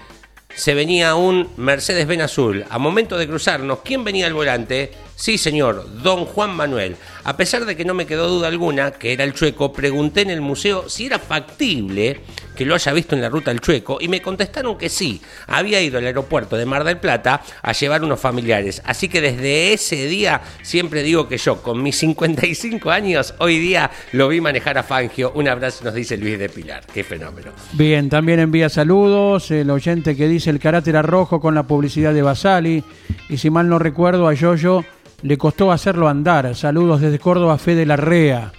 se 0.54 0.74
venía 0.74 1.14
un 1.14 1.48
Mercedes-Benz 1.56 2.22
azul. 2.22 2.64
A 2.68 2.78
momento 2.78 3.16
de 3.18 3.26
cruzarnos, 3.26 3.80
¿quién 3.84 4.04
venía 4.04 4.26
al 4.26 4.34
volante? 4.34 4.92
Sí, 5.16 5.38
señor, 5.38 5.86
don 6.02 6.24
Juan 6.24 6.54
Manuel. 6.54 6.96
A 7.24 7.36
pesar 7.36 7.64
de 7.64 7.76
que 7.76 7.84
no 7.84 7.94
me 7.94 8.06
quedó 8.06 8.28
duda 8.28 8.48
alguna 8.48 8.90
que 8.92 9.12
era 9.12 9.24
el 9.24 9.34
chueco, 9.34 9.72
pregunté 9.72 10.22
en 10.22 10.30
el 10.30 10.40
museo 10.40 10.88
si 10.88 11.06
era 11.06 11.18
factible 11.18 12.20
lo 12.64 12.74
haya 12.74 12.92
visto 12.92 13.14
en 13.14 13.22
la 13.22 13.28
ruta 13.28 13.50
del 13.50 13.60
chueco 13.60 13.98
y 14.00 14.08
me 14.08 14.20
contestaron 14.20 14.76
que 14.76 14.88
sí. 14.88 15.20
Había 15.46 15.80
ido 15.80 15.98
al 15.98 16.06
aeropuerto 16.06 16.56
de 16.56 16.66
Mar 16.66 16.84
del 16.84 16.98
Plata 16.98 17.42
a 17.62 17.72
llevar 17.72 18.04
unos 18.04 18.20
familiares. 18.20 18.82
Así 18.84 19.08
que 19.08 19.20
desde 19.20 19.72
ese 19.72 20.06
día 20.06 20.42
siempre 20.62 21.02
digo 21.02 21.28
que 21.28 21.38
yo, 21.38 21.62
con 21.62 21.82
mis 21.82 21.96
55 21.96 22.90
años, 22.90 23.34
hoy 23.38 23.58
día 23.58 23.90
lo 24.12 24.28
vi 24.28 24.40
manejar 24.40 24.78
a 24.78 24.82
Fangio. 24.82 25.32
Un 25.34 25.48
abrazo 25.48 25.84
nos 25.84 25.94
dice 25.94 26.16
Luis 26.16 26.38
de 26.38 26.48
Pilar. 26.48 26.84
Qué 26.92 27.02
fenómeno. 27.02 27.52
Bien, 27.72 28.08
también 28.08 28.40
envía 28.40 28.68
saludos 28.68 29.50
el 29.50 29.70
oyente 29.70 30.16
que 30.16 30.28
dice 30.28 30.50
el 30.50 30.58
carácter 30.58 30.92
era 30.92 31.02
rojo 31.02 31.40
con 31.40 31.54
la 31.54 31.62
publicidad 31.62 32.12
de 32.12 32.22
Basali 32.22 32.84
y 33.28 33.36
si 33.38 33.48
mal 33.48 33.68
no 33.68 33.78
recuerdo 33.78 34.28
a 34.28 34.34
Yoyo 34.34 34.84
le 35.22 35.38
costó 35.38 35.72
hacerlo 35.72 36.08
andar. 36.08 36.54
Saludos 36.54 37.00
desde 37.00 37.18
Córdoba, 37.18 37.56
Fede 37.56 37.86
Larrea. 37.86 38.52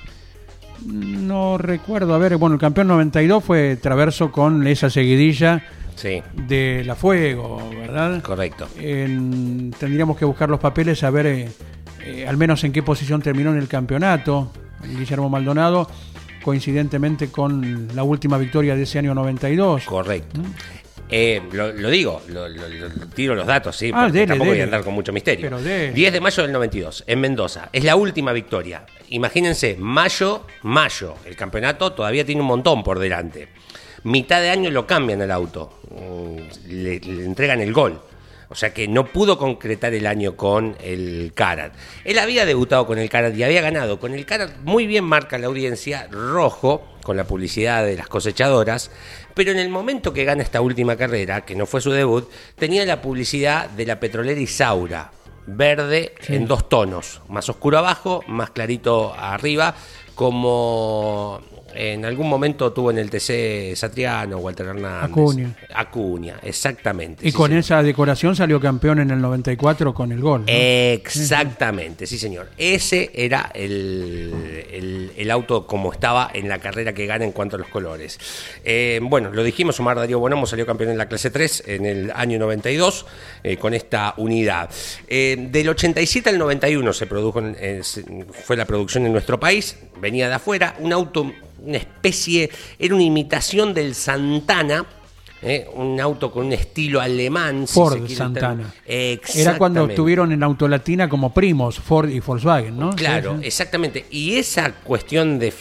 No 0.86 1.58
recuerdo, 1.58 2.14
a 2.14 2.18
ver, 2.18 2.38
bueno, 2.38 2.56
el 2.56 2.60
campeón 2.62 2.88
92 2.88 3.44
fue 3.44 3.76
Traverso 3.78 4.32
con 4.32 4.66
esa 4.68 4.90
seguidilla 4.90 5.64
Sí, 5.96 6.22
de 6.48 6.84
La 6.86 6.96
Fuego, 6.96 7.62
¿verdad? 7.78 8.22
correcto. 8.22 8.68
En- 8.78 9.72
tendríamos 9.80 10.18
que 10.18 10.26
buscar 10.26 10.50
los 10.50 10.60
papeles 10.60 11.04
a 11.04 11.10
ver 11.12 11.26
eh, 11.28 11.50
eh, 12.06 12.26
al 12.28 12.36
menos 12.38 12.64
en 12.64 12.72
qué 12.74 12.82
posición 12.84 13.22
terminó 13.22 13.52
en 13.52 13.58
el 13.58 13.68
campeonato 13.68 14.52
Guillermo 14.98 15.30
Maldonado, 15.30 15.88
coincidentemente 16.44 17.30
con 17.30 17.88
la 17.96 18.04
última 18.04 18.38
victoria 18.38 18.76
de 18.76 18.84
ese 18.84 19.00
año 19.00 19.14
92. 19.16 19.86
Correcto. 19.86 20.42
Eh, 21.16 21.42
lo, 21.52 21.72
lo 21.72 21.90
digo, 21.92 22.24
lo, 22.30 22.50
lo- 22.50 22.68
lo- 22.68 22.90
tiro 23.14 23.36
los 23.36 23.46
datos, 23.46 23.76
sí, 23.76 23.92
Ah, 23.94 24.02
porque 24.06 24.14
dele, 24.20 24.28
tampoco 24.30 24.50
voy 24.50 24.60
a 24.62 24.64
andar 24.64 24.84
con 24.84 24.96
mucho 24.96 25.14
misterio. 25.14 25.46
Pero 25.46 25.62
dele. 25.62 25.94
10 25.94 26.12
de 26.14 26.20
mayo 26.20 26.42
del 26.42 26.52
92, 26.52 27.04
en 27.06 27.22
Mendoza. 27.22 27.70
Es 27.72 27.84
la 27.84 27.96
última 27.96 28.32
victoria. 28.34 28.84
Imagínense, 29.10 29.76
mayo, 29.80 30.48
mayo. 30.64 31.14
El 31.26 31.36
campeonato 31.36 31.94
todavía 31.94 32.26
tiene 32.26 32.42
un 32.42 32.48
montón 32.48 32.84
por 32.84 32.98
delante. 32.98 33.48
Mitad 34.06 34.42
de 34.42 34.50
año 34.50 34.72
lo 34.72 34.88
cambian 34.88 35.22
el 35.22 35.30
auto. 35.30 35.80
Mm, 35.92 36.70
Le, 36.70 37.00
le 37.00 37.26
entregan 37.26 37.62
el 37.62 37.72
gol. 37.74 38.02
O 38.50 38.56
sea 38.56 38.72
que 38.74 38.88
no 38.88 39.06
pudo 39.08 39.38
concretar 39.38 39.94
el 39.96 40.06
año 40.06 40.36
con 40.36 40.76
el 40.84 41.32
Karat. 41.34 41.74
Él 42.04 42.20
había 42.20 42.46
debutado 42.46 42.86
con 42.86 43.00
el 43.00 43.10
Karat 43.10 43.36
y 43.36 43.42
había 43.44 43.62
ganado. 43.62 44.00
Con 44.00 44.14
el 44.14 44.26
Karat 44.28 44.52
muy 44.64 44.86
bien 44.86 45.04
marca 45.06 45.38
la 45.40 45.48
audiencia, 45.48 46.08
rojo, 46.12 46.84
con 47.02 47.18
la 47.18 47.24
publicidad 47.24 47.84
de 47.84 47.96
las 47.98 48.08
cosechadoras. 48.08 48.92
Pero 49.34 49.52
en 49.52 49.60
el 49.60 49.70
momento 49.70 50.14
que 50.14 50.26
gana 50.26 50.44
esta 50.44 50.62
última 50.62 50.96
carrera, 50.96 51.42
que 51.42 51.56
no 51.56 51.66
fue 51.66 51.82
su 51.82 51.92
debut, 51.92 52.30
tenía 52.58 52.86
la 52.86 53.02
publicidad 53.02 53.70
de 53.70 53.86
la 53.86 54.00
petrolera 54.00 54.40
Isaura. 54.40 55.12
Verde 55.46 56.14
en 56.28 56.48
dos 56.48 56.70
tonos, 56.70 57.22
más 57.28 57.50
oscuro 57.50 57.78
abajo, 57.78 58.24
más 58.28 58.52
clarito 58.52 59.14
arriba, 59.14 59.76
como 60.16 61.42
en 61.76 62.06
algún 62.06 62.30
momento 62.30 62.72
tuvo 62.74 62.92
en 62.92 62.98
el 63.00 63.10
TC 63.10 63.76
Satriano, 63.76 64.38
Walter 64.38 64.68
Hernández. 64.68 65.10
Acuña. 65.12 65.56
Acuña, 65.74 66.40
exactamente. 66.44 67.28
Y 67.28 67.32
sí, 67.32 67.38
con 67.38 67.48
señor. 67.48 67.60
esa 67.60 67.84
decoración 67.84 68.36
salió 68.36 68.60
campeón 68.60 69.00
en 69.00 69.12
el 69.12 69.20
94 69.22 69.94
con 69.94 70.12
el 70.12 70.22
gol. 70.22 70.42
¿no? 70.42 70.46
Exactamente, 70.48 72.06
sí 72.08 72.18
señor. 72.18 72.50
Ese 72.58 73.12
era 73.14 73.52
el, 73.54 74.64
el- 74.72 75.12
el 75.16 75.32
auto 75.32 75.66
como 75.68 75.92
estaba 75.92 76.30
en 76.34 76.50
la 76.50 76.60
carrera 76.60 76.94
que 76.94 77.06
gana 77.06 77.24
en 77.26 77.32
cuanto 77.32 77.56
a 77.56 77.60
los 77.60 77.68
colores. 77.70 78.20
Eh, 78.64 79.00
bueno, 79.04 79.32
lo 79.32 79.44
dijimos, 79.44 79.80
Omar 79.80 79.98
Darío 79.98 80.20
Bonomo 80.20 80.46
salió 80.46 80.66
campeón 80.66 80.90
en 80.92 80.98
la 80.98 81.08
clase 81.08 81.30
3 81.30 81.64
en 81.68 81.86
el 81.86 82.12
año 82.16 82.40
92 82.40 83.06
eh, 83.44 83.58
con 83.58 83.74
esta 83.74 84.14
unidad. 84.18 84.70
Eh, 85.08 85.48
del 85.52 85.70
87 85.70 86.30
al 86.30 86.38
91 86.38 86.94
se 86.94 87.06
produjo, 87.08 87.42
fue 88.44 88.58
la 88.58 88.66
producción 88.66 89.06
en 89.06 89.12
nuestro 89.12 89.40
país, 89.40 89.78
venía 90.00 90.28
de 90.28 90.36
afuera, 90.36 90.76
un 90.80 90.92
auto, 90.94 91.32
una 91.64 91.78
especie, 91.78 92.50
era 92.78 92.94
una 92.94 93.04
imitación 93.04 93.74
del 93.74 93.96
Santana. 93.96 94.86
eh, 95.46 95.68
un 95.74 96.00
auto 96.00 96.32
con 96.32 96.46
un 96.46 96.54
estilo 96.54 97.02
alemán. 97.02 97.68
si 97.68 97.74
Ford 97.74 98.08
se 98.08 98.16
Santana. 98.16 98.74
Era 98.86 99.58
cuando 99.58 99.86
estuvieron 99.90 100.32
en 100.32 100.42
Autolatina 100.42 101.10
como 101.10 101.34
primos, 101.34 101.80
Ford 101.80 102.10
y 102.10 102.22
Volkswagen, 102.22 102.78
¿no? 102.80 102.92
Claro, 102.96 103.34
Sí, 103.34 103.42
sí. 103.42 103.48
exactamente. 103.48 104.06
Y 104.10 104.36
esa 104.38 104.72
cuestión 104.72 105.40
de 105.40 105.54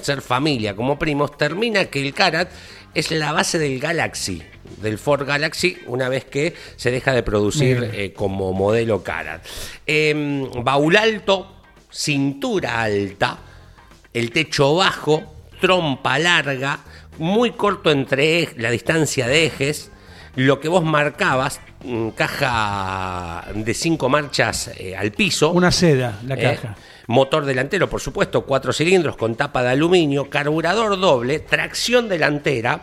ser 0.00 0.20
familia 0.22 0.76
como 0.76 0.96
primos 0.96 1.36
termina 1.36 1.86
que 1.86 2.00
el 2.06 2.14
Karat 2.14 2.48
es 2.94 3.10
la 3.10 3.32
base 3.32 3.58
del 3.58 3.80
Galaxy, 3.80 4.42
del 4.80 4.96
Ford 4.96 5.26
Galaxy, 5.26 5.76
una 5.86 6.08
vez 6.08 6.24
que 6.24 6.54
se 6.76 6.92
deja 6.92 7.12
de 7.12 7.24
producir 7.24 7.90
eh, 7.92 8.12
como 8.12 8.52
modelo 8.52 9.02
Karat. 9.02 9.44
Em, 9.86 10.48
baúl 10.62 10.96
alto, 10.96 11.52
cintura 11.90 12.80
alta, 12.82 13.38
el 14.14 14.30
techo 14.30 14.76
bajo, 14.76 15.34
trompa 15.60 16.18
larga, 16.18 16.80
muy 17.18 17.52
corto 17.52 17.90
entre 17.90 18.50
la 18.56 18.70
distancia 18.70 19.26
de 19.26 19.46
ejes, 19.46 19.90
lo 20.36 20.60
que 20.60 20.68
vos 20.68 20.84
marcabas, 20.84 21.60
mm, 21.84 22.10
caja 22.10 23.44
de 23.54 23.74
cinco 23.74 24.08
marchas 24.08 24.70
eh, 24.76 24.94
al 24.96 25.12
piso. 25.12 25.50
Una 25.50 25.70
seda, 25.72 26.20
la 26.26 26.34
Eh, 26.34 26.42
caja. 26.42 26.76
Motor 27.08 27.44
delantero, 27.44 27.88
por 27.88 28.00
supuesto, 28.00 28.44
cuatro 28.44 28.72
cilindros 28.72 29.16
con 29.16 29.36
tapa 29.36 29.62
de 29.62 29.70
aluminio, 29.70 30.28
carburador 30.28 30.98
doble, 30.98 31.38
tracción 31.40 32.08
delantera. 32.08 32.80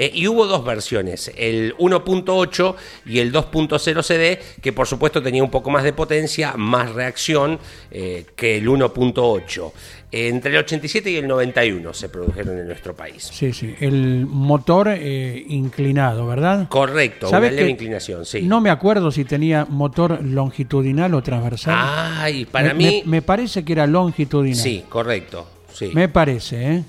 eh, 0.00 0.12
y 0.14 0.28
hubo 0.28 0.46
dos 0.46 0.64
versiones, 0.64 1.32
el 1.36 1.74
1.8 1.76 2.76
y 3.04 3.18
el 3.18 3.32
2.0 3.32 4.00
CD, 4.04 4.40
que 4.62 4.72
por 4.72 4.86
supuesto 4.86 5.20
tenía 5.20 5.42
un 5.42 5.50
poco 5.50 5.70
más 5.70 5.82
de 5.82 5.92
potencia, 5.92 6.52
más 6.56 6.92
reacción 6.92 7.58
que 7.90 8.56
el 8.58 8.68
1.8. 8.68 9.72
Entre 10.10 10.50
el 10.52 10.56
87 10.58 11.10
y 11.10 11.16
el 11.16 11.28
91 11.28 11.92
se 11.92 12.08
produjeron 12.08 12.58
en 12.58 12.66
nuestro 12.66 12.96
país. 12.96 13.28
Sí, 13.30 13.52
sí. 13.52 13.74
El 13.78 14.24
motor 14.26 14.88
eh, 14.88 15.44
inclinado, 15.48 16.26
¿verdad? 16.26 16.66
Correcto, 16.70 17.26
una 17.28 17.36
¿Sabes 17.36 17.52
leve 17.52 17.68
inclinación, 17.70 18.24
sí. 18.24 18.40
No 18.42 18.60
me 18.62 18.70
acuerdo 18.70 19.10
si 19.10 19.24
tenía 19.26 19.66
motor 19.66 20.24
longitudinal 20.24 21.12
o 21.12 21.22
transversal. 21.22 21.74
Ay, 21.78 22.46
para 22.46 22.68
me, 22.68 22.74
mí... 22.74 23.02
me- 23.04 23.10
me 23.10 23.22
parece 23.22 23.64
que 23.64 23.72
era 23.74 23.86
longitudinal. 23.86 24.56
Sí, 24.58 24.84
correcto, 24.88 25.46
sí. 25.74 25.90
Me 25.92 26.08
parece, 26.08 26.72
¿eh? 26.76 26.84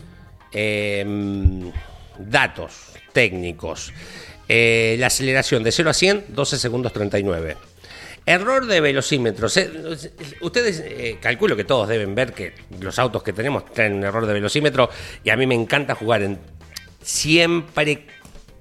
Eh, 0.53 1.71
datos 2.17 2.93
técnicos. 3.11 3.91
Eh, 4.47 4.95
la 4.99 5.07
aceleración 5.07 5.61
de 5.63 5.71
0 5.71 5.89
a 5.89 5.93
100, 5.93 6.25
12 6.29 6.57
segundos 6.57 6.93
39. 6.93 7.57
Error 8.29 8.67
de 8.67 8.79
velocímetros. 8.79 9.57
Eh, 9.57 9.71
Ustedes, 10.41 10.83
eh, 10.85 11.17
calculo 11.19 11.55
que 11.55 11.63
todos 11.63 11.87
deben 11.87 12.13
ver 12.13 12.31
que 12.31 12.53
los 12.79 12.99
autos 12.99 13.23
que 13.23 13.33
tenemos 13.33 13.65
traen 13.73 13.93
un 13.93 14.03
error 14.03 14.27
de 14.27 14.33
velocímetro 14.33 14.87
y 15.23 15.31
a 15.31 15.35
mí 15.35 15.47
me 15.47 15.55
encanta 15.55 15.95
jugar 15.95 16.21
en... 16.21 16.37
Siempre 17.01 18.05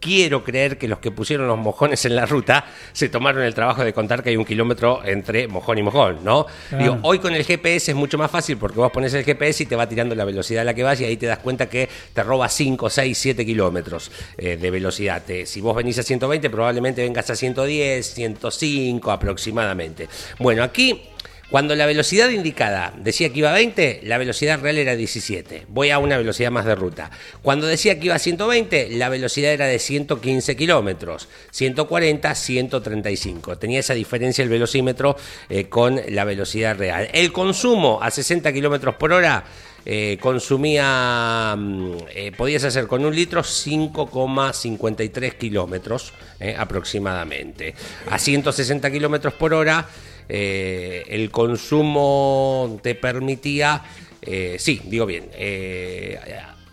quiero 0.00 0.44
creer 0.44 0.78
que 0.78 0.88
los 0.88 0.98
que 0.98 1.10
pusieron 1.10 1.46
los 1.46 1.58
mojones 1.58 2.04
en 2.04 2.14
la 2.16 2.26
ruta 2.26 2.64
se 2.92 3.08
tomaron 3.08 3.42
el 3.42 3.54
trabajo 3.54 3.84
de 3.84 3.92
contar 3.92 4.22
que 4.22 4.30
hay 4.30 4.36
un 4.36 4.44
kilómetro 4.44 5.00
entre 5.04 5.48
mojón 5.48 5.78
y 5.78 5.82
mojón, 5.82 6.18
¿no? 6.24 6.46
Claro. 6.68 6.82
Digo, 6.84 6.98
hoy 7.02 7.18
con 7.18 7.34
el 7.34 7.44
GPS 7.44 7.90
es 7.90 7.96
mucho 7.96 8.18
más 8.18 8.30
fácil 8.30 8.56
porque 8.56 8.78
vos 8.78 8.90
pones 8.92 9.12
el 9.14 9.24
GPS 9.24 9.62
y 9.62 9.66
te 9.66 9.76
va 9.76 9.88
tirando 9.88 10.14
la 10.14 10.24
velocidad 10.24 10.62
a 10.62 10.64
la 10.64 10.74
que 10.74 10.82
vas 10.82 11.00
y 11.00 11.04
ahí 11.04 11.16
te 11.16 11.26
das 11.26 11.38
cuenta 11.38 11.68
que 11.68 11.88
te 12.14 12.22
roba 12.22 12.48
5, 12.48 12.88
6, 12.90 13.16
7 13.18 13.44
kilómetros 13.46 14.10
eh, 14.36 14.56
de 14.56 14.70
velocidad. 14.70 15.22
Te- 15.24 15.46
si 15.46 15.60
vos 15.60 15.74
venís 15.76 15.98
a 15.98 16.02
120, 16.02 16.48
probablemente 16.50 17.02
vengas 17.02 17.28
a 17.30 17.36
110, 17.36 18.14
105 18.14 19.10
aproximadamente. 19.10 20.08
Bueno, 20.38 20.62
aquí 20.62 21.02
cuando 21.50 21.74
la 21.74 21.86
velocidad 21.86 22.28
indicada 22.28 22.92
decía 22.98 23.30
que 23.32 23.38
iba 23.38 23.50
a 23.50 23.54
20, 23.54 24.00
la 24.02 24.18
velocidad 24.18 24.60
real 24.60 24.76
era 24.76 24.96
17. 24.96 25.64
Voy 25.68 25.90
a 25.90 25.98
una 25.98 26.18
velocidad 26.18 26.50
más 26.50 26.66
de 26.66 26.74
ruta. 26.74 27.10
Cuando 27.40 27.66
decía 27.66 27.98
que 27.98 28.06
iba 28.06 28.14
a 28.14 28.18
120, 28.18 28.90
la 28.90 29.08
velocidad 29.08 29.52
era 29.52 29.64
de 29.64 29.78
115 29.78 30.56
kilómetros. 30.56 31.28
140, 31.52 32.34
135. 32.34 33.56
Tenía 33.56 33.80
esa 33.80 33.94
diferencia 33.94 34.42
el 34.44 34.50
velocímetro 34.50 35.16
eh, 35.48 35.70
con 35.70 35.98
la 36.10 36.24
velocidad 36.24 36.76
real. 36.76 37.08
El 37.14 37.32
consumo 37.32 37.98
a 38.02 38.10
60 38.10 38.52
kilómetros 38.52 38.96
por 38.96 39.14
hora 39.14 39.44
eh, 39.86 40.18
consumía, 40.20 41.54
mm, 41.56 41.92
eh, 42.14 42.32
podías 42.36 42.64
hacer 42.64 42.86
con 42.86 43.06
un 43.06 43.14
litro 43.14 43.42
5,53 43.42 45.38
kilómetros 45.38 46.12
aproximadamente. 46.58 47.74
A 48.10 48.18
160 48.18 48.90
kilómetros 48.90 49.32
por 49.34 49.54
hora, 49.54 49.88
eh, 50.28 51.04
el 51.08 51.30
consumo 51.30 52.78
te 52.82 52.94
permitía, 52.94 53.82
eh, 54.22 54.56
sí, 54.58 54.80
digo 54.84 55.06
bien, 55.06 55.30
eh, 55.32 56.18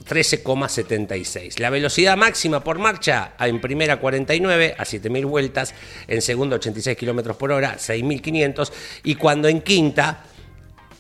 13,76. 0.08 1.60
La 1.60 1.70
velocidad 1.70 2.16
máxima 2.18 2.64
por 2.64 2.80
marcha 2.80 3.34
en 3.40 3.60
primera 3.60 4.00
49 4.00 4.76
a 4.78 4.86
7000 4.86 5.26
vueltas, 5.26 5.74
en 6.08 6.22
segunda 6.22 6.58
86 6.58 6.98
kilómetros 6.98 7.38
por 7.38 7.52
hora, 7.52 7.78
6500 7.80 8.72
y 9.04 9.16
cuando 9.16 9.48
en 9.48 9.62
quinta 9.62 10.24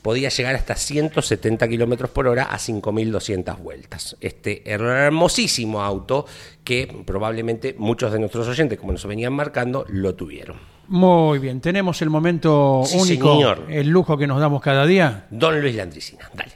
podía 0.01 0.29
llegar 0.29 0.55
hasta 0.55 0.75
170 0.75 1.67
kilómetros 1.67 2.11
por 2.11 2.27
hora 2.27 2.43
a 2.43 2.57
5.200 2.57 3.57
vueltas. 3.57 4.15
Este 4.21 4.61
hermosísimo 4.65 5.81
auto 5.81 6.27
que 6.63 7.03
probablemente 7.05 7.75
muchos 7.77 8.11
de 8.11 8.19
nuestros 8.19 8.47
oyentes, 8.47 8.77
como 8.79 8.91
nos 8.91 9.05
venían 9.05 9.33
marcando, 9.33 9.83
lo 9.89 10.13
tuvieron. 10.13 10.74
Muy 10.87 11.39
bien, 11.39 11.61
tenemos 11.61 12.01
el 12.01 12.09
momento 12.09 12.83
Sí, 12.85 12.97
único, 12.97 13.33
señor. 13.33 13.65
el 13.69 13.87
lujo 13.89 14.17
que 14.17 14.27
nos 14.27 14.39
damos 14.39 14.61
cada 14.61 14.85
día. 14.85 15.25
Don 15.31 15.59
Luis 15.59 15.75
Landricina, 15.75 16.29
dale. 16.33 16.53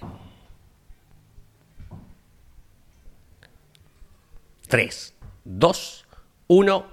3, 4.68 5.14
2, 5.46 6.06
1, 6.48 6.86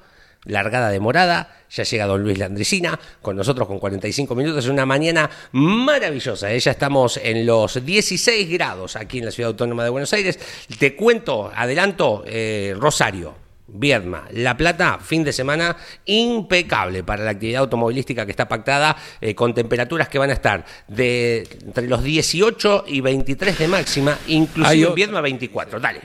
largada 0.45 0.89
demorada. 0.91 1.53
Ya 1.69 1.83
llega 1.83 2.07
don 2.07 2.23
Luis 2.23 2.39
Landricina 2.39 2.99
con 3.21 3.37
nosotros 3.37 3.67
con 3.67 3.79
45 3.79 4.35
minutos. 4.35 4.65
Es 4.65 4.71
una 4.71 4.87
mañana 4.87 5.29
maravillosa. 5.53 6.51
¿eh? 6.53 6.59
Ya 6.61 6.71
estamos 6.71 7.19
en 7.19 7.45
los 7.45 7.85
16 7.85 8.49
grados 8.51 8.97
aquí 8.97 9.19
en 9.19 9.27
la 9.27 9.31
Ciudad 9.33 9.51
Autónoma 9.51 9.83
de 9.85 9.91
Buenos 9.91 10.13
Aires. 10.13 10.39
Te 10.79 10.95
cuento, 10.95 11.51
adelanto, 11.55 12.23
eh, 12.27 12.75
Rosario. 12.79 13.46
Viedma, 13.69 14.25
La 14.33 14.57
Plata, 14.57 14.99
fin 15.03 15.25
de 15.25 15.33
semana 15.33 15.77
impecable 16.05 17.03
para 17.03 17.25
la 17.25 17.33
actividad 17.33 17.63
automovilística 17.63 18.25
que 18.25 18.31
está 18.31 18.49
pactada 18.49 18.97
eh, 19.21 19.35
con 19.35 19.55
temperaturas 19.55 20.09
que 20.09 20.19
van 20.19 20.31
a 20.31 20.35
estar 20.35 20.65
de 20.87 21.49
entre 21.65 21.89
los 21.89 22.03
18 22.03 22.85
y 22.87 23.01
23 23.01 23.59
de 23.59 23.69
máxima, 23.69 24.19
inclusive 24.29 24.89
en 24.89 24.95
Viedma 24.95 25.21
24. 25.21 25.81
Dale. 25.81 26.01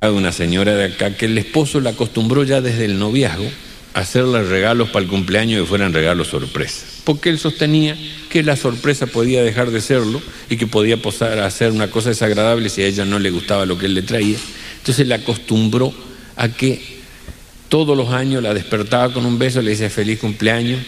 Hay 0.00 0.10
una 0.10 0.32
señora 0.32 0.74
de 0.76 0.94
acá 0.94 1.16
que 1.16 1.26
el 1.26 1.36
esposo 1.36 1.80
la 1.80 1.90
acostumbró 1.90 2.44
ya 2.44 2.60
desde 2.60 2.84
el 2.84 2.98
noviazgo 2.98 3.50
a 3.94 4.00
hacerle 4.00 4.44
regalos 4.44 4.90
para 4.90 5.02
el 5.02 5.10
cumpleaños 5.10 5.60
que 5.60 5.66
fueran 5.66 5.92
regalos 5.92 6.28
sorpresa. 6.28 6.86
Porque 7.04 7.30
él 7.30 7.38
sostenía 7.38 7.96
que 8.30 8.42
la 8.42 8.56
sorpresa 8.56 9.08
podía 9.08 9.42
dejar 9.42 9.70
de 9.72 9.80
serlo 9.80 10.22
y 10.48 10.56
que 10.56 10.66
podía 10.66 10.98
posar 10.98 11.40
a 11.40 11.46
hacer 11.46 11.72
una 11.72 11.90
cosa 11.90 12.10
desagradable 12.10 12.68
si 12.68 12.82
a 12.82 12.86
ella 12.86 13.04
no 13.04 13.18
le 13.18 13.30
gustaba 13.30 13.66
lo 13.66 13.76
que 13.76 13.86
él 13.86 13.94
le 13.94 14.02
traía. 14.02 14.38
Entonces 14.88 15.06
la 15.06 15.16
acostumbró 15.16 15.92
a 16.34 16.48
que 16.48 16.80
todos 17.68 17.94
los 17.94 18.08
años 18.08 18.42
la 18.42 18.54
despertaba 18.54 19.12
con 19.12 19.26
un 19.26 19.38
beso, 19.38 19.60
le 19.60 19.72
decía 19.72 19.90
feliz 19.90 20.18
cumpleaños, 20.18 20.80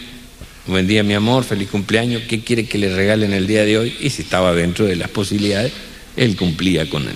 buen 0.65 0.87
día 0.87 1.03
mi 1.03 1.13
amor, 1.13 1.43
feliz 1.43 1.69
cumpleaños, 1.69 2.23
¿qué 2.27 2.39
quiere 2.43 2.65
que 2.65 2.79
le 2.79 2.95
regalen 2.95 3.31
el 3.31 3.45
día 3.45 3.63
de 3.63 3.77
hoy? 3.77 3.95
Y 4.01 4.09
si 4.09 4.23
estaba 4.23 4.55
dentro 4.55 4.85
de 4.85 4.95
las 4.95 5.11
posibilidades, 5.11 5.71
él 6.17 6.35
cumplía 6.35 6.89
con 6.89 7.03
el 7.03 7.13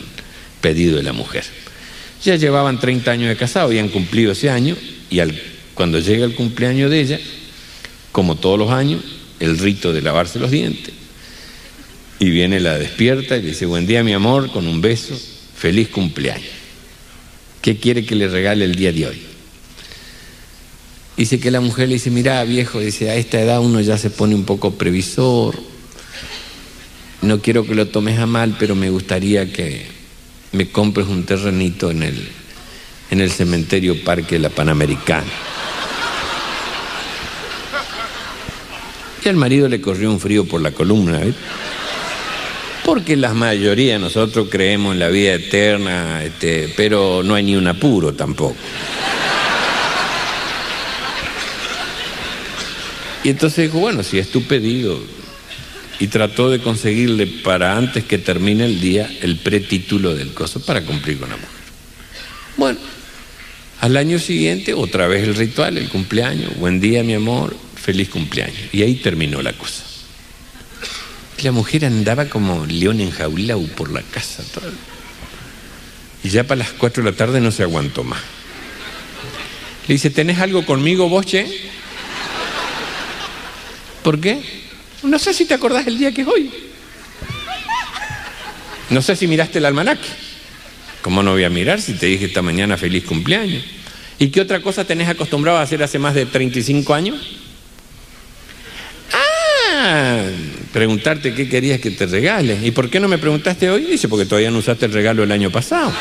pedido 0.61 0.97
de 0.97 1.01
la 1.01 1.11
mujer. 1.11 1.43
Ya 2.23 2.35
llevaban 2.35 2.79
30 2.79 3.09
años 3.09 3.29
de 3.29 3.35
casado, 3.35 3.65
habían 3.65 3.89
cumplido 3.89 4.33
ese 4.33 4.51
año, 4.51 4.77
y 5.09 5.19
cuando 5.73 5.97
llega 5.97 6.23
el 6.23 6.35
cumpleaños 6.35 6.91
de 6.91 7.01
ella, 7.01 7.19
como 8.11 8.35
todos 8.35 8.59
los 8.59 8.69
años, 8.69 9.01
el 9.39 9.57
rito 9.57 9.91
de 9.91 10.03
lavarse 10.03 10.37
los 10.37 10.51
dientes, 10.51 10.93
y 12.19 12.29
viene 12.29 12.59
la 12.59 12.77
despierta 12.77 13.37
y 13.37 13.41
le 13.41 13.47
dice, 13.47 13.65
buen 13.65 13.87
día 13.87 14.03
mi 14.03 14.13
amor, 14.13 14.51
con 14.51 14.67
un 14.67 14.81
beso, 14.81 15.19
feliz 15.55 15.87
cumpleaños. 15.87 16.64
¿Qué 17.65 17.77
quiere 17.77 18.05
que 18.05 18.13
le 18.13 18.27
regale 18.27 18.63
el 18.63 18.75
día 18.75 18.91
de 18.91 19.07
hoy? 19.07 19.19
Dice 21.17 21.39
que 21.39 21.49
la 21.49 21.61
mujer 21.61 21.87
le 21.87 21.95
dice, 21.95 22.11
mira 22.11 22.43
viejo, 22.43 22.79
dice, 22.79 23.09
a 23.09 23.15
esta 23.15 23.41
edad 23.41 23.59
uno 23.59 23.81
ya 23.81 23.97
se 23.97 24.11
pone 24.11 24.35
un 24.35 24.43
poco 24.43 24.75
previsor, 24.75 25.57
no 27.23 27.41
quiero 27.41 27.65
que 27.65 27.73
lo 27.73 27.87
tomes 27.87 28.19
a 28.19 28.27
mal, 28.27 28.55
pero 28.59 28.75
me 28.75 28.91
gustaría 28.91 29.51
que 29.51 29.87
me 30.51 30.69
compres 30.69 31.07
un 31.07 31.23
terrenito 31.25 31.89
en 31.89 32.03
el, 32.03 32.29
en 33.09 33.19
el 33.19 33.31
cementerio 33.31 34.03
Parque 34.03 34.37
La 34.37 34.49
Panamericana. 34.49 35.25
Y 39.25 39.27
al 39.27 39.37
marido 39.37 39.67
le 39.67 39.81
corrió 39.81 40.11
un 40.11 40.19
frío 40.19 40.45
por 40.45 40.61
la 40.61 40.69
columna, 40.69 41.17
¿ves? 41.17 41.33
Porque 42.95 43.17
la 43.17 43.33
mayoría 43.33 43.95
de 43.95 43.99
nosotros 43.99 44.47
creemos 44.49 44.93
en 44.93 44.99
la 44.99 45.09
vida 45.09 45.33
eterna, 45.33 46.23
este, 46.23 46.73
pero 46.77 47.23
no 47.23 47.35
hay 47.35 47.43
ni 47.43 47.57
un 47.57 47.67
apuro 47.67 48.13
tampoco. 48.13 48.55
Y 53.21 53.31
entonces 53.31 53.65
dijo, 53.65 53.79
bueno, 53.79 54.01
si 54.01 54.17
es 54.17 54.31
tu 54.31 54.43
pedido, 54.43 54.97
y 55.99 56.07
trató 56.07 56.49
de 56.49 56.59
conseguirle 56.59 57.27
para 57.27 57.75
antes 57.75 58.05
que 58.05 58.17
termine 58.17 58.63
el 58.63 58.79
día 58.79 59.11
el 59.21 59.39
pretítulo 59.39 60.15
del 60.15 60.33
coso 60.33 60.61
para 60.61 60.81
cumplir 60.83 61.19
con 61.19 61.27
la 61.27 61.35
mujer. 61.35 61.49
Bueno, 62.55 62.79
al 63.81 63.97
año 63.97 64.19
siguiente 64.19 64.73
otra 64.73 65.07
vez 65.07 65.27
el 65.27 65.35
ritual, 65.35 65.77
el 65.77 65.89
cumpleaños, 65.89 66.57
buen 66.59 66.79
día 66.79 67.03
mi 67.03 67.15
amor, 67.15 67.57
feliz 67.75 68.07
cumpleaños. 68.07 68.69
Y 68.71 68.83
ahí 68.83 68.95
terminó 68.95 69.41
la 69.41 69.51
cosa. 69.51 69.83
La 71.43 71.51
mujer 71.51 71.85
andaba 71.85 72.25
como 72.25 72.65
león 72.65 73.01
enjaulado 73.01 73.65
por 73.75 73.91
la 73.91 74.01
casa. 74.01 74.43
Y 76.23 76.29
ya 76.29 76.43
para 76.43 76.59
las 76.59 76.71
cuatro 76.71 77.03
de 77.03 77.11
la 77.11 77.17
tarde 77.17 77.39
no 77.39 77.51
se 77.51 77.63
aguantó 77.63 78.03
más. 78.03 78.21
Le 79.87 79.93
dice, 79.93 80.09
¿tenés 80.09 80.39
algo 80.39 80.65
conmigo 80.65 81.07
vos, 81.07 81.25
che? 81.25 81.45
¿Por 84.01 84.19
qué? 84.19 84.41
No 85.03 85.19
sé 85.19 85.33
si 85.33 85.45
te 85.45 85.53
acordás 85.53 85.85
el 85.87 85.97
día 85.97 86.11
que 86.11 86.21
es 86.21 86.27
hoy. 86.27 86.51
No 88.89 89.01
sé 89.01 89.15
si 89.15 89.27
miraste 89.27 89.59
el 89.59 89.65
almanaque. 89.65 90.07
¿Cómo 91.01 91.21
no 91.21 91.33
voy 91.33 91.43
a 91.43 91.49
mirar 91.49 91.81
si 91.81 91.93
te 91.93 92.07
dije 92.07 92.25
esta 92.25 92.41
mañana 92.41 92.77
feliz 92.77 93.05
cumpleaños? 93.05 93.63
¿Y 94.17 94.29
qué 94.29 94.41
otra 94.41 94.61
cosa 94.61 94.85
tenés 94.85 95.09
acostumbrado 95.09 95.59
a 95.59 95.61
hacer 95.61 95.83
hace 95.83 95.99
más 95.99 96.15
de 96.15 96.25
35 96.25 96.93
años? 96.93 97.44
Preguntarte 100.73 101.33
qué 101.33 101.47
querías 101.47 101.79
que 101.79 101.91
te 101.91 102.05
regale. 102.05 102.59
¿Y 102.63 102.71
por 102.71 102.89
qué 102.89 102.99
no 102.99 103.07
me 103.07 103.17
preguntaste 103.17 103.69
hoy? 103.69 103.85
Dice, 103.85 104.07
porque 104.07 104.25
todavía 104.25 104.51
no 104.51 104.57
usaste 104.57 104.85
el 104.85 104.93
regalo 104.93 105.23
el 105.23 105.31
año 105.31 105.49
pasado. 105.49 105.91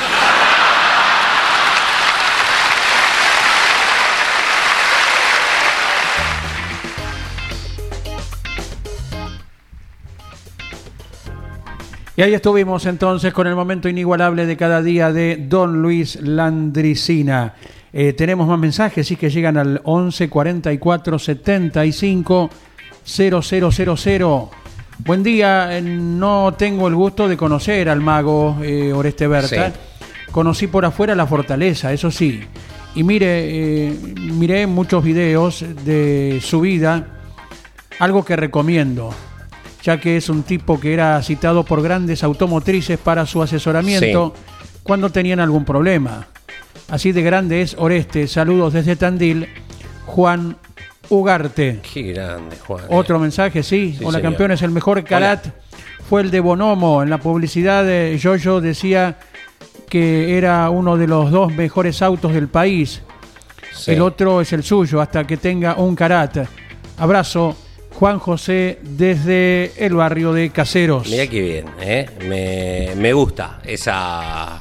Y 12.16 12.22
ahí 12.22 12.32
estuvimos 12.32 12.86
entonces 12.86 13.32
con 13.32 13.48
el 13.48 13.56
momento 13.56 13.88
inigualable 13.88 14.46
de 14.46 14.56
cada 14.56 14.80
día 14.82 15.12
de 15.12 15.36
Don 15.48 15.82
Luis 15.82 16.16
Landricina. 16.22 17.54
Eh, 17.92 18.12
tenemos 18.12 18.46
más 18.46 18.58
mensajes, 18.58 19.06
sí 19.06 19.16
que 19.16 19.30
llegan 19.30 19.56
al 19.56 19.80
11 19.82 20.28
44 20.28 21.18
75 21.18 22.50
0000. 23.04 24.48
Buen 24.98 25.22
día, 25.22 25.76
eh, 25.76 25.82
no 25.82 26.54
tengo 26.56 26.88
el 26.88 26.94
gusto 26.94 27.28
de 27.28 27.36
conocer 27.36 27.88
al 27.88 28.00
mago 28.00 28.58
eh, 28.62 28.92
Oreste 28.92 29.26
Berta. 29.26 29.70
Sí. 29.70 29.74
Conocí 30.30 30.66
por 30.66 30.84
afuera 30.84 31.14
la 31.14 31.26
fortaleza, 31.26 31.92
eso 31.92 32.10
sí. 32.10 32.40
Y 32.94 33.02
mire, 33.02 33.88
eh, 33.88 33.98
miré 34.16 34.66
muchos 34.66 35.02
videos 35.02 35.64
de 35.84 36.40
su 36.42 36.60
vida, 36.60 37.06
algo 37.98 38.24
que 38.24 38.36
recomiendo, 38.36 39.12
ya 39.82 40.00
que 40.00 40.16
es 40.16 40.28
un 40.28 40.44
tipo 40.44 40.78
que 40.78 40.94
era 40.94 41.20
citado 41.22 41.64
por 41.64 41.82
grandes 41.82 42.22
automotrices 42.22 42.98
para 42.98 43.26
su 43.26 43.42
asesoramiento 43.42 44.34
cuando 44.82 45.10
tenían 45.10 45.40
algún 45.40 45.64
problema. 45.64 46.28
Así 46.88 47.12
de 47.12 47.22
grande 47.22 47.62
es 47.62 47.74
Oreste. 47.78 48.28
Saludos 48.28 48.74
desde 48.74 48.94
Tandil. 48.94 49.48
Juan 50.06 50.56
Ugarte. 51.10 51.80
Qué 51.92 52.02
grande, 52.12 52.56
Juan. 52.66 52.84
Otro 52.88 53.18
mensaje, 53.18 53.62
sí. 53.62 53.94
Sí, 53.98 54.04
Hola 54.04 54.18
señor. 54.18 54.22
campeones, 54.32 54.62
el 54.62 54.70
mejor 54.70 55.02
karat 55.04 55.46
fue 56.08 56.22
el 56.22 56.30
de 56.30 56.40
Bonomo. 56.40 57.02
En 57.02 57.10
la 57.10 57.18
publicidad 57.18 57.84
de 57.84 58.16
Yoyo 58.18 58.60
decía 58.60 59.16
que 59.88 60.36
era 60.36 60.68
uno 60.70 60.96
de 60.96 61.06
los 61.06 61.30
dos 61.30 61.52
mejores 61.52 62.02
autos 62.02 62.32
del 62.32 62.48
país. 62.48 63.02
Sí. 63.72 63.92
El 63.92 64.02
otro 64.02 64.40
es 64.40 64.52
el 64.52 64.62
suyo, 64.62 65.00
hasta 65.00 65.26
que 65.26 65.36
tenga 65.36 65.74
un 65.74 65.94
karat. 65.96 66.46
Abrazo, 66.98 67.56
Juan 67.94 68.18
José, 68.18 68.78
desde 68.82 69.72
el 69.84 69.94
barrio 69.94 70.32
de 70.32 70.50
Caseros. 70.50 71.08
Mirá 71.08 71.26
qué 71.26 71.40
bien, 71.40 71.66
¿eh? 71.80 72.06
me, 72.28 73.00
me 73.00 73.12
gusta 73.12 73.60
esa... 73.64 74.58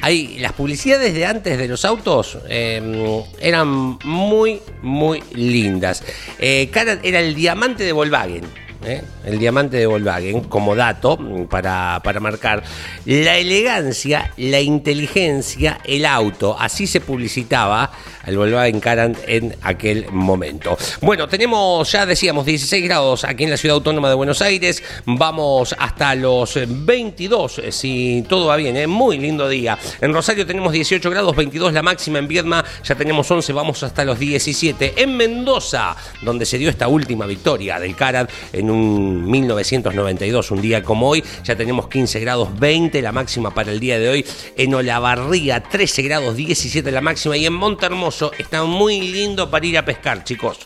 Hay, 0.00 0.38
las 0.38 0.52
publicidades 0.52 1.12
de 1.14 1.26
antes 1.26 1.58
de 1.58 1.66
los 1.68 1.84
autos 1.84 2.38
eh, 2.48 3.24
eran 3.40 3.98
muy, 4.04 4.60
muy 4.82 5.22
lindas. 5.34 6.04
Eh, 6.38 6.70
era 7.02 7.20
el 7.20 7.34
diamante 7.34 7.84
de 7.84 7.92
Volkswagen. 7.92 8.44
¿eh? 8.84 9.02
El 9.28 9.38
diamante 9.38 9.76
de 9.76 9.86
Volkswagen, 9.86 10.44
como 10.44 10.74
dato 10.74 11.18
para, 11.50 12.00
para 12.02 12.18
marcar 12.18 12.62
la 13.04 13.36
elegancia, 13.36 14.32
la 14.38 14.60
inteligencia, 14.60 15.80
el 15.84 16.06
auto. 16.06 16.56
Así 16.58 16.86
se 16.86 17.02
publicitaba 17.02 17.90
al 18.24 18.38
Volkswagen 18.38 18.80
Karat 18.80 19.18
en 19.26 19.54
aquel 19.62 20.10
momento. 20.10 20.78
Bueno, 21.02 21.28
tenemos, 21.28 21.92
ya 21.92 22.06
decíamos, 22.06 22.46
16 22.46 22.84
grados 22.84 23.24
aquí 23.24 23.44
en 23.44 23.50
la 23.50 23.58
ciudad 23.58 23.74
autónoma 23.74 24.08
de 24.08 24.14
Buenos 24.14 24.40
Aires. 24.40 24.82
Vamos 25.04 25.74
hasta 25.78 26.14
los 26.14 26.56
eh, 26.56 26.66
22, 26.66 27.58
eh, 27.58 27.72
si 27.72 28.24
todo 28.28 28.46
va 28.46 28.56
bien, 28.56 28.78
¿eh? 28.78 28.86
muy 28.86 29.18
lindo 29.18 29.46
día. 29.46 29.78
En 30.00 30.14
Rosario 30.14 30.46
tenemos 30.46 30.72
18 30.72 31.10
grados, 31.10 31.36
22 31.36 31.74
la 31.74 31.82
máxima. 31.82 32.18
En 32.18 32.28
Viedma 32.28 32.64
ya 32.82 32.94
tenemos 32.94 33.30
11, 33.30 33.52
vamos 33.52 33.82
hasta 33.82 34.06
los 34.06 34.18
17. 34.18 34.94
En 34.96 35.16
Mendoza, 35.16 35.94
donde 36.22 36.46
se 36.46 36.56
dio 36.56 36.70
esta 36.70 36.88
última 36.88 37.26
victoria 37.26 37.78
del 37.78 37.94
Karat 37.94 38.30
en 38.52 38.70
un 38.70 39.17
1992, 39.26 40.50
un 40.50 40.60
día 40.60 40.82
como 40.82 41.08
hoy, 41.08 41.22
ya 41.44 41.56
tenemos 41.56 41.88
15 41.88 42.20
grados, 42.20 42.58
20 42.58 43.00
la 43.02 43.12
máxima 43.12 43.52
para 43.52 43.72
el 43.72 43.80
día 43.80 43.98
de 43.98 44.08
hoy. 44.08 44.26
En 44.56 44.74
Olavarría, 44.74 45.62
13 45.62 46.02
grados, 46.02 46.36
17 46.36 46.90
la 46.90 47.00
máxima. 47.00 47.36
Y 47.36 47.46
en 47.46 47.52
Montermoso 47.54 48.32
está 48.38 48.64
muy 48.64 49.00
lindo 49.00 49.50
para 49.50 49.66
ir 49.66 49.78
a 49.78 49.84
pescar, 49.84 50.24
chicos. 50.24 50.58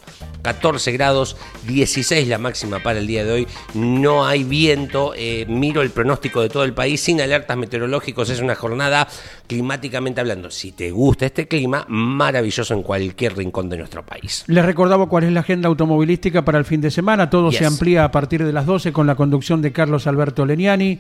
14 0.43 0.91
grados, 0.91 1.37
16 1.69 2.27
la 2.27 2.37
máxima 2.37 2.81
para 2.81 2.99
el 2.99 3.07
día 3.07 3.25
de 3.25 3.31
hoy. 3.31 3.47
No 3.75 4.27
hay 4.27 4.43
viento. 4.43 5.13
eh, 5.17 5.47
miro 5.49 5.83
el 5.83 5.91
pronóstico 5.91 6.43
de 6.43 6.49
todo 6.49 6.65
el 6.65 6.73
país 6.75 7.01
sin 7.01 7.21
alertas 7.21 7.57
meteorológicos. 7.57 8.29
Es 8.29 8.41
una 8.41 8.57
jornada 8.57 9.07
climáticamente 9.47 10.21
hablando. 10.21 10.51
Si 10.51 10.73
te 10.73 10.91
gusta 10.91 11.27
este 11.27 11.47
clima, 11.47 11.85
maravilloso 11.89 12.75
en 12.75 12.83
cualquier 12.83 13.37
rincón 13.37 13.69
de 13.69 13.77
nuestro 13.77 14.05
país. 14.05 14.43
Les 14.49 14.65
recordaba 14.65 15.07
cuál 15.09 15.25
es 15.25 15.33
la 15.33 15.41
agenda 15.41 15.69
automovilística 15.69 16.45
para 16.45 16.59
el 16.59 16.65
fin 16.65 16.81
de 16.81 16.91
semana. 16.91 17.31
Todo 17.31 17.51
Yes. 17.51 17.59
se 17.59 17.67
amplía 17.67 18.03
a 18.05 18.11
partir 18.11 18.42
de 18.45 18.53
las 18.53 18.67
12 18.67 18.93
con 18.93 19.07
la 19.07 19.15
conducción 19.15 19.63
de 19.63 19.73
Carlos 19.73 20.07
Alberto 20.07 20.45
Leniani. 20.47 20.99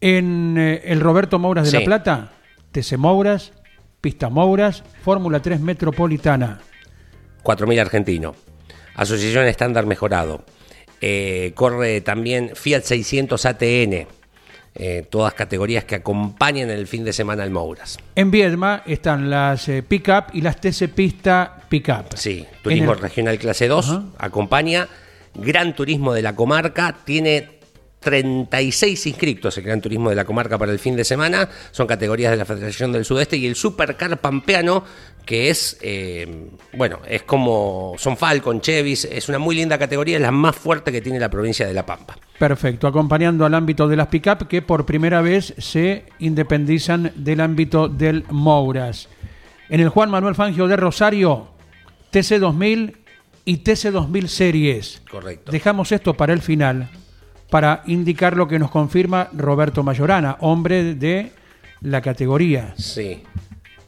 En 0.00 0.56
eh, 0.58 0.82
el 0.84 1.00
Roberto 1.00 1.38
Mouras 1.38 1.64
de 1.64 1.70
Sí. 1.70 1.78
La 1.78 1.84
Plata, 1.84 2.32
TC 2.72 2.96
Mouras, 2.96 3.52
Pista 4.00 4.28
Mouras, 4.28 4.84
Fórmula 5.02 5.40
3 5.42 5.60
Metropolitana. 5.60 6.60
4000 7.42 7.80
argentino. 7.80 8.34
Asociación 8.94 9.46
estándar 9.46 9.86
mejorado. 9.86 10.44
Eh, 11.00 11.52
corre 11.54 12.00
también 12.00 12.50
Fiat 12.54 12.82
600 12.82 13.44
ATN. 13.46 14.06
Eh, 14.80 15.04
todas 15.10 15.34
categorías 15.34 15.84
que 15.84 15.96
acompañan 15.96 16.70
el 16.70 16.86
fin 16.86 17.04
de 17.04 17.12
semana 17.12 17.42
al 17.42 17.50
Mouras. 17.50 17.98
En 18.14 18.30
Viedma 18.30 18.82
están 18.86 19.28
las 19.30 19.68
eh, 19.68 19.82
Pickup 19.82 20.26
y 20.34 20.40
las 20.42 20.60
TC 20.60 20.88
Pista 20.94 21.62
Pickup. 21.68 22.14
Sí, 22.16 22.46
Turismo 22.62 22.92
el- 22.92 22.98
Regional 23.00 23.38
Clase 23.38 23.66
2 23.66 23.88
Ajá. 23.88 24.02
acompaña. 24.18 24.86
Gran 25.38 25.74
Turismo 25.74 26.12
de 26.12 26.22
la 26.22 26.34
Comarca 26.34 26.96
tiene 27.04 27.58
36 28.00 29.06
inscriptos 29.06 29.58
el 29.58 29.64
Gran 29.64 29.80
Turismo 29.80 30.10
de 30.10 30.16
la 30.16 30.24
Comarca 30.24 30.58
para 30.58 30.72
el 30.72 30.78
fin 30.78 30.96
de 30.96 31.04
semana. 31.04 31.48
Son 31.70 31.86
categorías 31.86 32.30
de 32.30 32.36
la 32.36 32.44
Federación 32.44 32.92
del 32.92 33.04
Sudeste 33.04 33.36
y 33.36 33.46
el 33.46 33.54
Supercar 33.54 34.18
Pampeano, 34.18 34.84
que 35.24 35.50
es, 35.50 35.78
eh, 35.82 36.48
bueno, 36.72 37.00
es 37.06 37.22
como, 37.22 37.94
son 37.98 38.16
Falcon, 38.16 38.60
Chevys, 38.60 39.04
es 39.04 39.28
una 39.28 39.38
muy 39.38 39.56
linda 39.56 39.78
categoría, 39.78 40.16
es 40.16 40.22
la 40.22 40.30
más 40.30 40.56
fuerte 40.56 40.92
que 40.92 41.00
tiene 41.00 41.18
la 41.20 41.28
provincia 41.28 41.66
de 41.66 41.74
La 41.74 41.84
Pampa. 41.84 42.16
Perfecto, 42.38 42.86
acompañando 42.86 43.44
al 43.44 43.54
ámbito 43.54 43.88
de 43.88 43.96
las 43.96 44.08
Pickup 44.08 44.48
que 44.48 44.62
por 44.62 44.86
primera 44.86 45.20
vez 45.20 45.54
se 45.58 46.04
independizan 46.20 47.12
del 47.16 47.40
ámbito 47.40 47.88
del 47.88 48.24
Mouras. 48.30 49.08
En 49.68 49.80
el 49.80 49.88
Juan 49.88 50.10
Manuel 50.10 50.34
Fangio 50.34 50.66
de 50.66 50.76
Rosario, 50.76 51.48
TC 52.10 52.38
2000 52.38 53.07
y 53.48 53.56
TC 53.56 53.90
2000 53.92 54.28
series. 54.28 55.02
Correcto. 55.10 55.50
Dejamos 55.50 55.90
esto 55.90 56.12
para 56.12 56.34
el 56.34 56.42
final, 56.42 56.90
para 57.48 57.82
indicar 57.86 58.36
lo 58.36 58.46
que 58.46 58.58
nos 58.58 58.70
confirma 58.70 59.30
Roberto 59.32 59.82
Mayorana, 59.82 60.36
hombre 60.40 60.94
de 60.94 61.32
la 61.80 62.02
categoría. 62.02 62.74
Sí, 62.76 63.22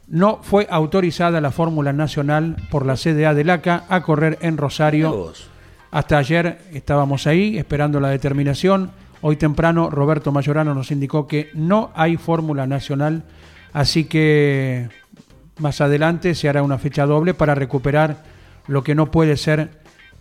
No 0.08 0.40
fue 0.42 0.66
autorizada 0.70 1.42
la 1.42 1.50
Fórmula 1.50 1.92
Nacional 1.92 2.56
por 2.70 2.86
la 2.86 2.96
CDA 2.96 3.34
del 3.34 3.50
ACA 3.50 3.84
a 3.90 4.00
correr 4.00 4.38
en 4.40 4.56
Rosario. 4.56 5.34
Hasta 5.90 6.16
ayer 6.16 6.60
estábamos 6.72 7.26
ahí 7.26 7.58
esperando 7.58 8.00
la 8.00 8.08
determinación. 8.08 8.92
Hoy 9.20 9.36
temprano 9.36 9.90
Roberto 9.90 10.32
Mayorano 10.32 10.74
nos 10.74 10.90
indicó 10.90 11.26
que 11.26 11.50
no 11.52 11.90
hay 11.94 12.16
Fórmula 12.16 12.66
Nacional, 12.66 13.24
así 13.74 14.04
que 14.04 14.88
más 15.58 15.82
adelante 15.82 16.34
se 16.34 16.48
hará 16.48 16.62
una 16.62 16.78
fecha 16.78 17.04
doble 17.04 17.34
para 17.34 17.54
recuperar 17.54 18.29
lo 18.70 18.82
que 18.82 18.94
no 18.94 19.10
puede 19.10 19.36
ser 19.36 19.70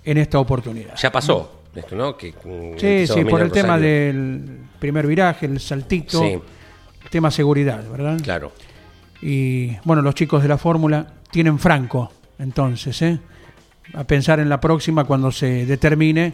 en 0.04 0.18
esta 0.18 0.39
oportunidad. 0.39 0.95
ya 0.95 1.12
pasó 1.12 1.62
esto, 1.76 1.95
¿no? 1.95 2.18
Que, 2.18 2.34
Sí, 2.78 3.08
sí, 3.14 3.24
por 3.26 3.41
el 3.41 3.52
tema 3.52 3.78
del 3.78 4.62
primer 4.80 5.06
viraje, 5.08 5.45
el 5.45 5.60
saltito, 5.60 6.22
Sí. 6.22 6.39
tema 7.10 7.32
seguridad, 7.32 7.84
¿verdad? 7.89 8.20
Claro. 8.24 8.52
Y 9.22 9.78
bueno, 9.84 10.02
los 10.02 10.16
chicos 10.16 10.41
de 10.41 10.50
la 10.50 10.58
fórmula 10.58 11.06
tienen 11.32 11.60
franco, 11.60 12.12
entonces, 12.39 13.02
¿eh? 13.02 13.20
a 13.93 14.04
pensar 14.04 14.39
en 14.39 14.50
la 14.50 14.60
próxima 14.60 15.04
cuando 15.04 15.32
se 15.32 15.66
determine 15.66 16.34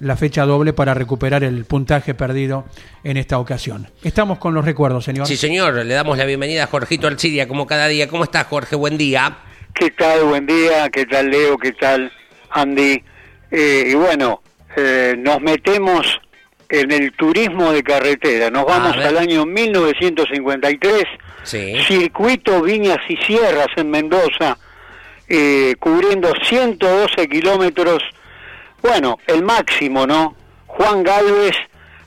la 0.00 0.16
fecha 0.16 0.44
doble 0.44 0.72
para 0.74 0.92
recuperar 0.92 1.42
el 1.42 1.64
puntaje 1.64 2.14
perdido 2.14 2.64
en 3.02 3.16
esta 3.16 3.38
ocasión. 3.38 3.88
Estamos 4.02 4.38
con 4.38 4.52
los 4.54 4.64
recuerdos, 4.64 5.04
señor. 5.04 5.26
Sí, 5.26 5.36
señor, 5.36 5.74
le 5.74 5.94
damos 5.94 6.18
la 6.18 6.24
bienvenida 6.26 6.64
a 6.64 6.66
Jorgito 6.66 7.06
Archiria, 7.06 7.48
como 7.48 7.66
cada 7.66 7.86
día. 7.88 8.08
¿Cómo 8.08 8.24
estás, 8.24 8.46
Jorge? 8.46 8.76
Buen 8.76 8.98
día. 8.98 9.38
¿Qué 9.78 9.90
tal? 9.90 10.24
Buen 10.24 10.46
día. 10.46 10.88
¿Qué 10.88 11.04
tal, 11.04 11.28
Leo? 11.28 11.58
¿Qué 11.58 11.72
tal, 11.72 12.10
Andy? 12.48 13.02
Eh, 13.50 13.88
y 13.88 13.94
bueno, 13.94 14.40
eh, 14.74 15.14
nos 15.18 15.42
metemos 15.42 16.18
en 16.70 16.90
el 16.90 17.12
turismo 17.12 17.72
de 17.72 17.82
carretera. 17.82 18.48
Nos 18.48 18.64
vamos 18.64 18.96
al 18.96 19.18
año 19.18 19.44
1953. 19.44 21.04
Sí. 21.42 21.74
Circuito 21.86 22.62
Viñas 22.62 23.00
y 23.06 23.18
Sierras 23.18 23.68
en 23.76 23.90
Mendoza, 23.90 24.56
eh, 25.28 25.74
cubriendo 25.78 26.32
112 26.42 27.28
kilómetros. 27.28 28.02
Bueno, 28.80 29.18
el 29.26 29.44
máximo, 29.44 30.06
¿no? 30.06 30.36
Juan 30.68 31.02
Galvez, 31.02 31.54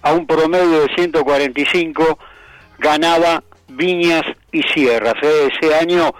a 0.01 0.13
un 0.13 0.25
promedio 0.25 0.87
de 0.87 0.95
145, 0.95 2.17
ganaba 2.79 3.43
Viñas 3.67 4.23
y 4.51 4.63
Sierras. 4.63 5.21
¿eh? 5.21 5.51
Ese 5.53 5.75
año 5.75 6.11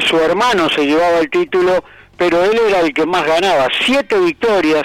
su 0.00 0.18
hermano 0.18 0.70
se 0.70 0.86
llevaba 0.86 1.18
el 1.18 1.28
título, 1.30 1.84
pero 2.16 2.42
él 2.44 2.58
era 2.68 2.80
el 2.80 2.94
que 2.94 3.04
más 3.04 3.26
ganaba. 3.26 3.68
Siete 3.84 4.18
victorias 4.18 4.84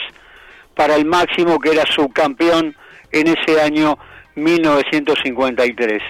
para 0.75 0.95
el 0.95 1.05
máximo 1.05 1.57
que 1.59 1.71
era 1.71 1.85
subcampeón 1.85 2.75
en 3.11 3.27
ese 3.27 3.61
año 3.61 3.97
1953. 4.35 6.01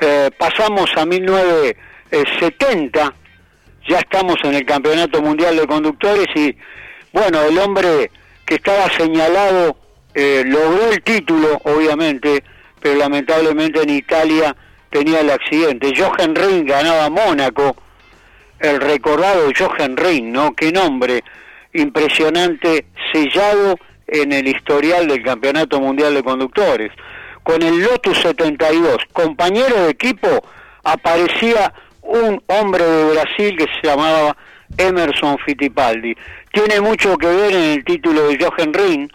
Eh, 0.00 0.30
pasamos 0.36 0.90
a 0.96 1.04
1970, 1.04 3.14
ya 3.88 3.98
estamos 3.98 4.36
en 4.44 4.54
el 4.54 4.64
Campeonato 4.64 5.20
Mundial 5.22 5.56
de 5.56 5.66
Conductores 5.66 6.28
y 6.34 6.56
bueno, 7.12 7.42
el 7.42 7.58
hombre 7.58 8.10
que 8.44 8.56
estaba 8.56 8.90
señalado 8.90 9.76
eh, 10.14 10.42
logró 10.46 10.90
el 10.90 11.02
título, 11.02 11.60
obviamente, 11.64 12.44
pero 12.80 12.96
lamentablemente 12.96 13.82
en 13.82 13.90
Italia 13.90 14.56
tenía 14.90 15.20
el 15.20 15.30
accidente. 15.30 15.94
Jochen 15.96 16.34
Ring 16.34 16.66
ganaba 16.66 17.08
Mónaco, 17.10 17.76
el 18.60 18.80
recordado 18.80 19.50
Jochen 19.56 19.96
Ring, 19.96 20.32
¿no? 20.32 20.54
Qué 20.54 20.72
nombre 20.72 21.22
impresionante, 21.72 22.86
sellado 23.12 23.78
en 24.06 24.32
el 24.32 24.48
historial 24.48 25.06
del 25.08 25.22
Campeonato 25.22 25.80
Mundial 25.80 26.14
de 26.14 26.22
Conductores. 26.22 26.90
Con 27.42 27.62
el 27.62 27.82
Lotus 27.82 28.18
72, 28.18 28.96
compañero 29.12 29.84
de 29.84 29.90
equipo, 29.90 30.28
aparecía 30.84 31.72
un 32.02 32.42
hombre 32.46 32.84
de 32.84 33.12
Brasil 33.12 33.56
que 33.56 33.66
se 33.66 33.86
llamaba 33.86 34.36
Emerson 34.76 35.38
Fittipaldi. 35.44 36.16
Tiene 36.52 36.80
mucho 36.80 37.16
que 37.18 37.26
ver 37.26 37.52
en 37.52 37.62
el 37.72 37.84
título 37.84 38.28
de 38.28 38.38
Jochen 38.42 38.72
Ring, 38.72 39.10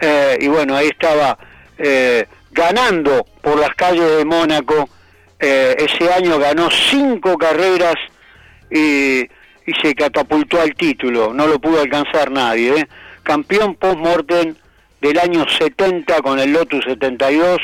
eh, 0.00 0.38
y 0.40 0.48
bueno, 0.48 0.76
ahí 0.76 0.88
estaba 0.88 1.38
eh, 1.78 2.26
ganando 2.50 3.24
por 3.40 3.58
las 3.58 3.70
calles 3.74 4.16
de 4.16 4.24
Mónaco 4.24 4.88
eh, 5.38 5.76
ese 5.78 6.10
año 6.12 6.38
ganó 6.38 6.70
cinco 6.70 7.36
carreras 7.36 7.94
y, 8.70 9.20
y 9.66 9.72
se 9.82 9.94
catapultó 9.94 10.60
al 10.60 10.74
título, 10.74 11.32
no 11.32 11.46
lo 11.46 11.58
pudo 11.58 11.80
alcanzar 11.80 12.30
nadie. 12.30 12.80
¿eh? 12.80 12.88
Campeón 13.22 13.74
post-mortem 13.74 14.54
del 15.00 15.18
año 15.18 15.44
70 15.48 16.20
con 16.22 16.38
el 16.38 16.52
Lotus 16.52 16.84
72, 16.84 17.58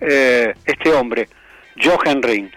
eh, 0.00 0.54
este 0.64 0.92
hombre, 0.92 1.28
Jochen 1.82 2.22
Ring. 2.22 2.48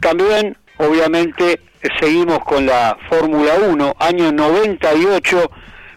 También, 0.00 0.56
obviamente, 0.78 1.60
seguimos 2.00 2.40
con 2.40 2.66
la 2.66 2.96
Fórmula 3.08 3.54
1, 3.68 3.94
año 3.98 4.32
98, 4.32 5.50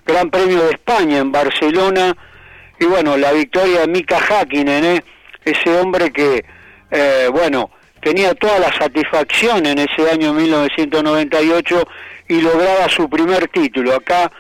Gran 0.06 0.30
Premio 0.30 0.64
de 0.66 0.72
España 0.72 1.18
en 1.18 1.32
Barcelona, 1.32 2.16
y 2.80 2.86
bueno, 2.86 3.18
la 3.18 3.32
victoria 3.32 3.82
de 3.82 3.88
Mika 3.88 4.20
Hakkinen, 4.20 4.84
¿eh? 4.84 5.04
ese 5.44 5.78
hombre 5.80 6.12
que, 6.12 6.46
eh, 6.92 7.30
bueno, 7.32 7.72
tenía 8.06 8.36
toda 8.36 8.60
la 8.60 8.72
satisfacción 8.72 9.66
en 9.66 9.80
ese 9.80 10.08
año 10.12 10.32
1998 10.32 11.88
y 12.28 12.40
lograba 12.40 12.88
su 12.88 13.10
primer 13.10 13.48
título. 13.48 13.96
Acá 13.96 14.32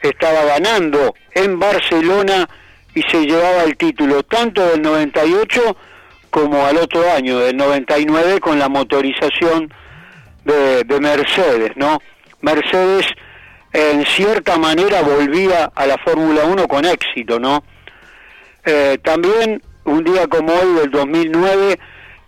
estaba 0.00 0.42
ganando 0.46 1.14
en 1.34 1.58
Barcelona 1.58 2.48
y 2.94 3.02
se 3.02 3.26
llevaba 3.26 3.64
el 3.64 3.76
título 3.76 4.22
tanto 4.22 4.66
del 4.66 4.80
98 4.80 5.76
como 6.30 6.64
al 6.64 6.78
otro 6.78 7.12
año, 7.12 7.40
del 7.40 7.58
99, 7.58 8.40
con 8.40 8.58
la 8.58 8.70
motorización 8.70 9.70
de, 10.46 10.84
de 10.84 11.00
Mercedes, 11.00 11.72
¿no? 11.76 12.00
Mercedes 12.40 13.04
en 13.74 14.02
cierta 14.06 14.56
manera 14.56 15.02
volvía 15.02 15.70
a 15.74 15.84
la 15.84 15.98
Fórmula 15.98 16.44
1 16.44 16.66
con 16.66 16.86
éxito, 16.86 17.38
¿no? 17.38 17.64
Eh, 18.64 18.96
también 19.04 19.62
un 19.84 20.04
día 20.04 20.26
como 20.26 20.54
hoy 20.54 20.74
del 20.80 20.90
2009, 20.90 21.78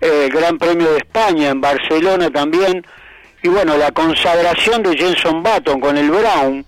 eh, 0.02 0.28
Gran 0.32 0.58
Premio 0.58 0.90
de 0.90 0.98
España 0.98 1.50
en 1.50 1.60
Barcelona 1.60 2.28
también, 2.28 2.84
y 3.40 3.48
bueno, 3.48 3.76
la 3.76 3.92
consagración 3.92 4.82
de 4.82 4.96
Jenson 4.96 5.42
Button 5.42 5.80
con 5.80 5.96
el 5.96 6.10
Brown, 6.10 6.66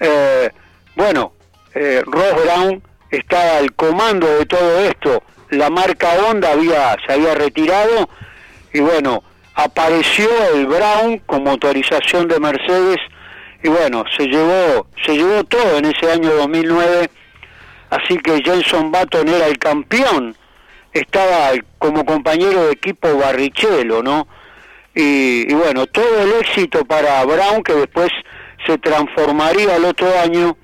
eh, 0.00 0.50
bueno, 0.96 1.34
eh, 1.74 2.02
Ross 2.04 2.34
Brown 2.44 2.82
estaba 3.10 3.58
al 3.58 3.72
comando 3.74 4.26
de 4.26 4.44
todo 4.46 4.80
esto, 4.80 5.22
la 5.50 5.70
marca 5.70 6.08
Honda 6.26 6.50
había, 6.50 6.96
se 7.06 7.12
había 7.12 7.34
retirado, 7.34 8.08
y 8.72 8.80
bueno, 8.80 9.22
apareció 9.54 10.28
el 10.52 10.66
Brown 10.66 11.18
con 11.18 11.44
motorización 11.44 12.26
de 12.26 12.40
Mercedes, 12.40 12.98
y 13.62 13.68
bueno, 13.68 14.04
se 14.16 14.26
llevó, 14.26 14.88
se 15.06 15.12
llevó 15.12 15.44
todo 15.44 15.78
en 15.78 15.84
ese 15.84 16.10
año 16.10 16.34
2009 16.34 17.08
así 17.92 18.16
que 18.18 18.42
Jenson 18.42 18.90
Button 18.90 19.28
era 19.28 19.46
el 19.46 19.58
campeón, 19.58 20.34
estaba 20.92 21.50
como 21.78 22.04
compañero 22.04 22.66
de 22.66 22.72
equipo 22.72 23.16
Barrichello, 23.16 24.02
¿no? 24.02 24.26
Y, 24.94 25.50
y, 25.50 25.54
bueno, 25.54 25.86
todo 25.86 26.22
el 26.22 26.32
éxito 26.40 26.84
para 26.84 27.24
Brown, 27.24 27.62
que 27.62 27.72
después 27.74 28.10
se 28.66 28.76
transformaría 28.78 29.76
el 29.76 29.84
otro 29.86 30.08
año 30.20 30.56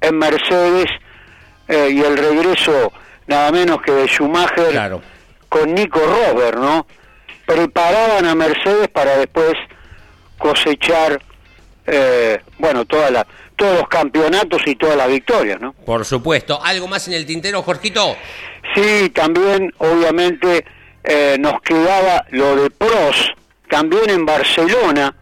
en 0.00 0.18
Mercedes, 0.18 0.86
eh, 1.68 1.88
y 1.90 2.00
el 2.02 2.16
regreso 2.18 2.92
nada 3.26 3.50
menos 3.50 3.80
que 3.80 3.92
de 3.92 4.06
Schumacher 4.08 4.70
Claro. 4.72 5.00
con 5.48 5.72
Nico 5.74 6.00
Rosberg, 6.00 6.58
¿no? 6.58 6.86
Preparaban 7.46 8.26
a 8.26 8.34
Mercedes 8.34 8.88
para 8.88 9.16
después 9.16 9.54
cosechar, 10.38 11.20
eh, 11.86 12.40
bueno, 12.58 12.84
toda 12.84 13.10
la, 13.10 13.26
todos 13.56 13.78
los 13.78 13.88
campeonatos 13.88 14.62
y 14.66 14.74
todas 14.74 14.96
las 14.96 15.08
victorias, 15.08 15.60
¿no? 15.60 15.72
Por 15.72 16.04
supuesto. 16.04 16.60
¿Algo 16.62 16.88
más 16.88 17.06
en 17.08 17.14
el 17.14 17.24
tintero, 17.26 17.62
Jorgito? 17.62 18.16
Sí, 18.74 19.10
también 19.10 19.72
obviamente 19.78 20.64
eh, 21.04 21.36
nos 21.38 21.60
quedaba 21.62 22.24
lo 22.30 22.56
de 22.56 22.70
Pros, 22.70 23.34
también 23.68 24.08
en 24.08 24.24
Barcelona, 24.24 25.14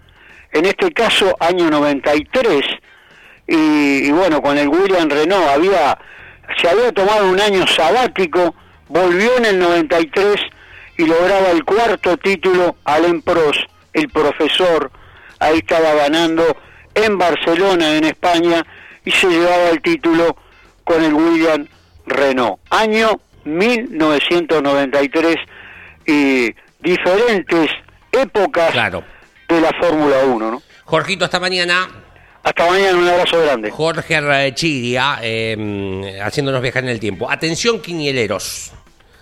en 0.52 0.66
este 0.66 0.92
caso 0.92 1.34
año 1.40 1.70
93, 1.70 2.64
y, 3.46 4.06
y 4.06 4.10
bueno, 4.12 4.40
con 4.40 4.56
el 4.56 4.68
William 4.68 5.08
Renault 5.08 5.48
había, 5.48 5.98
se 6.60 6.68
había 6.68 6.92
tomado 6.92 7.28
un 7.28 7.40
año 7.40 7.66
sabático, 7.66 8.54
volvió 8.88 9.36
en 9.38 9.46
el 9.46 9.58
93 9.58 10.36
y 10.98 11.06
lograba 11.06 11.50
el 11.50 11.64
cuarto 11.64 12.16
título 12.18 12.76
Alain 12.84 13.22
Pros, 13.22 13.56
el 13.92 14.08
profesor, 14.10 14.92
ahí 15.40 15.58
estaba 15.58 15.94
ganando 15.94 16.44
en 16.94 17.18
Barcelona, 17.18 17.96
en 17.96 18.04
España, 18.04 18.64
y 19.04 19.10
se 19.10 19.28
llevaba 19.28 19.70
el 19.70 19.80
título 19.82 20.36
con 20.84 21.02
el 21.02 21.14
William 21.14 21.66
Renault. 22.06 22.60
Año 22.70 23.20
1993 23.44 25.36
y 26.06 26.50
diferentes 26.80 27.70
épocas 28.12 28.70
Claro. 28.72 29.04
de 29.48 29.60
la 29.60 29.70
Fórmula 29.80 30.24
1, 30.26 30.50
¿no? 30.50 30.62
Jorgito, 30.84 31.24
hasta 31.24 31.38
mañana. 31.40 31.88
Hasta 32.42 32.70
mañana, 32.70 32.96
un 32.98 33.06
abrazo 33.08 33.40
grande. 33.42 33.70
Jorge 33.70 34.20
Rechiria, 34.20 35.18
eh, 35.22 36.18
haciéndonos 36.24 36.62
viajar 36.62 36.82
en 36.84 36.90
el 36.90 36.98
tiempo. 37.00 37.30
Atención, 37.30 37.80
quinieleros. 37.80 38.72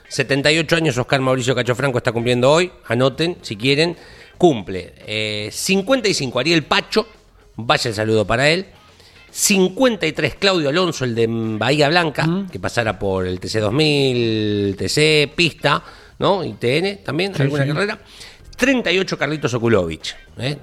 78 0.08 0.76
años 0.76 0.96
Oscar 0.96 1.20
Mauricio 1.20 1.54
Cacho 1.54 1.74
Franco 1.74 1.98
está 1.98 2.12
cumpliendo 2.12 2.50
hoy. 2.50 2.70
Anoten, 2.86 3.36
si 3.42 3.56
quieren. 3.56 3.96
Cumple. 4.38 4.94
Eh, 5.06 5.48
55 5.52 6.38
Ariel 6.38 6.62
Pacho. 6.64 7.06
Vaya 7.56 7.88
el 7.88 7.94
saludo 7.94 8.24
para 8.26 8.48
él. 8.48 8.66
53 9.31 10.35
Claudio 10.37 10.68
Alonso, 10.68 11.05
el 11.05 11.14
de 11.14 11.26
Bahía 11.29 11.89
Blanca, 11.89 12.47
que 12.51 12.59
pasara 12.59 12.99
por 12.99 13.26
el 13.26 13.41
TC2000, 13.41 14.76
TC, 14.76 15.35
Pista, 15.35 15.83
¿no? 16.18 16.43
Y 16.45 16.55
TN 16.55 17.05
también, 17.05 17.35
Sí, 17.35 17.43
alguna 17.43 17.64
sí. 17.64 17.70
carrera. 17.70 17.99
38 18.57 19.16
Carlitos 19.18 19.55
Okulovich. 19.55 20.16
¿Eh? 20.39 20.59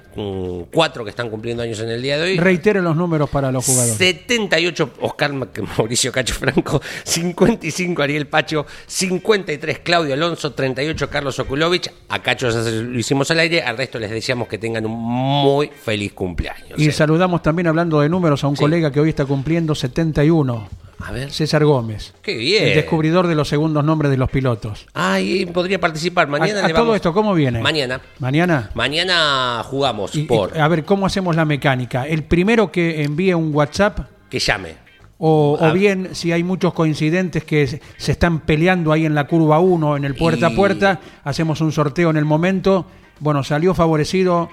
Cuatro 0.72 1.04
que 1.04 1.10
están 1.10 1.28
cumpliendo 1.30 1.62
años 1.62 1.80
en 1.80 1.90
el 1.90 2.02
día 2.02 2.16
de 2.18 2.22
hoy. 2.24 2.38
Reitere 2.38 2.80
los 2.82 2.96
números 2.96 3.28
para 3.30 3.50
los 3.52 3.64
jugadores. 3.64 3.96
78 3.96 4.90
Oscar 5.00 5.32
Ma- 5.32 5.48
Mauricio 5.76 6.10
Cacho 6.12 6.34
Franco, 6.34 6.80
55 7.04 8.02
Ariel 8.02 8.26
Pacho, 8.26 8.66
53 8.86 9.78
Claudio 9.80 10.14
Alonso, 10.14 10.52
38 10.52 11.10
Carlos 11.10 11.38
Okulovich. 11.38 11.90
A 12.08 12.22
Cacho 12.22 12.48
lo 12.50 12.98
hicimos 12.98 13.30
al 13.30 13.40
aire, 13.40 13.62
al 13.62 13.76
resto 13.76 13.98
les 13.98 14.10
deseamos 14.10 14.48
que 14.48 14.58
tengan 14.58 14.86
un 14.86 14.92
muy 14.92 15.68
feliz 15.68 16.12
cumpleaños. 16.12 16.78
Y 16.78 16.88
¿eh? 16.88 16.92
saludamos 16.92 17.42
también, 17.42 17.66
hablando 17.66 18.00
de 18.00 18.08
números, 18.08 18.42
a 18.44 18.48
un 18.48 18.56
Sí. 18.56 18.62
colega 18.62 18.90
que 18.90 19.00
hoy 19.00 19.10
está 19.10 19.24
cumpliendo 19.26 19.74
71, 19.74 20.68
A 20.98 21.12
ver. 21.12 21.30
César 21.30 21.62
Gómez. 21.64 22.14
Qué 22.22 22.34
bien. 22.36 22.68
El 22.68 22.74
descubridor 22.74 23.26
de 23.26 23.34
los 23.34 23.48
segundos 23.48 23.84
nombres 23.84 24.10
de 24.10 24.16
los 24.16 24.30
pilotos. 24.30 24.86
Ay, 24.94 25.44
podría 25.46 25.78
participar. 25.78 26.26
Mañana 26.26 26.60
a, 26.62 26.64
a 26.64 26.68
le 26.68 26.74
todo 26.74 26.94
esto, 26.94 27.12
¿cómo 27.12 27.34
viene? 27.34 27.60
Mañana. 27.60 28.00
Mañana. 28.18 28.70
Mañana 28.74 29.62
jugamos 29.66 30.14
Y- 30.14 30.22
por 30.24 30.58
a 30.58 30.68
ver, 30.68 30.84
¿cómo 30.84 31.06
hacemos 31.06 31.36
la 31.36 31.44
mecánica? 31.44 32.06
El 32.06 32.22
primero 32.24 32.70
que 32.72 33.02
envíe 33.02 33.34
un 33.34 33.54
WhatsApp 33.54 34.00
que 34.30 34.38
llame. 34.38 34.74
o, 35.18 35.58
o 35.60 35.72
bien 35.72 36.10
si 36.14 36.32
hay 36.32 36.42
muchos 36.42 36.72
coincidentes 36.74 37.44
que 37.44 37.66
se- 37.66 38.12
están 38.12 38.40
peleando 38.40 38.92
ahí 38.92 39.06
en 39.06 39.14
la 39.14 39.26
curva 39.26 39.58
1, 39.60 39.96
en 39.96 40.04
el 40.04 40.14
puerta 40.14 40.48
a 40.48 40.50
puerta, 40.54 41.00
hacemos 41.24 41.60
un 41.60 41.72
sorteo 41.72 42.10
en 42.10 42.16
el 42.16 42.24
momento. 42.24 42.86
Bueno, 43.20 43.42
salió 43.44 43.72
favorecido 43.74 44.50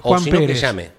O 0.00 0.08
Juan 0.08 0.20
si 0.22 0.30
no, 0.30 0.38
que 0.38 0.46
Pérez. 0.46 0.60
llame. 0.62 0.90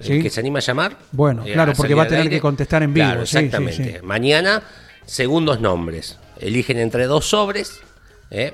El 0.00 0.22
que 0.22 0.28
se 0.28 0.40
anima 0.40 0.58
a 0.58 0.62
llamar. 0.62 0.98
Bueno, 1.12 1.46
eh, 1.46 1.52
claro, 1.54 1.72
porque 1.74 1.94
va 1.94 2.02
a 2.02 2.08
tener 2.08 2.28
que 2.28 2.40
contestar 2.40 2.82
en 2.82 2.92
vivo, 2.92 3.06
Claro, 3.06 3.24
sí, 3.26 3.38
exactamente. 3.38 3.98
sí. 4.00 4.04
Mañana, 4.04 4.62
segundos 5.06 5.60
nombres. 5.60 6.18
Eligen 6.40 6.78
entre 6.78 7.06
dos 7.06 7.26
sobres. 7.26 7.80
¿eh? 8.30 8.52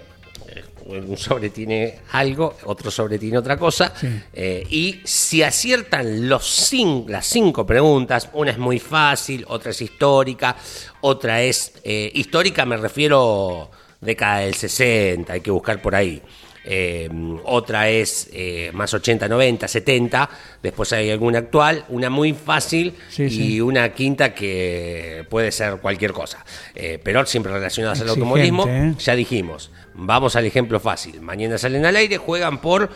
Un 0.99 1.17
sobre 1.17 1.51
tiene 1.51 2.01
algo, 2.13 2.57
otro 2.65 2.91
sobre 2.91 3.19
tiene 3.19 3.39
otra 3.39 3.57
cosa. 3.57 3.93
Sí. 3.99 4.09
Eh, 4.33 4.67
y 4.71 5.01
si 5.05 5.43
aciertan 5.43 6.29
los 6.29 6.73
cin- 6.73 7.07
las 7.09 7.27
cinco 7.27 7.65
preguntas, 7.65 8.29
una 8.33 8.51
es 8.51 8.59
muy 8.59 8.79
fácil, 8.79 9.45
otra 9.49 9.71
es 9.71 9.81
histórica, 9.81 10.57
otra 11.03 11.43
es 11.43 11.73
eh, 11.85 12.11
histórica, 12.15 12.65
me 12.67 12.77
refiero 12.77 13.71
década 14.01 14.39
del 14.41 14.55
60, 14.55 15.33
hay 15.35 15.41
que 15.41 15.51
buscar 15.51 15.81
por 15.81 15.95
ahí. 15.95 16.21
Eh, 16.65 17.09
otra 17.45 17.89
es 17.89 18.29
eh, 18.33 18.71
más 18.75 18.93
80, 18.93 19.29
90, 19.29 19.67
70. 19.67 20.31
Después 20.63 20.93
hay 20.93 21.11
alguna 21.11 21.39
actual, 21.39 21.85
una 21.89 22.11
muy 22.11 22.33
fácil 22.35 22.95
Sí, 23.09 23.25
y 23.25 23.31
sí. 23.31 23.61
una 23.61 23.93
quinta 23.95 24.35
que 24.35 25.25
puede 25.29 25.53
ser 25.53 25.77
cualquier 25.79 26.13
cosa. 26.13 26.45
Eh, 26.75 26.99
pero 27.03 27.25
siempre 27.27 27.53
relacionadas 27.53 28.01
al 28.01 28.09
Exigente, 28.09 28.21
automovilismo. 28.21 28.67
¿eh? 28.69 28.95
Ya 28.99 29.15
dijimos, 29.15 29.71
vamos 29.95 30.37
al 30.37 30.45
ejemplo 30.45 30.81
fácil. 30.81 31.21
Mañana 31.21 31.57
salen 31.59 31.85
al 31.87 31.97
aire, 31.97 32.19
juegan 32.19 32.61
por 32.61 32.91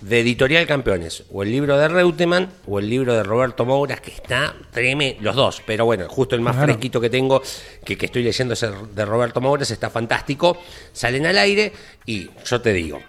de 0.00 0.20
Editorial 0.20 0.66
Campeones, 0.66 1.24
o 1.32 1.42
el 1.42 1.50
libro 1.50 1.76
de 1.76 1.88
Reutemann, 1.88 2.48
o 2.66 2.78
el 2.78 2.88
libro 2.88 3.14
de 3.14 3.22
Roberto 3.24 3.64
Mouras, 3.64 4.00
que 4.00 4.12
está 4.12 4.54
tremendo, 4.70 5.20
los 5.22 5.34
dos, 5.34 5.62
pero 5.66 5.84
bueno, 5.86 6.08
justo 6.08 6.34
el 6.36 6.40
más 6.40 6.54
Claro. 6.54 6.68
fresquito 6.72 7.00
que 7.00 7.10
tengo, 7.10 7.42
que, 7.84 7.98
que 7.98 8.06
estoy 8.06 8.22
leyendo 8.22 8.54
es 8.54 8.62
el 8.62 8.94
de 8.94 9.04
Roberto 9.04 9.40
Mouras, 9.40 9.70
está 9.70 9.90
fantástico. 9.90 10.56
Salen 10.92 11.26
al 11.26 11.36
aire 11.38 11.72
y 12.06 12.30
yo 12.44 12.60
te 12.60 12.72
digo, 12.72 13.00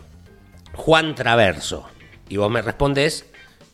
Juan 0.74 1.14
Traverso, 1.16 1.88
y 2.28 2.38
vos 2.38 2.50
me 2.50 2.62
respondés, 2.62 3.26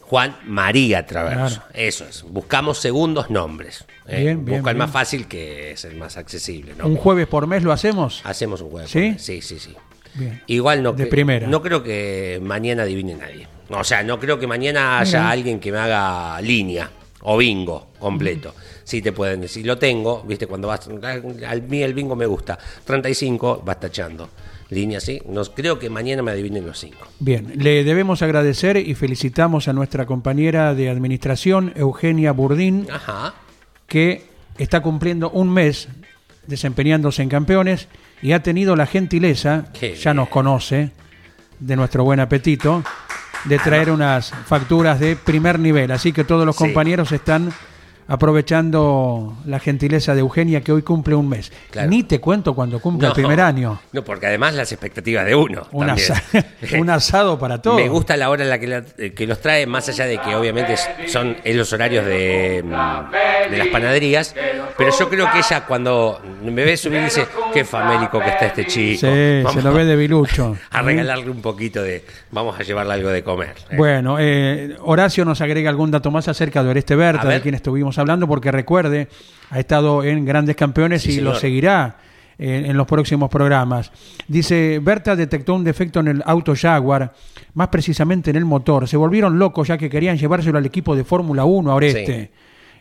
Juan 0.01 0.37
María 0.45 1.05
Traverso. 1.07 1.61
Claro. 1.61 1.71
Eso 1.73 2.05
es, 2.05 2.23
buscamos 2.23 2.77
segundos 2.79 3.29
nombres. 3.29 3.85
¿eh? 4.07 4.21
Bien, 4.23 4.45
bien, 4.45 4.57
Busca 4.59 4.71
el 4.71 4.75
bien. 4.75 4.77
más 4.85 4.91
fácil 4.91 5.27
que 5.27 5.71
es 5.71 5.83
el 5.85 5.95
más 5.95 6.17
accesible. 6.17 6.73
¿no? 6.77 6.85
un 6.85 6.95
jueves 6.95 7.25
por 7.27 7.47
mes 7.47 7.63
lo 7.63 7.71
hacemos. 7.71 8.21
Hacemos 8.23 8.61
un 8.61 8.69
juego. 8.69 8.87
¿Sí? 8.87 9.15
Sí, 9.17 9.41
sí, 9.41 9.57
sí. 9.57 9.73
Bien. 10.15 10.41
Igual 10.47 10.81
no, 10.83 10.93
De 10.93 11.05
primera. 11.07 11.47
no 11.47 11.61
creo 11.61 11.83
que 11.83 12.39
mañana 12.41 12.83
adivine 12.83 13.15
nadie. 13.15 13.47
O 13.69 13.83
sea, 13.83 14.03
no 14.03 14.19
creo 14.19 14.39
que 14.39 14.47
mañana 14.47 14.99
haya 14.99 15.19
Mira. 15.19 15.29
alguien 15.31 15.59
que 15.59 15.71
me 15.71 15.77
haga 15.79 16.39
línea 16.41 16.89
o 17.21 17.37
bingo 17.37 17.87
completo. 17.99 18.53
Sí 18.83 19.01
te 19.01 19.11
pueden 19.11 19.41
decir, 19.41 19.65
lo 19.65 19.77
tengo, 19.79 20.23
viste, 20.27 20.45
cuando 20.45 20.67
vas, 20.67 20.87
al 21.47 21.61
mí 21.63 21.81
el 21.81 21.93
bingo 21.95 22.15
me 22.15 22.27
gusta, 22.27 22.57
35 22.85 23.63
vas 23.65 23.79
tachando. 23.79 24.29
Línea, 24.69 24.99
sí. 24.99 25.21
No, 25.29 25.43
creo 25.45 25.77
que 25.79 25.89
mañana 25.89 26.21
me 26.23 26.31
adivinen 26.31 26.65
los 26.65 26.79
cinco. 26.79 27.07
Bien, 27.19 27.53
le 27.55 27.83
debemos 27.83 28.21
agradecer 28.21 28.77
y 28.77 28.93
felicitamos 28.95 29.67
a 29.67 29.73
nuestra 29.73 30.05
compañera 30.05 30.73
de 30.75 30.89
administración, 30.89 31.73
Eugenia 31.75 32.31
Burdín, 32.31 32.87
Ajá. 32.91 33.33
que 33.87 34.23
está 34.57 34.81
cumpliendo 34.81 35.29
un 35.31 35.51
mes 35.51 35.87
desempeñándose 36.47 37.21
en 37.23 37.29
campeones 37.29 37.87
y 38.25 38.33
ha 38.33 38.41
tenido 38.41 38.75
la 38.75 38.87
gentileza, 38.87 39.65
Qué 39.79 39.93
ya 39.93 40.11
bien. 40.11 40.15
nos 40.17 40.29
conoce, 40.29 40.89
de 41.59 41.75
nuestro 41.75 42.03
buen 42.03 42.19
apetito, 42.19 42.83
de 43.43 43.59
traer 43.59 43.91
unas 43.91 44.31
facturas 44.47 44.99
de 44.99 45.15
primer 45.15 45.59
nivel. 45.59 45.91
Así 45.91 46.11
que 46.11 46.23
todos 46.23 46.43
los 46.43 46.55
Sí. 46.55 46.63
compañeros 46.63 47.11
están 47.11 47.53
aprovechando 48.07 49.35
la 49.45 49.59
gentileza 49.59 50.13
de 50.13 50.21
Eugenia 50.21 50.61
que 50.61 50.71
hoy 50.71 50.81
cumple 50.81 51.15
un 51.15 51.27
mes. 51.29 51.51
Claro. 51.71 51.89
Ni 51.89 52.03
te 52.03 52.19
cuento 52.19 52.53
cuando 52.53 52.79
cumple 52.79 53.07
el 53.07 53.13
primer 53.13 53.41
año. 53.41 53.79
No, 53.91 54.03
porque 54.03 54.27
además 54.27 54.53
las 54.53 54.71
expectativas 54.71 55.25
de 55.25 55.35
uno. 55.35 55.67
Un, 55.71 55.87
también. 55.87 56.11
asa- 56.11 56.45
un 56.79 56.89
asado 56.89 57.39
para 57.39 57.61
todos. 57.61 57.77
Me 57.77 57.89
gusta 57.89 58.15
la 58.17 58.29
hora 58.29 58.43
en 58.43 58.49
la 58.49 58.59
que, 58.59 58.67
la- 58.67 58.83
eh, 58.97 59.13
que 59.13 59.25
los 59.25 59.39
trae, 59.41 59.65
más 59.65 59.87
allá 59.89 60.05
de 60.05 60.17
que 60.19 60.35
obviamente 60.35 60.75
son 61.07 61.37
en 61.43 61.57
los 61.57 61.71
horarios 61.73 62.05
de, 62.05 62.63
mm, 62.63 63.51
de 63.51 63.57
las 63.57 63.67
panaderías. 63.67 64.35
Pero 64.77 64.91
yo 64.97 65.09
creo 65.09 65.31
que 65.31 65.39
ella 65.39 65.65
cuando 65.65 66.21
me 66.43 66.63
ve 66.63 66.77
subir 66.77 67.01
dice, 67.03 67.25
qué 67.53 67.63
famélico 67.65 68.19
que 68.19 68.29
está 68.29 68.47
este 68.47 68.65
chico. 68.67 68.99
Sí, 69.01 69.43
se 69.53 69.61
lo 69.61 69.73
ve 69.73 69.85
de 69.85 69.95
bilucho. 69.95 70.55
A 70.71 70.81
regalarle 70.81 71.29
un 71.29 71.41
poquito 71.41 71.81
de, 71.81 72.03
vamos 72.31 72.59
a 72.59 72.63
llevarle 72.63 72.93
algo 72.93 73.09
de 73.09 73.23
comer. 73.23 73.55
¿eh? 73.69 73.75
Bueno, 73.77 74.17
eh, 74.19 74.75
Horacio 74.81 75.23
nos 75.25 75.41
agrega 75.41 75.69
algún 75.69 75.91
dato 75.91 76.11
más 76.11 76.27
acerca 76.27 76.63
de 76.63 76.69
Oreste 76.69 76.95
Berta, 76.95 77.27
de 77.27 77.41
quien 77.41 77.55
estuvimos 77.55 77.94
hablando, 77.97 78.27
porque 78.27 78.51
recuerde, 78.51 79.07
ha 79.49 79.59
estado 79.59 80.03
en 80.03 80.25
grandes 80.25 80.55
campeones 80.55 81.03
Sí, 81.03 81.13
y 81.13 81.21
lo 81.21 81.35
seguirá 81.35 81.97
en 82.37 82.75
los 82.75 82.85
próximos 82.85 83.29
programas. 83.29 83.91
Dice, 84.27 84.79
Berta 84.81 85.15
detectó 85.15 85.53
un 85.55 85.63
defecto 85.63 86.01
en 86.01 86.09
el 86.09 86.23
auto 86.25 86.53
Jaguar, 86.53 87.13
más 87.53 87.69
precisamente 87.69 88.29
en 88.29 88.35
el 88.35 88.43
motor. 88.43 88.87
Se 88.89 88.97
volvieron 88.97 89.39
locos 89.39 89.69
ya 89.69 89.77
que 89.77 89.89
querían 89.89 90.17
llevárselo 90.17 90.57
al 90.57 90.65
equipo 90.65 90.95
de 90.95 91.05
Fórmula 91.05 91.45
1 91.45 91.71
a 91.71 91.75
Oreste. 91.75 92.31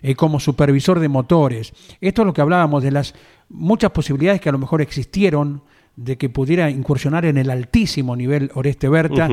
eh, 0.06 0.14
como 0.14 0.38
supervisor 0.38 1.00
de 1.00 1.08
motores. 1.08 1.72
Esto 1.98 2.22
es 2.22 2.26
lo 2.26 2.34
que 2.34 2.42
hablábamos 2.42 2.82
de 2.82 2.90
las 2.90 3.14
muchas 3.48 3.90
posibilidades 3.90 4.38
que 4.38 4.50
a 4.50 4.52
lo 4.52 4.58
mejor 4.58 4.82
existieron 4.82 5.62
de 5.96 6.18
que 6.18 6.28
pudiera 6.28 6.68
incursionar 6.68 7.24
en 7.24 7.38
el 7.38 7.48
altísimo 7.48 8.14
nivel 8.14 8.50
Oreste 8.54 8.86
Berta 8.90 9.30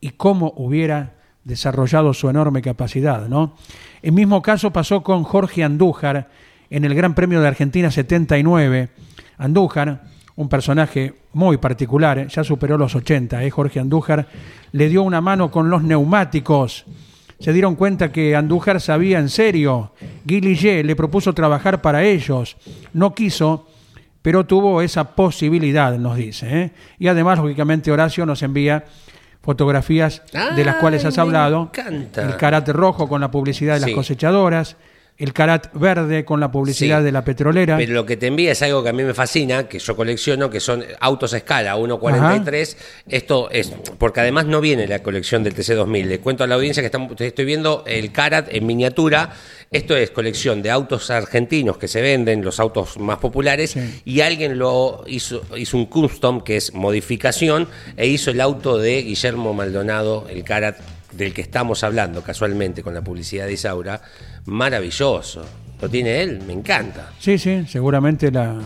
y 0.00 0.10
cómo 0.10 0.52
hubiera 0.56 1.14
desarrollado 1.42 2.14
su 2.14 2.28
enorme 2.30 2.62
capacidad, 2.62 3.26
¿no? 3.26 3.56
El 4.02 4.12
mismo 4.12 4.42
caso 4.42 4.72
pasó 4.72 5.02
con 5.02 5.24
Jorge 5.24 5.64
Andújar 5.64 6.28
en 6.70 6.84
el 6.84 6.94
Gran 6.94 7.14
Premio 7.14 7.40
de 7.40 7.48
Argentina 7.48 7.90
79. 7.90 8.90
Andújar, 9.38 10.02
un 10.36 10.48
personaje 10.48 11.14
muy 11.32 11.56
particular, 11.56 12.28
ya 12.28 12.44
superó 12.44 12.78
los 12.78 12.94
80, 12.94 13.42
¿eh? 13.42 13.50
Jorge 13.50 13.80
Andújar, 13.80 14.28
le 14.72 14.88
dio 14.88 15.02
una 15.02 15.20
mano 15.20 15.50
con 15.50 15.70
los 15.70 15.82
neumáticos. 15.82 16.84
Se 17.40 17.52
dieron 17.52 17.76
cuenta 17.76 18.10
que 18.12 18.34
Andújar 18.36 18.80
sabía 18.80 19.18
en 19.18 19.28
serio. 19.28 19.92
Guillier 20.24 20.84
le 20.84 20.96
propuso 20.96 21.32
trabajar 21.32 21.82
para 21.82 22.02
ellos. 22.04 22.56
No 22.92 23.14
quiso, 23.14 23.68
pero 24.22 24.44
tuvo 24.44 24.82
esa 24.82 25.14
posibilidad, 25.14 25.96
nos 25.98 26.16
dice. 26.16 26.62
¿eh? 26.62 26.72
Y 26.98 27.08
además, 27.08 27.38
lógicamente, 27.38 27.92
Horacio 27.92 28.26
nos 28.26 28.42
envía 28.42 28.84
fotografías 29.42 30.22
de 30.56 30.64
las 30.64 30.76
cuales 30.76 31.04
has 31.04 31.18
hablado. 31.18 31.70
encanta. 31.74 32.22
El 32.22 32.36
carat 32.36 32.68
rojo 32.68 33.08
con 33.08 33.20
la 33.20 33.30
publicidad 33.30 33.74
de 33.74 33.80
las 33.80 33.90
cosechadoras, 33.90 34.76
el 35.16 35.32
carat 35.32 35.72
verde 35.74 36.24
con 36.24 36.38
la 36.38 36.48
publicidad 36.52 36.98
Sí. 37.00 37.04
de 37.06 37.10
la 37.12 37.24
petrolera. 37.24 37.76
Pero 37.76 37.92
lo 37.92 38.06
que 38.06 38.16
te 38.16 38.28
envía 38.28 38.52
es 38.52 38.62
algo 38.62 38.84
que 38.84 38.90
a 38.90 38.92
mí 38.92 39.02
me 39.02 39.14
fascina, 39.14 39.64
que 39.66 39.80
yo 39.80 39.96
colecciono, 39.96 40.48
que 40.48 40.60
son 40.60 40.84
autos 41.00 41.34
a 41.34 41.38
escala 41.38 41.76
1.43. 41.76 42.76
Esto 43.08 43.48
es, 43.50 43.72
porque 43.98 44.20
además 44.20 44.46
no 44.46 44.60
viene 44.60 44.86
la 44.86 45.02
colección 45.02 45.42
del 45.42 45.54
TC2000. 45.56 46.06
Le 46.06 46.20
cuento 46.20 46.44
a 46.44 46.46
la 46.46 46.54
audiencia 46.54 46.82
que 46.82 46.86
estamos, 46.86 47.20
estoy 47.20 47.44
viendo 47.44 47.82
el 47.86 48.12
Carat 48.12 48.46
en 48.50 48.64
miniatura. 48.66 49.30
Esto 49.70 49.94
es 49.96 50.10
colección 50.10 50.62
de 50.62 50.70
autos 50.70 51.10
argentinos 51.10 51.76
que 51.76 51.88
se 51.88 52.00
venden, 52.00 52.42
los 52.42 52.58
autos 52.58 52.98
más 52.98 53.18
populares, 53.18 53.72
Sí. 53.72 54.00
y 54.06 54.20
alguien 54.22 54.58
lo 54.58 55.04
hizo, 55.06 55.42
hizo 55.56 55.76
un 55.76 55.86
custom, 55.86 56.40
que 56.40 56.56
es 56.56 56.72
modificación, 56.72 57.68
e 57.96 58.06
hizo 58.06 58.30
el 58.30 58.40
auto 58.40 58.78
de 58.78 59.02
Guillermo 59.02 59.52
Maldonado, 59.52 60.26
el 60.30 60.42
Carat 60.42 60.78
del 61.12 61.34
que 61.34 61.42
estamos 61.42 61.84
hablando 61.84 62.22
casualmente 62.22 62.82
con 62.82 62.94
la 62.94 63.02
publicidad 63.02 63.46
de 63.46 63.52
Isaura. 63.54 64.00
Maravilloso. 64.46 65.44
Lo 65.80 65.88
tiene 65.88 66.22
él, 66.22 66.40
me 66.46 66.52
encanta. 66.54 67.12
Sí, 67.18 67.38
sí, 67.38 67.64
seguramente 67.68 68.30
la 68.32 68.56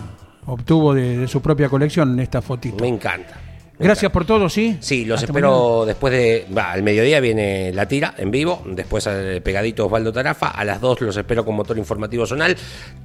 obtuvo 0.46 0.94
de, 0.94 1.18
de 1.18 1.28
su 1.28 1.42
propia 1.42 1.68
colección 1.68 2.12
en 2.12 2.20
esta 2.20 2.40
fotito. 2.40 2.76
Me 2.82 2.88
encanta. 2.88 3.40
Gracias 3.82 4.12
por 4.12 4.24
todo, 4.24 4.48
¿sí? 4.48 4.76
Sí, 4.80 5.04
los 5.04 5.18
Hasta 5.18 5.32
espero 5.32 5.84
después 5.84 6.12
de. 6.12 6.46
Va, 6.56 6.72
al 6.72 6.82
mediodía 6.82 7.20
viene 7.20 7.72
la 7.72 7.86
tira 7.86 8.14
en 8.16 8.30
vivo, 8.30 8.62
después 8.66 9.06
eh, 9.10 9.40
pegadito 9.42 9.86
Osvaldo 9.86 10.12
Tarafa. 10.12 10.48
A 10.48 10.64
las 10.64 10.80
2 10.80 11.00
los 11.00 11.16
espero 11.16 11.44
con 11.44 11.56
motor 11.56 11.76
informativo 11.78 12.26
zonal. 12.26 12.56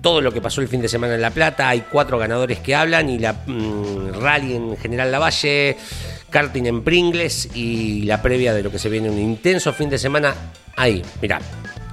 Todo 0.02 0.22
lo 0.22 0.32
que 0.32 0.42
pasó 0.42 0.62
el 0.62 0.68
fin 0.68 0.82
de 0.82 0.88
semana 0.88 1.16
en 1.16 1.22
La 1.22 1.32
Plata. 1.32 1.70
Hay 1.70 1.86
cuatro 1.92 2.18
ganadores 2.18 2.60
que 2.60 2.76
hablan 2.76 3.10
y 3.10 3.18
la 3.18 3.34
mm, 3.34 4.22
rally 4.22 4.56
en 4.56 4.78
General 4.78 5.12
Lavalle, 5.12 5.78
karting 6.30 6.66
en 6.66 6.84
Pringles 6.84 7.50
y 7.56 8.04
la 8.04 8.22
previa 8.22 8.54
de 8.54 8.64
lo 8.64 8.72
que 8.72 8.80
se 8.80 8.90
viene 8.90 9.10
un 9.10 9.20
intenso 9.20 9.74
fin 9.74 9.90
de 9.90 9.98
semana. 9.98 10.36
Ahí, 10.76 11.02
mirá, 11.22 11.40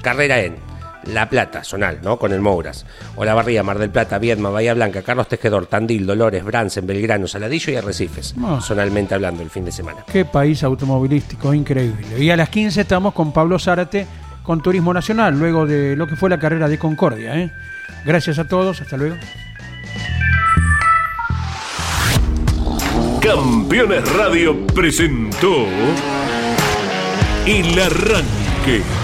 carrera 0.03 0.41
en. 0.41 0.74
La 1.09 1.29
Plata, 1.29 1.65
Zonal, 1.65 2.01
¿no? 2.03 2.19
Con 2.19 2.33
el 2.33 2.41
Mouras. 2.41 2.87
Olavarría, 3.17 3.63
Mar 3.63 3.79
del 3.79 3.91
Plata, 3.91 4.19
Viedma, 4.19 4.51
Bahía 4.51 4.75
Blanca, 4.75 5.03
Carlos 5.03 5.29
Tejedor, 5.29 5.67
Tandil, 5.67 6.07
Dolores, 6.07 6.45
Bransen, 6.45 6.87
Belgrano, 6.87 7.27
Saladillo 7.27 7.73
y 7.73 7.77
Arrecifes. 7.77 8.35
Zonalmente 8.61 9.15
hablando 9.15 9.43
el 9.43 9.51
fin 9.51 9.65
de 9.65 9.73
semana. 9.73 10.05
Qué 10.11 10.25
país 10.25 10.63
automovilístico, 10.63 11.53
increíble. 11.53 12.19
Y 12.19 12.31
a 12.31 12.37
las 12.37 12.49
15 12.49 12.81
estamos 12.83 13.15
con 13.15 13.33
Pablo 13.33 13.59
Zárate 13.59 14.07
con 14.45 14.63
Turismo 14.63 14.95
Nacional, 14.95 15.37
luego 15.37 15.67
de 15.67 15.97
lo 15.97 16.07
que 16.07 16.17
fue 16.17 16.31
la 16.31 16.39
carrera 16.39 16.69
de 16.69 16.79
Concordia. 16.79 17.37
¿eh? 17.41 17.51
Gracias 18.05 18.39
a 18.39 18.47
todos, 18.47 18.81
hasta 18.81 18.97
luego. 18.97 19.17
Campeones 23.21 24.13
Radio 24.13 24.67
presentó 24.67 25.67
El 27.47 27.79
Arranque. 27.81 29.04